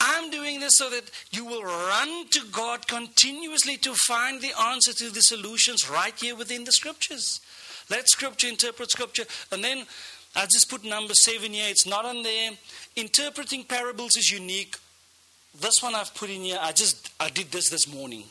I'm 0.00 0.30
doing 0.30 0.60
this 0.60 0.76
so 0.76 0.88
that 0.90 1.10
you 1.30 1.44
will 1.44 1.62
run 1.62 2.28
to 2.30 2.40
God 2.52 2.86
continuously 2.86 3.76
to 3.78 3.94
find 3.94 4.40
the 4.40 4.52
answer 4.60 4.92
to 4.92 5.10
the 5.10 5.22
solutions 5.22 5.90
right 5.90 6.14
here 6.16 6.36
within 6.36 6.64
the 6.64 6.72
scriptures. 6.72 7.40
Let 7.88 8.08
scripture 8.08 8.48
interpret 8.48 8.90
scripture. 8.90 9.24
And 9.50 9.62
then 9.62 9.86
I 10.36 10.44
just 10.44 10.70
put 10.70 10.84
number 10.84 11.14
seven 11.14 11.52
here. 11.52 11.68
It's 11.68 11.86
not 11.86 12.04
on 12.04 12.22
there. 12.22 12.52
Interpreting 12.96 13.64
parables 13.64 14.16
is 14.16 14.30
unique. 14.30 14.76
This 15.60 15.82
one 15.82 15.94
I've 15.96 16.14
put 16.14 16.30
in 16.30 16.42
here. 16.42 16.58
I 16.60 16.72
just 16.72 17.10
I 17.18 17.28
did 17.28 17.50
this 17.50 17.70
this 17.70 17.92
morning 17.92 18.24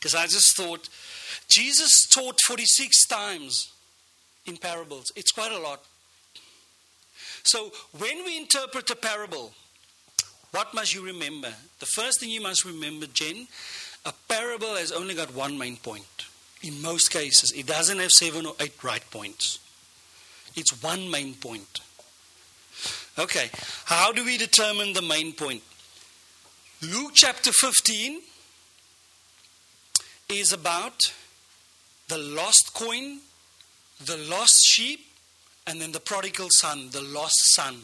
because 0.00 0.14
I 0.14 0.24
just 0.24 0.56
thought 0.56 0.88
Jesus 1.48 2.08
taught 2.08 2.40
46 2.40 3.06
times 3.06 3.70
in 4.46 4.56
parables. 4.56 5.12
It's 5.14 5.30
quite 5.30 5.52
a 5.52 5.58
lot. 5.58 5.84
So 7.44 7.70
when 7.98 8.24
we 8.24 8.36
interpret 8.38 8.90
a 8.90 8.96
parable, 8.96 9.52
What 10.52 10.74
must 10.74 10.94
you 10.94 11.04
remember? 11.04 11.52
The 11.78 11.86
first 11.86 12.20
thing 12.20 12.30
you 12.30 12.40
must 12.40 12.64
remember, 12.64 13.06
Jen, 13.06 13.46
a 14.04 14.12
parable 14.28 14.74
has 14.74 14.90
only 14.90 15.14
got 15.14 15.34
one 15.34 15.56
main 15.56 15.76
point. 15.76 16.26
In 16.62 16.82
most 16.82 17.10
cases, 17.10 17.52
it 17.52 17.66
doesn't 17.66 17.98
have 17.98 18.10
seven 18.10 18.46
or 18.46 18.54
eight 18.60 18.82
right 18.82 19.04
points. 19.10 19.60
It's 20.56 20.82
one 20.82 21.10
main 21.10 21.34
point. 21.34 21.80
Okay, 23.18 23.50
how 23.84 24.12
do 24.12 24.24
we 24.24 24.36
determine 24.36 24.92
the 24.92 25.02
main 25.02 25.32
point? 25.32 25.62
Luke 26.82 27.12
chapter 27.14 27.52
15 27.52 28.20
is 30.30 30.52
about 30.52 31.00
the 32.08 32.18
lost 32.18 32.72
coin, 32.74 33.18
the 34.04 34.16
lost 34.16 34.64
sheep, 34.64 35.00
and 35.66 35.80
then 35.80 35.92
the 35.92 36.00
prodigal 36.00 36.48
son, 36.50 36.90
the 36.90 37.02
lost 37.02 37.54
son. 37.54 37.76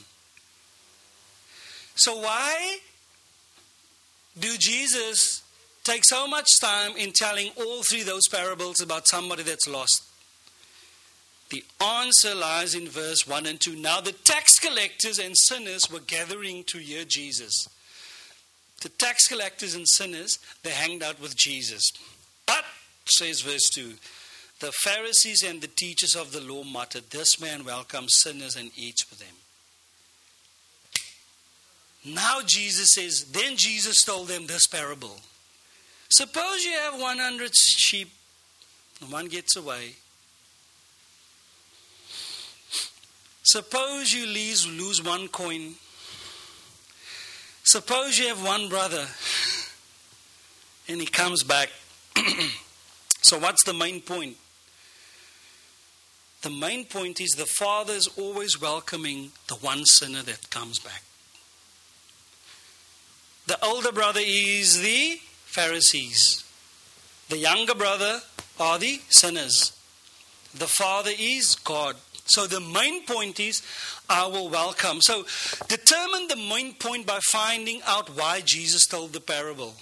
So, 1.95 2.17
why 2.19 2.79
do 4.39 4.57
Jesus 4.59 5.43
take 5.85 6.05
so 6.05 6.27
much 6.27 6.47
time 6.61 6.93
in 6.97 7.13
telling 7.13 7.51
all 7.57 7.83
three 7.83 8.03
those 8.03 8.29
parables 8.29 8.81
about 8.81 9.09
somebody 9.09 9.43
that's 9.43 9.69
lost? 9.69 10.03
The 11.49 11.65
answer 11.81 12.35
lies 12.35 12.75
in 12.75 12.89
verse 12.89 13.27
1 13.27 13.47
and 13.47 13.61
2. 13.61 13.77
Now, 13.77 14.01
the 14.01 14.13
tax 14.13 14.59
collectors 14.59 15.19
and 15.19 15.37
sinners 15.37 15.91
were 15.91 16.01
gathering 16.01 16.65
to 16.65 16.79
hear 16.79 17.05
Jesus. 17.05 17.69
The 18.83 18.89
tax 18.89 19.29
collectors 19.29 19.75
and 19.75 19.89
sinners, 19.89 20.39
they 20.65 20.71
hanged 20.71 21.03
out 21.03 21.21
with 21.21 21.37
Jesus. 21.37 21.93
But, 22.47 22.65
says 23.07 23.41
verse 23.41 23.69
2, 23.75 23.95
the 24.61 24.73
Pharisees 24.73 25.43
and 25.43 25.61
the 25.61 25.67
teachers 25.67 26.17
of 26.17 26.33
the 26.33 26.41
law 26.41 26.65
muttered, 26.65 27.11
This 27.11 27.41
man 27.41 27.65
welcomes 27.65 28.15
sinners 28.21 28.57
and 28.57 28.71
eats 28.77 29.09
with 29.11 29.19
them. 29.19 29.37
Now 32.15 32.41
Jesus 32.47 32.93
says, 32.95 33.25
Then 33.33 33.57
Jesus 33.57 34.03
told 34.05 34.29
them 34.29 34.47
this 34.47 34.67
parable. 34.67 35.17
Suppose 36.09 36.65
you 36.65 36.73
have 36.73 37.01
100 37.01 37.55
sheep, 37.55 38.11
and 39.01 39.11
one 39.11 39.27
gets 39.27 39.57
away. 39.57 39.97
Suppose 43.43 44.13
you 44.13 44.27
lose, 44.27 44.67
lose 44.67 45.03
one 45.03 45.29
coin. 45.29 45.75
Suppose 47.65 48.19
you 48.19 48.29
have 48.29 48.43
one 48.45 48.69
brother, 48.69 49.07
and 50.89 51.01
he 51.01 51.07
comes 51.07 51.43
back. 51.43 51.71
so, 53.23 53.39
what's 53.39 53.65
the 53.65 53.75
main 53.75 54.01
point? 54.01 54.37
The 56.43 56.51
main 56.51 56.85
point 56.85 57.21
is 57.21 57.31
the 57.31 57.47
Father 57.47 57.95
is 57.95 58.09
always 58.17 58.61
welcoming 58.61 59.33
the 59.49 59.57
one 59.57 59.85
sinner 59.85 60.23
that 60.23 60.51
comes 60.51 60.79
back. 60.79 61.03
The 63.47 63.65
older 63.65 63.93
brother 63.93 64.21
is 64.23 64.81
the 64.81 65.19
Pharisees. 65.45 66.45
The 67.29 67.39
younger 67.39 67.75
brother 67.75 68.21
are 68.61 68.79
the 68.79 69.01
sinners. 69.09 69.73
The 70.55 70.67
Father 70.67 71.13
is 71.19 71.55
God. 71.57 71.97
So 72.27 72.47
the 72.47 72.61
main 72.61 73.05
point 73.07 73.39
is, 73.39 73.63
I 74.09 74.27
will 74.27 74.49
welcome. 74.49 75.01
So 75.01 75.25
determine 75.69 76.29
the 76.29 76.37
main 76.37 76.75
point 76.75 77.07
by 77.07 77.21
finding 77.31 77.81
out 77.87 78.17
why 78.17 78.43
Jesus 78.45 78.87
told 78.87 79.13
the 79.13 79.21
parable. 79.21 79.75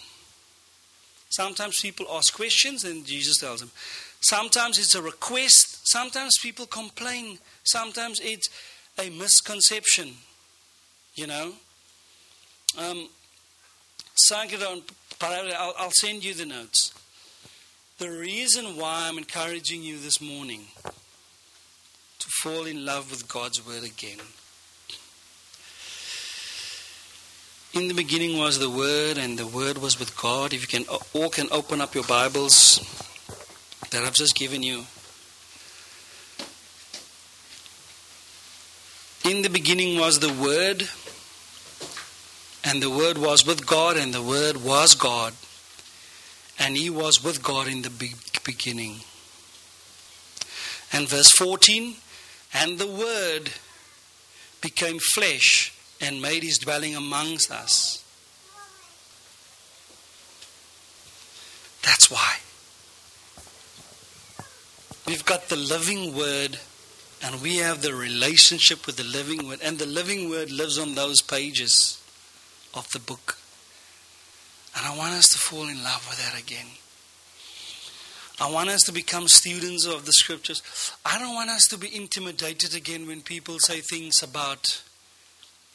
Sometimes 1.37 1.81
people 1.81 2.07
ask 2.13 2.33
questions 2.33 2.85
and 2.85 3.05
Jesus 3.05 3.39
tells 3.39 3.59
them. 3.59 3.73
Sometimes 4.21 4.79
it's 4.79 4.95
a 4.95 5.03
request. 5.03 5.81
Sometimes 5.89 6.39
people 6.41 6.67
complain. 6.67 7.39
Sometimes 7.65 8.21
it's 8.23 8.49
a 8.99 9.11
misconception. 9.11 10.13
You 11.17 11.27
know? 11.27 11.53
Um, 12.79 13.09
I'll 15.21 15.91
send 15.91 16.25
you 16.25 16.35
the 16.35 16.47
notes. 16.47 16.95
The 17.99 18.11
reason 18.11 18.77
why 18.77 19.09
I'm 19.09 19.19
encouraging 19.19 19.83
you 19.83 19.99
this 19.99 20.21
morning 20.21 20.67
to 20.85 22.29
fall 22.43 22.65
in 22.65 22.87
love 22.87 23.11
with 23.11 23.29
God's 23.29 23.67
Word 23.67 23.83
again. 23.83 24.19
In 27.75 27.89
the 27.89 27.95
beginning 27.95 28.39
was 28.39 28.61
the 28.61 28.71
Word, 28.71 29.19
and 29.19 29.37
the 29.37 29.49
Word 29.49 29.79
was 29.79 29.99
with 29.99 30.17
God. 30.17 30.53
If 30.53 30.63
you 30.63 30.69
can, 30.69 30.97
all 31.13 31.29
can 31.29 31.49
open 31.51 31.81
up 31.81 31.93
your 31.93 32.05
Bibles 32.05 32.79
that 33.91 34.05
I've 34.05 34.15
just 34.15 34.37
given 34.37 34.63
you. 34.63 34.85
In 39.29 39.43
the 39.43 39.51
beginning 39.51 39.99
was 39.99 40.21
the 40.21 40.33
Word 40.33 40.89
and 42.63 42.81
the 42.81 42.91
Word 42.91 43.19
was 43.19 43.45
with 43.45 43.67
God, 43.67 43.97
and 43.97 44.15
the 44.15 44.23
Word 44.23 44.59
was 44.59 44.95
God. 44.95 45.35
And 46.61 46.77
He 46.77 46.89
was 46.89 47.25
with 47.25 47.43
God 47.43 47.67
in 47.67 47.83
the 47.83 48.15
beginning. 48.45 49.01
And 50.93 51.09
verse 51.09 51.31
14 51.33 51.97
And 52.55 52.79
the 52.79 52.87
Word 52.87 53.51
became 54.61 55.01
flesh 55.01 55.74
and 56.01 56.21
made 56.21 56.43
His 56.43 56.59
dwelling 56.59 56.97
amongst 56.97 57.51
us. 57.51 58.05
That's 61.83 62.11
why. 62.11 62.37
We've 65.07 65.25
got 65.25 65.49
the 65.49 65.57
living 65.57 66.17
Word 66.17 66.59
and 67.25 67.41
we 67.41 67.57
have 67.57 67.81
the 67.81 67.95
relationship 67.95 68.87
with 68.87 68.97
the 68.97 69.05
living 69.05 69.49
Word, 69.49 69.61
and 69.63 69.79
the 69.79 69.87
living 69.87 70.29
Word 70.29 70.51
lives 70.51 70.79
on 70.79 70.95
those 70.95 71.23
pages 71.23 71.99
of 72.75 72.91
the 72.93 72.99
book. 72.99 73.39
And 74.77 74.85
I 74.87 74.95
want 74.97 75.15
us 75.15 75.29
to 75.31 75.39
fall 75.39 75.67
in 75.67 75.83
love 75.83 76.07
with 76.07 76.19
that 76.19 76.39
again. 76.39 76.67
I 78.41 78.51
want 78.51 78.69
us 78.69 78.83
to 78.83 78.93
become 78.93 79.29
students 79.29 79.87
of 79.87 80.05
the 80.05 80.13
scriptures. 80.13 80.61
I 81.07 81.19
don't 81.19 81.35
want 81.35 81.49
us 81.49 81.67
to 81.69 81.79
be 81.79 81.95
intimidated 81.95 82.75
again 82.75 83.07
when 83.07 83.23
people 83.23 83.59
say 83.59 83.81
things 83.81 84.23
about 84.23 84.83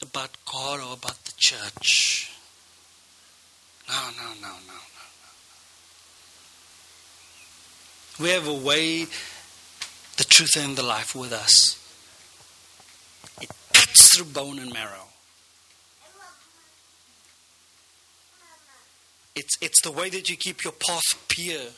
about 0.02 0.32
God 0.46 0.80
or 0.80 0.94
about 0.94 1.24
the 1.26 1.34
church. 1.38 2.32
No, 3.88 3.96
no, 4.18 4.28
no, 4.42 4.48
no, 4.48 4.48
no, 4.48 4.74
no. 8.20 8.24
We 8.24 8.30
have 8.30 8.48
a 8.48 8.54
way, 8.54 9.06
the 10.18 10.24
truth 10.26 10.56
and 10.58 10.76
the 10.76 10.84
life 10.84 11.16
with 11.16 11.34
us. 11.34 11.78
It 13.42 13.50
cuts 13.74 14.16
through 14.16 14.26
bone 14.26 14.60
and 14.60 14.72
marrow. 14.72 15.08
It's, 19.36 19.58
it's 19.62 19.82
the 19.82 19.92
way 19.92 20.10
that 20.10 20.30
you 20.30 20.36
keep 20.36 20.64
your 20.64 20.74
path 20.74 21.26
pure. 21.30 21.72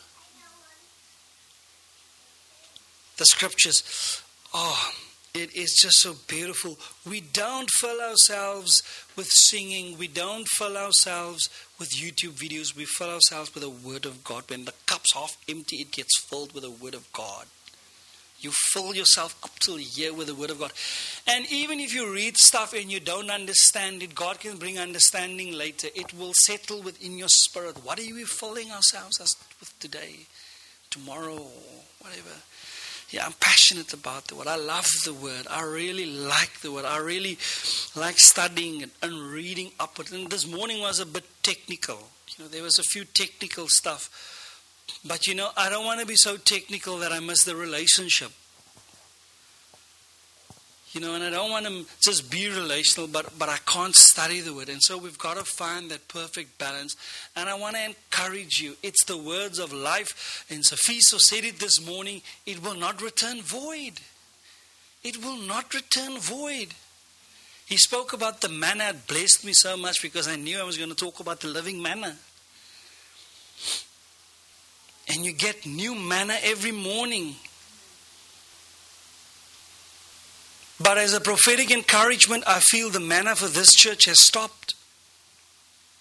The 3.17 3.25
scriptures, 3.25 4.23
oh, 4.53 4.91
it 5.33 5.55
is 5.55 5.79
just 5.81 5.99
so 5.99 6.15
beautiful. 6.27 6.77
We 7.07 7.21
don't 7.21 7.69
fill 7.71 8.01
ourselves 8.01 8.83
with 9.15 9.27
singing, 9.29 9.97
we 9.97 10.07
don't 10.07 10.47
fill 10.47 10.77
ourselves 10.77 11.49
with 11.79 11.91
YouTube 11.91 12.33
videos, 12.33 12.75
we 12.75 12.85
fill 12.85 13.09
ourselves 13.09 13.53
with 13.53 13.63
the 13.63 13.69
Word 13.69 14.05
of 14.05 14.23
God. 14.23 14.43
When 14.49 14.65
the 14.65 14.73
cup's 14.85 15.13
half 15.13 15.37
empty, 15.47 15.77
it 15.77 15.91
gets 15.91 16.19
filled 16.19 16.53
with 16.53 16.63
the 16.63 16.71
Word 16.71 16.95
of 16.95 17.11
God. 17.13 17.45
You 18.41 18.51
fill 18.73 18.95
yourself 18.95 19.39
up 19.43 19.57
till 19.59 19.77
here 19.77 20.13
with 20.13 20.27
the 20.27 20.35
Word 20.35 20.49
of 20.49 20.59
God. 20.59 20.73
And 21.27 21.45
even 21.51 21.79
if 21.79 21.93
you 21.93 22.11
read 22.11 22.37
stuff 22.37 22.73
and 22.73 22.91
you 22.91 22.99
don't 22.99 23.29
understand 23.29 24.01
it, 24.01 24.15
God 24.15 24.39
can 24.39 24.57
bring 24.57 24.79
understanding 24.79 25.53
later. 25.53 25.87
It 25.95 26.13
will 26.17 26.33
settle 26.33 26.81
within 26.81 27.17
your 27.17 27.29
spirit. 27.29 27.85
What 27.85 27.99
are 27.99 28.13
we 28.15 28.25
filling 28.25 28.71
ourselves 28.71 29.19
with 29.59 29.79
today, 29.79 30.25
tomorrow, 30.89 31.35
or 31.35 31.83
whatever? 31.99 32.35
Yeah, 33.11 33.25
I'm 33.25 33.33
passionate 33.39 33.93
about 33.93 34.27
the 34.27 34.35
Word. 34.35 34.47
I 34.47 34.55
love 34.55 34.87
the 35.05 35.13
Word. 35.13 35.45
I 35.49 35.63
really 35.63 36.05
like 36.05 36.61
the 36.61 36.71
Word. 36.71 36.85
I 36.85 36.97
really 36.97 37.37
like 37.95 38.17
studying 38.17 38.81
it 38.81 38.89
and 39.01 39.13
reading 39.13 39.71
up 39.79 39.99
it. 39.99 40.11
And 40.11 40.29
this 40.29 40.47
morning 40.47 40.79
was 40.79 40.99
a 40.99 41.05
bit 41.05 41.25
technical. 41.43 41.99
You 42.37 42.45
know, 42.45 42.49
there 42.49 42.63
was 42.63 42.79
a 42.79 42.83
few 42.83 43.03
technical 43.03 43.67
stuff 43.67 44.09
but 45.05 45.27
you 45.27 45.35
know, 45.35 45.49
I 45.57 45.69
don't 45.69 45.85
want 45.85 45.99
to 45.99 46.05
be 46.05 46.15
so 46.15 46.37
technical 46.37 46.97
that 46.99 47.11
I 47.11 47.19
miss 47.19 47.43
the 47.43 47.55
relationship. 47.55 48.31
You 50.93 50.99
know, 50.99 51.15
and 51.15 51.23
I 51.23 51.29
don't 51.29 51.49
want 51.49 51.65
to 51.65 51.85
just 52.01 52.29
be 52.29 52.49
relational, 52.49 53.07
but, 53.07 53.37
but 53.39 53.47
I 53.47 53.57
can't 53.65 53.95
study 53.95 54.41
the 54.41 54.53
word. 54.53 54.67
And 54.67 54.81
so 54.81 54.97
we've 54.97 55.17
got 55.17 55.37
to 55.37 55.45
find 55.45 55.89
that 55.89 56.07
perfect 56.09 56.57
balance. 56.57 56.95
And 57.35 57.47
I 57.47 57.53
want 57.53 57.77
to 57.77 57.85
encourage 57.85 58.59
you. 58.59 58.75
It's 58.83 59.05
the 59.05 59.17
words 59.17 59.57
of 59.57 59.71
life. 59.71 60.45
And 60.49 60.63
Sophiso 60.63 61.17
said 61.17 61.45
it 61.45 61.59
this 61.59 61.85
morning 61.85 62.21
it 62.45 62.61
will 62.61 62.75
not 62.75 63.01
return 63.01 63.41
void. 63.41 64.01
It 65.03 65.23
will 65.23 65.37
not 65.37 65.73
return 65.73 66.17
void. 66.17 66.67
He 67.67 67.77
spoke 67.77 68.11
about 68.11 68.41
the 68.41 68.49
manna. 68.49 68.89
It 68.89 69.07
blessed 69.07 69.45
me 69.45 69.53
so 69.53 69.77
much 69.77 70.01
because 70.01 70.27
I 70.27 70.35
knew 70.35 70.59
I 70.59 70.63
was 70.63 70.77
going 70.77 70.89
to 70.89 70.95
talk 70.95 71.21
about 71.21 71.39
the 71.39 71.47
living 71.47 71.81
manna 71.81 72.17
and 75.11 75.25
you 75.25 75.33
get 75.33 75.65
new 75.65 75.95
manna 75.95 76.35
every 76.43 76.71
morning. 76.71 77.35
But 80.83 80.97
as 80.97 81.13
a 81.13 81.21
prophetic 81.21 81.69
encouragement, 81.69 82.43
I 82.47 82.59
feel 82.59 82.89
the 82.89 82.99
manna 82.99 83.35
for 83.35 83.47
this 83.47 83.73
church 83.73 84.05
has 84.05 84.19
stopped. 84.19 84.73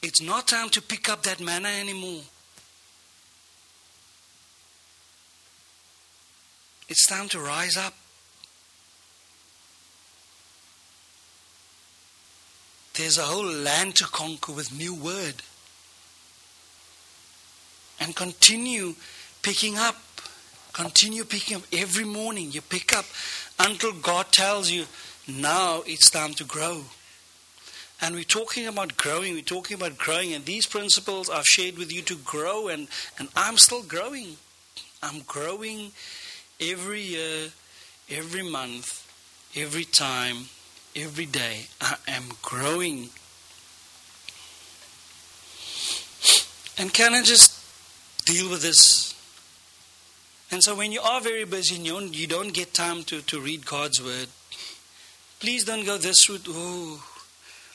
It's 0.02 0.22
not 0.22 0.48
time 0.48 0.70
to 0.70 0.80
pick 0.80 1.08
up 1.08 1.24
that 1.24 1.40
manna 1.40 1.68
anymore. 1.68 2.22
It's 6.88 7.06
time 7.06 7.28
to 7.28 7.40
rise 7.40 7.76
up. 7.76 7.94
There's 12.94 13.18
a 13.18 13.22
whole 13.22 13.44
land 13.44 13.96
to 13.96 14.04
conquer 14.04 14.52
with 14.52 14.72
new 14.72 14.94
word. 14.94 15.42
And 18.00 18.16
continue 18.16 18.94
picking 19.42 19.76
up. 19.76 19.96
Continue 20.72 21.24
picking 21.24 21.56
up 21.56 21.62
every 21.72 22.04
morning. 22.04 22.52
You 22.52 22.60
pick 22.60 22.96
up 22.96 23.04
until 23.58 23.92
God 23.92 24.26
tells 24.32 24.70
you, 24.70 24.86
now 25.28 25.82
it's 25.86 26.10
time 26.10 26.34
to 26.34 26.44
grow. 26.44 26.84
And 28.02 28.14
we're 28.14 28.24
talking 28.24 28.66
about 28.66 28.96
growing, 28.96 29.34
we're 29.34 29.42
talking 29.42 29.76
about 29.76 29.98
growing, 29.98 30.32
and 30.32 30.44
these 30.44 30.66
principles 30.66 31.28
I've 31.28 31.44
shared 31.44 31.76
with 31.76 31.92
you 31.92 32.00
to 32.02 32.16
grow, 32.16 32.68
and, 32.68 32.88
and 33.18 33.28
I'm 33.36 33.58
still 33.58 33.82
growing. 33.82 34.36
I'm 35.02 35.20
growing 35.26 35.92
every 36.60 37.02
year, 37.02 37.48
every 38.08 38.42
month, 38.42 39.06
every 39.54 39.84
time, 39.84 40.46
every 40.96 41.26
day. 41.26 41.66
I 41.80 41.96
am 42.08 42.24
growing. 42.40 43.10
And 46.78 46.92
can 46.94 47.12
I 47.12 47.22
just 47.22 47.62
deal 48.24 48.50
with 48.50 48.62
this? 48.62 49.14
And 50.50 50.62
so 50.62 50.74
when 50.74 50.90
you 50.90 51.00
are 51.00 51.20
very 51.20 51.44
busy 51.44 51.76
and 51.76 51.86
you 51.86 51.92
don't, 51.92 52.14
you 52.14 52.26
don't 52.26 52.52
get 52.52 52.74
time 52.74 53.04
to, 53.04 53.22
to 53.22 53.40
read 53.40 53.66
God's 53.66 54.02
word, 54.02 54.28
please 55.38 55.64
don't 55.64 55.84
go 55.84 55.96
this 55.96 56.28
route. 56.28 56.46
Oh, 56.48 57.04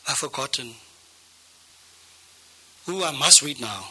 I've 0.08 0.18
forgotten. 0.18 0.74
Ooh, 2.90 3.04
I 3.04 3.12
must 3.12 3.42
read 3.42 3.62
now. 3.62 3.86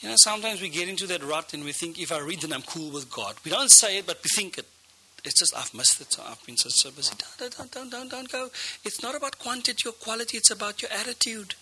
You 0.00 0.10
know, 0.10 0.14
sometimes 0.18 0.60
we 0.60 0.68
get 0.68 0.88
into 0.88 1.06
that 1.08 1.24
rut 1.24 1.54
and 1.54 1.64
we 1.64 1.72
think 1.72 2.00
if 2.00 2.12
I 2.12 2.20
read 2.20 2.42
then 2.42 2.52
I'm 2.52 2.62
cool 2.62 2.90
with 2.90 3.10
God. 3.10 3.34
We 3.44 3.50
don't 3.50 3.70
say 3.70 3.98
it, 3.98 4.06
but 4.06 4.18
we 4.22 4.28
think 4.36 4.58
it. 4.58 4.66
It's 5.24 5.40
just 5.40 5.56
I've 5.56 5.74
missed 5.74 6.00
it, 6.00 6.12
so 6.12 6.22
I've 6.24 6.44
been 6.46 6.56
so, 6.56 6.68
so 6.68 6.92
busy. 6.92 7.14
Don't, 7.38 7.56
don't, 7.56 7.70
don't, 7.72 7.90
don't, 7.90 8.08
don't 8.08 8.30
go. 8.30 8.48
It's 8.84 9.02
not 9.02 9.16
about 9.16 9.38
quantity 9.40 9.88
or 9.88 9.92
quality, 9.92 10.36
it's 10.36 10.52
about 10.52 10.80
your 10.80 10.92
attitude. 10.92 11.56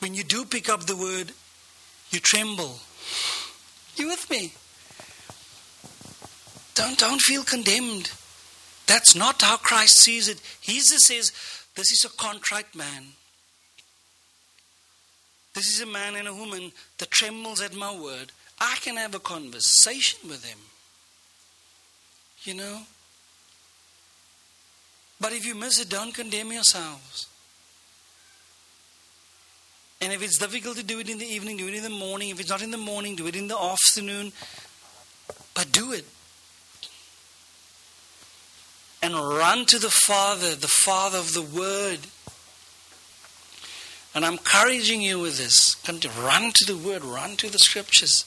When 0.00 0.14
you 0.14 0.24
do 0.24 0.44
pick 0.44 0.68
up 0.68 0.80
the 0.82 0.96
word, 0.96 1.32
you 2.12 2.20
tremble. 2.20 2.78
You 3.96 4.08
with 4.08 4.30
me? 4.30 4.52
Don't, 6.74 6.98
don't 6.98 7.20
feel 7.20 7.42
condemned. 7.42 8.10
That's 8.86 9.14
not 9.14 9.40
how 9.42 9.56
Christ 9.56 9.98
sees 10.00 10.28
it. 10.28 10.40
He 10.60 10.74
just 10.74 11.06
says, 11.06 11.32
This 11.74 11.90
is 11.92 12.04
a 12.04 12.16
contrite 12.16 12.74
man. 12.74 13.04
This 15.54 15.68
is 15.68 15.80
a 15.80 15.86
man 15.86 16.16
and 16.16 16.28
a 16.28 16.34
woman 16.34 16.72
that 16.98 17.10
trembles 17.10 17.60
at 17.60 17.74
my 17.74 17.94
word. 17.94 18.32
I 18.58 18.76
can 18.80 18.96
have 18.96 19.14
a 19.14 19.18
conversation 19.18 20.28
with 20.28 20.44
him. 20.44 20.58
You 22.44 22.54
know? 22.54 22.82
But 25.20 25.32
if 25.32 25.46
you 25.46 25.54
miss 25.54 25.80
it, 25.80 25.88
don't 25.88 26.14
condemn 26.14 26.52
yourselves. 26.52 27.28
And 30.02 30.12
if 30.12 30.22
it's 30.22 30.36
difficult 30.36 30.76
to 30.76 30.82
do 30.82 30.98
it 30.98 31.08
in 31.08 31.16
the 31.18 31.24
evening, 31.24 31.56
do 31.56 31.68
it 31.68 31.74
in 31.74 31.82
the 31.82 31.88
morning. 31.88 32.28
If 32.28 32.40
it's 32.40 32.50
not 32.50 32.60
in 32.60 32.70
the 32.70 32.76
morning, 32.76 33.16
do 33.16 33.26
it 33.26 33.36
in 33.36 33.48
the 33.48 33.56
afternoon. 33.56 34.32
But 35.54 35.72
do 35.72 35.92
it 35.92 36.04
and 39.02 39.14
run 39.14 39.66
to 39.66 39.78
the 39.78 39.90
Father, 39.90 40.54
the 40.54 40.68
Father 40.68 41.18
of 41.18 41.34
the 41.34 41.42
Word. 41.42 41.98
And 44.14 44.24
I'm 44.24 44.34
encouraging 44.34 45.02
you 45.02 45.18
with 45.18 45.38
this. 45.38 45.76
Run 45.88 46.52
to 46.54 46.64
the 46.64 46.76
Word, 46.76 47.02
run 47.02 47.36
to 47.36 47.50
the 47.50 47.58
Scriptures, 47.58 48.24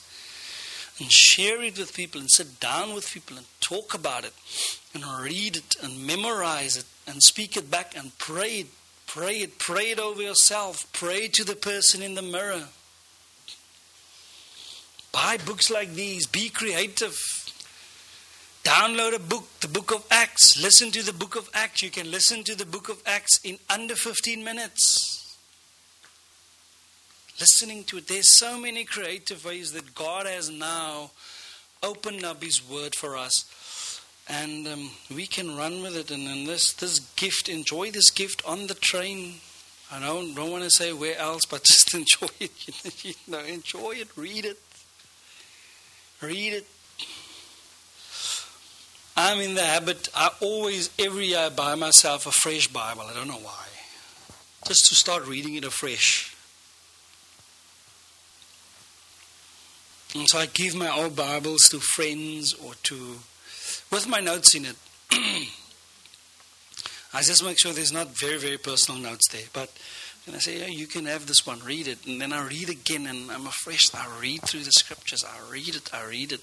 and 0.98 1.10
share 1.10 1.62
it 1.62 1.78
with 1.78 1.94
people, 1.94 2.20
and 2.20 2.30
sit 2.30 2.60
down 2.60 2.94
with 2.94 3.10
people 3.10 3.38
and 3.38 3.46
talk 3.60 3.94
about 3.94 4.24
it, 4.24 4.34
and 4.92 5.04
read 5.22 5.56
it, 5.56 5.76
and 5.82 6.06
memorize 6.06 6.76
it, 6.76 6.84
and 7.06 7.22
speak 7.22 7.56
it 7.56 7.70
back, 7.70 7.96
and 7.96 8.18
pray 8.18 8.60
it. 8.60 8.66
Pray 9.06 9.38
it. 9.38 9.58
Pray 9.58 9.90
it 9.90 9.98
over 9.98 10.22
yourself. 10.22 10.86
Pray 10.92 11.28
to 11.28 11.44
the 11.44 11.56
person 11.56 12.02
in 12.02 12.14
the 12.14 12.22
mirror. 12.22 12.64
Buy 15.12 15.38
books 15.38 15.70
like 15.70 15.94
these. 15.94 16.26
Be 16.26 16.48
creative. 16.48 17.16
Download 18.64 19.14
a 19.14 19.20
book, 19.20 19.44
the 19.60 19.68
book 19.68 19.92
of 19.92 20.04
Acts. 20.10 20.60
Listen 20.60 20.90
to 20.90 21.02
the 21.02 21.12
book 21.12 21.36
of 21.36 21.48
Acts. 21.54 21.82
You 21.82 21.90
can 21.90 22.10
listen 22.10 22.42
to 22.44 22.56
the 22.56 22.66
book 22.66 22.88
of 22.88 23.00
Acts 23.06 23.40
in 23.44 23.58
under 23.70 23.94
15 23.94 24.42
minutes. 24.42 25.38
Listening 27.38 27.84
to 27.84 27.98
it. 27.98 28.08
There's 28.08 28.36
so 28.36 28.58
many 28.58 28.84
creative 28.84 29.44
ways 29.44 29.72
that 29.72 29.94
God 29.94 30.26
has 30.26 30.50
now 30.50 31.12
opened 31.82 32.24
up 32.24 32.42
His 32.42 32.60
word 32.68 32.94
for 32.94 33.16
us. 33.16 33.44
And 34.28 34.66
um, 34.66 34.90
we 35.14 35.26
can 35.26 35.56
run 35.56 35.82
with 35.82 35.96
it. 35.96 36.10
And, 36.10 36.26
and 36.26 36.46
this, 36.46 36.72
this 36.72 36.98
gift, 37.16 37.48
enjoy 37.48 37.90
this 37.90 38.10
gift 38.10 38.42
on 38.46 38.66
the 38.66 38.74
train. 38.74 39.34
I 39.90 40.00
don't, 40.00 40.34
don't 40.34 40.50
want 40.50 40.64
to 40.64 40.70
say 40.70 40.92
where 40.92 41.16
else, 41.16 41.42
but 41.48 41.62
just 41.64 41.94
enjoy 41.94 42.28
it. 42.40 43.04
you 43.04 43.14
know, 43.28 43.40
enjoy 43.40 43.92
it, 43.92 44.08
read 44.16 44.44
it. 44.44 44.58
Read 46.20 46.54
it 46.54 46.66
I'm 49.16 49.40
in 49.40 49.54
the 49.54 49.62
habit, 49.62 50.08
I 50.14 50.30
always, 50.40 50.90
every 50.98 51.28
year, 51.28 51.38
I 51.38 51.48
buy 51.48 51.74
myself 51.74 52.26
a 52.26 52.30
fresh 52.30 52.68
Bible. 52.68 53.02
I 53.08 53.14
don't 53.14 53.28
know 53.28 53.34
why. 53.34 53.64
Just 54.66 54.88
to 54.90 54.94
start 54.94 55.26
reading 55.26 55.54
it 55.54 55.64
afresh. 55.64 56.36
And 60.14 60.28
so 60.28 60.38
I 60.38 60.46
give 60.46 60.74
my 60.74 60.90
old 60.90 61.16
Bibles 61.16 61.62
to 61.70 61.80
friends 61.80 62.52
or 62.52 62.74
to, 62.84 63.16
with 63.90 64.08
my 64.08 64.20
notes 64.20 64.54
in 64.54 64.64
it. 64.64 64.76
I 67.12 67.22
just 67.22 67.44
make 67.44 67.58
sure 67.58 67.72
there's 67.72 67.92
not 67.92 68.08
very, 68.18 68.38
very 68.38 68.58
personal 68.58 69.00
notes 69.00 69.28
there. 69.28 69.46
But 69.52 69.70
then 70.26 70.34
I 70.34 70.38
say, 70.38 70.58
yeah, 70.58 70.66
you 70.66 70.86
can 70.86 71.06
have 71.06 71.26
this 71.26 71.46
one, 71.46 71.60
read 71.60 71.88
it. 71.88 72.06
And 72.06 72.20
then 72.20 72.32
I 72.32 72.46
read 72.46 72.68
again 72.68 73.06
and 73.06 73.30
I'm 73.30 73.46
afresh. 73.46 73.94
I 73.94 74.06
read 74.20 74.42
through 74.42 74.64
the 74.64 74.72
scriptures. 74.72 75.24
I 75.24 75.50
read 75.50 75.74
it, 75.74 75.94
I 75.94 76.06
read 76.06 76.32
it. 76.32 76.40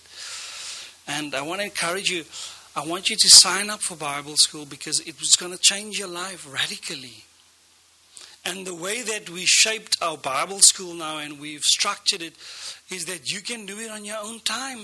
And 1.08 1.36
I 1.36 1.42
want 1.42 1.60
to 1.60 1.66
encourage 1.66 2.10
you 2.10 2.24
I 2.76 2.84
want 2.84 3.12
you 3.12 3.16
to 3.16 3.30
sign 3.30 3.70
up 3.70 3.82
for 3.84 3.96
Bible 3.96 4.36
school 4.36 4.66
because 4.66 5.00
it 5.02 5.20
was 5.20 5.36
going 5.36 5.52
to 5.52 5.60
change 5.60 6.00
your 6.00 6.08
life 6.08 6.52
radically. 6.52 7.24
And 8.44 8.66
the 8.66 8.74
way 8.74 9.04
that 9.04 9.30
we 9.30 9.46
shaped 9.46 10.02
our 10.02 10.18
Bible 10.18 10.58
school 10.60 10.96
now 10.96 11.20
and 11.20 11.40
we've 11.40 11.62
structured 11.62 12.24
it 12.24 12.34
is 12.90 13.06
that 13.06 13.32
you 13.32 13.42
can 13.42 13.68
do 13.68 13.78
it 13.78 13.92
on 13.92 14.06
your 14.06 14.18
own 14.18 14.40
time. 14.40 14.80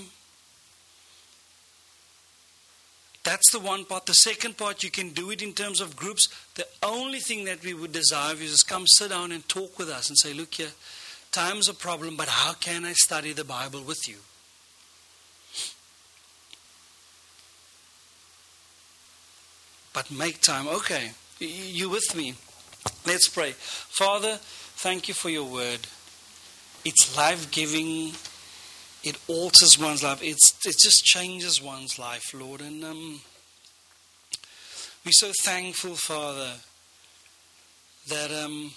That's 3.30 3.52
the 3.52 3.60
one 3.60 3.84
part. 3.84 4.06
The 4.06 4.14
second 4.14 4.56
part, 4.56 4.82
you 4.82 4.90
can 4.90 5.10
do 5.10 5.30
it 5.30 5.40
in 5.40 5.52
terms 5.52 5.80
of 5.80 5.94
groups. 5.94 6.26
The 6.56 6.66
only 6.82 7.20
thing 7.20 7.44
that 7.44 7.62
we 7.62 7.74
would 7.74 7.92
desire 7.92 8.34
is 8.34 8.50
just 8.50 8.66
come 8.66 8.88
sit 8.88 9.10
down 9.10 9.30
and 9.30 9.48
talk 9.48 9.78
with 9.78 9.88
us 9.88 10.08
and 10.08 10.18
say, 10.18 10.32
look 10.32 10.54
here, 10.54 10.72
time's 11.30 11.68
a 11.68 11.74
problem, 11.74 12.16
but 12.16 12.26
how 12.26 12.54
can 12.54 12.84
I 12.84 12.92
study 12.92 13.32
the 13.32 13.44
Bible 13.44 13.82
with 13.82 14.08
you? 14.08 14.16
but 19.92 20.10
make 20.10 20.40
time. 20.40 20.66
Okay, 20.66 21.10
you 21.38 21.88
with 21.88 22.16
me? 22.16 22.34
Let's 23.06 23.28
pray. 23.28 23.52
Father, 23.52 24.38
thank 24.40 25.06
you 25.06 25.14
for 25.14 25.30
your 25.30 25.44
word. 25.44 25.86
It's 26.84 27.16
life 27.16 27.48
giving. 27.52 28.12
It 29.02 29.16
alters 29.28 29.78
one's 29.78 30.02
life. 30.02 30.22
It's, 30.22 30.54
it 30.66 30.76
just 30.78 31.04
changes 31.04 31.62
one's 31.62 31.98
life, 31.98 32.34
Lord. 32.34 32.60
And 32.60 32.84
um, 32.84 33.20
we're 35.04 35.12
so 35.12 35.32
thankful, 35.42 35.94
Father, 35.94 36.52
that 38.08 38.30
um, 38.30 38.72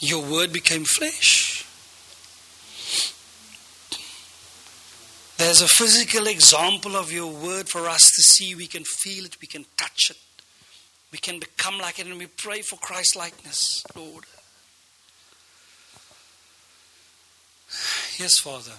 your 0.00 0.22
word 0.22 0.52
became 0.52 0.84
flesh. 0.84 1.64
There's 5.38 5.62
a 5.62 5.68
physical 5.68 6.26
example 6.26 6.96
of 6.96 7.12
your 7.12 7.32
word 7.32 7.68
for 7.68 7.88
us 7.88 8.02
to 8.16 8.22
see. 8.22 8.54
We 8.54 8.66
can 8.66 8.84
feel 8.84 9.24
it, 9.24 9.40
we 9.40 9.46
can 9.46 9.64
touch 9.76 10.10
it, 10.10 10.16
we 11.10 11.18
can 11.18 11.38
become 11.38 11.78
like 11.78 11.98
it, 11.98 12.06
and 12.06 12.18
we 12.18 12.26
pray 12.26 12.62
for 12.62 12.76
Christ 12.76 13.16
likeness, 13.16 13.84
Lord. 13.96 14.24
Yes, 18.18 18.38
Father. 18.38 18.72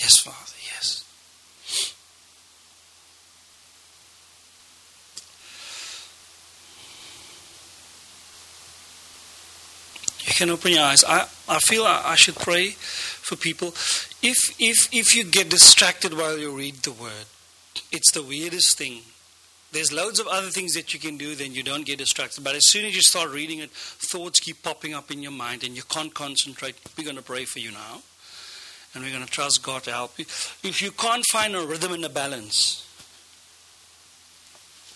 Yes, 0.00 0.18
Father, 0.18 0.56
yes. 0.74 1.04
Can 10.34 10.50
open 10.50 10.72
your 10.72 10.82
eyes. 10.82 11.04
I, 11.04 11.28
I 11.48 11.60
feel 11.60 11.84
I, 11.84 12.02
I 12.04 12.14
should 12.16 12.34
pray 12.34 12.70
for 12.70 13.36
people. 13.36 13.68
If, 14.22 14.56
if, 14.58 14.88
if 14.92 15.14
you 15.14 15.24
get 15.24 15.48
distracted 15.48 16.14
while 16.14 16.36
you 16.36 16.56
read 16.56 16.76
the 16.76 16.90
word, 16.90 17.26
it's 17.92 18.10
the 18.12 18.22
weirdest 18.22 18.76
thing. 18.76 19.02
There's 19.72 19.92
loads 19.92 20.18
of 20.18 20.26
other 20.26 20.48
things 20.48 20.74
that 20.74 20.92
you 20.92 21.00
can 21.00 21.16
do, 21.16 21.34
then 21.34 21.52
you 21.54 21.62
don't 21.62 21.86
get 21.86 21.98
distracted. 21.98 22.42
But 22.42 22.56
as 22.56 22.66
soon 22.66 22.84
as 22.86 22.94
you 22.94 23.02
start 23.02 23.30
reading 23.30 23.60
it, 23.60 23.70
thoughts 23.70 24.40
keep 24.40 24.62
popping 24.62 24.94
up 24.94 25.10
in 25.10 25.22
your 25.22 25.32
mind 25.32 25.64
and 25.64 25.76
you 25.76 25.82
can't 25.82 26.12
concentrate. 26.12 26.76
We're 26.96 27.04
going 27.04 27.16
to 27.16 27.22
pray 27.22 27.44
for 27.44 27.60
you 27.60 27.70
now. 27.70 28.02
And 28.94 29.04
we're 29.04 29.12
going 29.12 29.24
to 29.24 29.30
trust 29.30 29.62
God 29.62 29.84
to 29.84 29.92
help 29.92 30.18
you. 30.18 30.24
If 30.24 30.82
you 30.82 30.90
can't 30.90 31.24
find 31.30 31.54
a 31.54 31.64
rhythm 31.64 31.92
and 31.92 32.04
a 32.04 32.08
balance, 32.08 32.86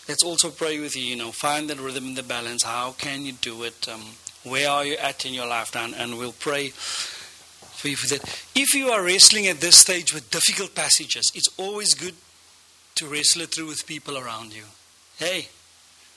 let's 0.09 0.23
also 0.23 0.49
pray 0.51 0.79
with 0.79 0.95
you. 0.95 1.03
You 1.03 1.15
know, 1.15 1.31
find 1.31 1.69
that 1.69 1.79
rhythm 1.79 2.05
and 2.07 2.17
the 2.17 2.23
balance. 2.23 2.63
How 2.63 2.91
can 2.91 3.25
you 3.25 3.31
do 3.31 3.63
it? 3.63 3.87
Um, 3.87 4.01
where 4.49 4.69
are 4.69 4.85
you 4.85 4.95
at 4.97 5.25
in 5.25 5.33
your 5.33 5.47
life 5.47 5.73
now? 5.75 5.89
And 5.95 6.17
we'll 6.17 6.31
pray 6.33 6.69
for 6.69 7.87
you 7.87 7.95
for 7.95 8.07
that. 8.07 8.23
If 8.55 8.73
you 8.73 8.89
are 8.89 9.03
wrestling 9.03 9.47
at 9.47 9.59
this 9.59 9.77
stage 9.77 10.13
with 10.13 10.31
difficult 10.31 10.75
passages, 10.75 11.31
it's 11.35 11.49
always 11.57 11.93
good 11.93 12.15
to 12.95 13.07
wrestle 13.07 13.43
it 13.43 13.53
through 13.53 13.67
with 13.67 13.85
people 13.85 14.17
around 14.17 14.53
you. 14.53 14.63
Hey, 15.17 15.47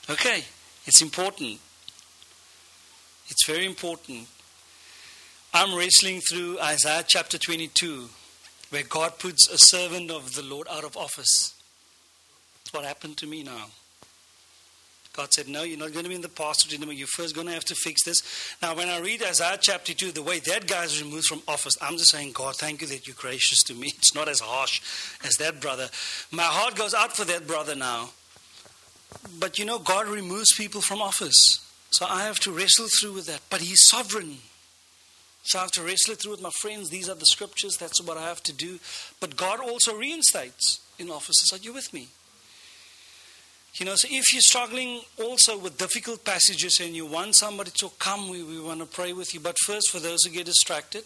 okay, 0.09 0.43
it's 0.85 1.01
important. 1.01 1.59
It's 3.29 3.45
very 3.45 3.65
important. 3.65 4.27
I'm 5.53 5.77
wrestling 5.77 6.21
through 6.21 6.59
Isaiah 6.59 7.03
chapter 7.07 7.37
22, 7.37 8.09
where 8.69 8.83
God 8.83 9.19
puts 9.19 9.49
a 9.49 9.57
servant 9.57 10.09
of 10.09 10.33
the 10.33 10.43
Lord 10.43 10.67
out 10.69 10.83
of 10.83 10.97
office. 10.97 11.53
What 12.71 12.85
happened 12.85 13.17
to 13.17 13.27
me 13.27 13.43
now. 13.43 13.67
God 15.13 15.33
said, 15.33 15.47
No, 15.47 15.63
you're 15.63 15.77
not 15.77 15.91
going 15.91 16.03
to 16.03 16.09
be 16.09 16.15
in 16.15 16.21
the 16.21 16.29
pastorate 16.29 16.75
anymore. 16.75 16.93
You're 16.93 17.07
first 17.07 17.35
going 17.35 17.47
to 17.47 17.53
have 17.53 17.65
to 17.65 17.75
fix 17.75 18.03
this. 18.03 18.21
Now, 18.61 18.75
when 18.75 18.87
I 18.87 18.99
read 18.99 19.21
Isaiah 19.23 19.57
chapter 19.59 19.93
2, 19.93 20.11
the 20.11 20.23
way 20.23 20.39
that 20.39 20.67
guy 20.67 20.85
is 20.85 21.03
removed 21.03 21.25
from 21.25 21.41
office, 21.47 21.75
I'm 21.81 21.97
just 21.97 22.11
saying, 22.11 22.31
God, 22.31 22.55
thank 22.55 22.81
you 22.81 22.87
that 22.87 23.07
you're 23.07 23.15
gracious 23.17 23.63
to 23.63 23.73
me. 23.73 23.91
It's 24.01 24.15
not 24.15 24.29
as 24.29 24.39
harsh 24.39 24.81
as 25.23 25.35
that 25.35 25.61
brother. 25.61 25.89
My 26.31 26.43
heart 26.43 26.75
goes 26.75 26.93
out 26.93 27.15
for 27.15 27.25
that 27.25 27.45
brother 27.45 27.75
now. 27.75 28.09
But 29.39 29.59
you 29.59 29.65
know, 29.65 29.79
God 29.79 30.07
removes 30.07 30.55
people 30.55 30.81
from 30.81 31.01
office. 31.01 31.59
So 31.91 32.05
I 32.05 32.23
have 32.23 32.39
to 32.41 32.51
wrestle 32.51 32.87
through 32.87 33.13
with 33.13 33.27
that. 33.27 33.41
But 33.49 33.61
He's 33.61 33.87
sovereign. 33.87 34.37
So 35.43 35.59
I 35.59 35.63
have 35.63 35.71
to 35.71 35.83
wrestle 35.83 36.15
through 36.15 36.31
with 36.31 36.41
my 36.41 36.51
friends. 36.61 36.89
These 36.89 37.09
are 37.09 37.15
the 37.15 37.25
scriptures. 37.25 37.77
That's 37.77 38.01
what 38.01 38.17
I 38.17 38.27
have 38.27 38.43
to 38.43 38.53
do. 38.53 38.79
But 39.19 39.35
God 39.35 39.59
also 39.59 39.95
reinstates 39.95 40.79
in 40.97 41.09
offices. 41.09 41.51
Are 41.51 41.61
you 41.61 41.73
with 41.73 41.93
me? 41.93 42.09
You 43.75 43.85
know, 43.85 43.95
so 43.95 44.07
if 44.11 44.33
you're 44.33 44.41
struggling 44.41 45.01
also 45.21 45.57
with 45.57 45.77
difficult 45.77 46.25
passages 46.25 46.79
and 46.81 46.93
you 46.93 47.05
want 47.05 47.35
somebody 47.35 47.71
to 47.71 47.89
come, 47.99 48.29
we, 48.29 48.43
we 48.43 48.59
want 48.59 48.81
to 48.81 48.85
pray 48.85 49.13
with 49.13 49.33
you. 49.33 49.39
But 49.39 49.55
first, 49.65 49.89
for 49.89 49.99
those 49.99 50.23
who 50.23 50.31
get 50.31 50.45
distracted, 50.45 51.03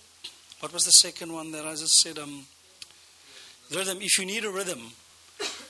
what 0.61 0.74
was 0.74 0.84
the 0.84 0.91
second 0.91 1.32
one 1.32 1.51
that 1.51 1.66
I 1.66 1.72
just 1.72 2.01
said? 2.01 2.18
Um, 2.18 2.47
rhythm. 3.74 3.99
If 4.01 4.18
you 4.18 4.26
need 4.26 4.45
a 4.45 4.49
rhythm, 4.49 4.93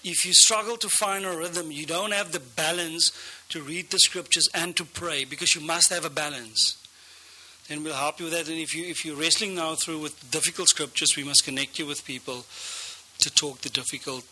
if 0.04 0.26
you 0.26 0.34
struggle 0.34 0.78
to 0.78 0.88
find 0.88 1.26
a 1.26 1.36
rhythm, 1.36 1.72
you 1.72 1.86
don't 1.86 2.14
have 2.14 2.32
the 2.32 2.40
balance 2.40 3.12
to 3.50 3.62
read 3.62 3.90
the 3.90 4.00
scriptures 4.00 4.48
and 4.54 4.76
to 4.78 4.86
pray 4.86 5.26
because 5.26 5.54
you 5.54 5.62
must 5.62 5.92
have 5.92 6.06
a 6.06 6.10
balance. 6.10 6.78
Then 7.68 7.84
we'll 7.84 7.94
help 7.94 8.20
you 8.20 8.26
with 8.26 8.34
that. 8.36 8.48
And 8.48 8.60
if 8.60 8.76
you 8.76 8.86
if 8.86 9.04
you're 9.04 9.18
wrestling 9.18 9.56
now 9.56 9.76
through 9.76 10.00
with 10.00 10.32
difficult 10.32 10.70
scriptures, 10.70 11.16
we 11.18 11.24
must 11.24 11.44
connect 11.44 11.80
you 11.80 11.88
with 11.88 12.06
people 12.06 12.46
to 13.18 13.34
talk 13.34 13.62
the 13.62 13.70
difficult 13.70 14.24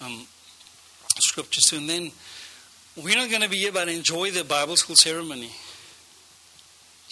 um, 0.00 0.26
scriptures 1.20 1.64
to. 1.64 1.76
And 1.76 1.88
then 1.88 2.12
we're 2.96 3.16
not 3.16 3.30
going 3.30 3.42
to 3.42 3.48
be 3.48 3.58
here 3.58 3.72
but 3.72 3.88
enjoy 3.88 4.30
the 4.30 4.44
Bible 4.44 4.76
school 4.76 4.96
ceremony. 4.96 5.50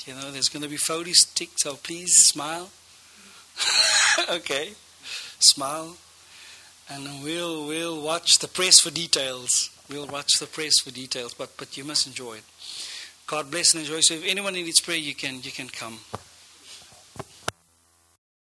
You 0.07 0.15
know, 0.15 0.31
there's 0.33 0.49
going 0.49 0.63
to 0.65 0.69
be 0.69 0.77
photos 0.77 1.25
ticked, 1.35 1.61
so 1.61 1.75
please 1.77 2.13
smile. 2.13 2.71
okay, 4.31 4.73
smile, 5.39 5.97
and 6.91 7.23
we'll 7.23 7.67
we'll 7.69 8.03
watch 8.03 8.39
the 8.41 8.49
press 8.49 8.81
for 8.81 8.91
details. 8.91 9.71
We'll 9.89 10.07
watch 10.07 10.39
the 10.41 10.47
press 10.47 10.81
for 10.83 10.91
details, 10.91 11.35
but 11.35 11.57
but 11.57 11.77
you 11.77 11.85
must 11.85 12.07
enjoy 12.07 12.39
it. 12.39 12.45
God 13.27 13.51
bless 13.51 13.75
and 13.75 13.83
enjoy. 13.83 14.01
So 14.01 14.15
if 14.15 14.25
anyone 14.27 14.55
needs 14.55 14.81
prayer, 14.81 14.97
you 14.97 15.15
can 15.15 15.41
you 15.43 15.53
can 15.53 15.69
come. 15.69 16.01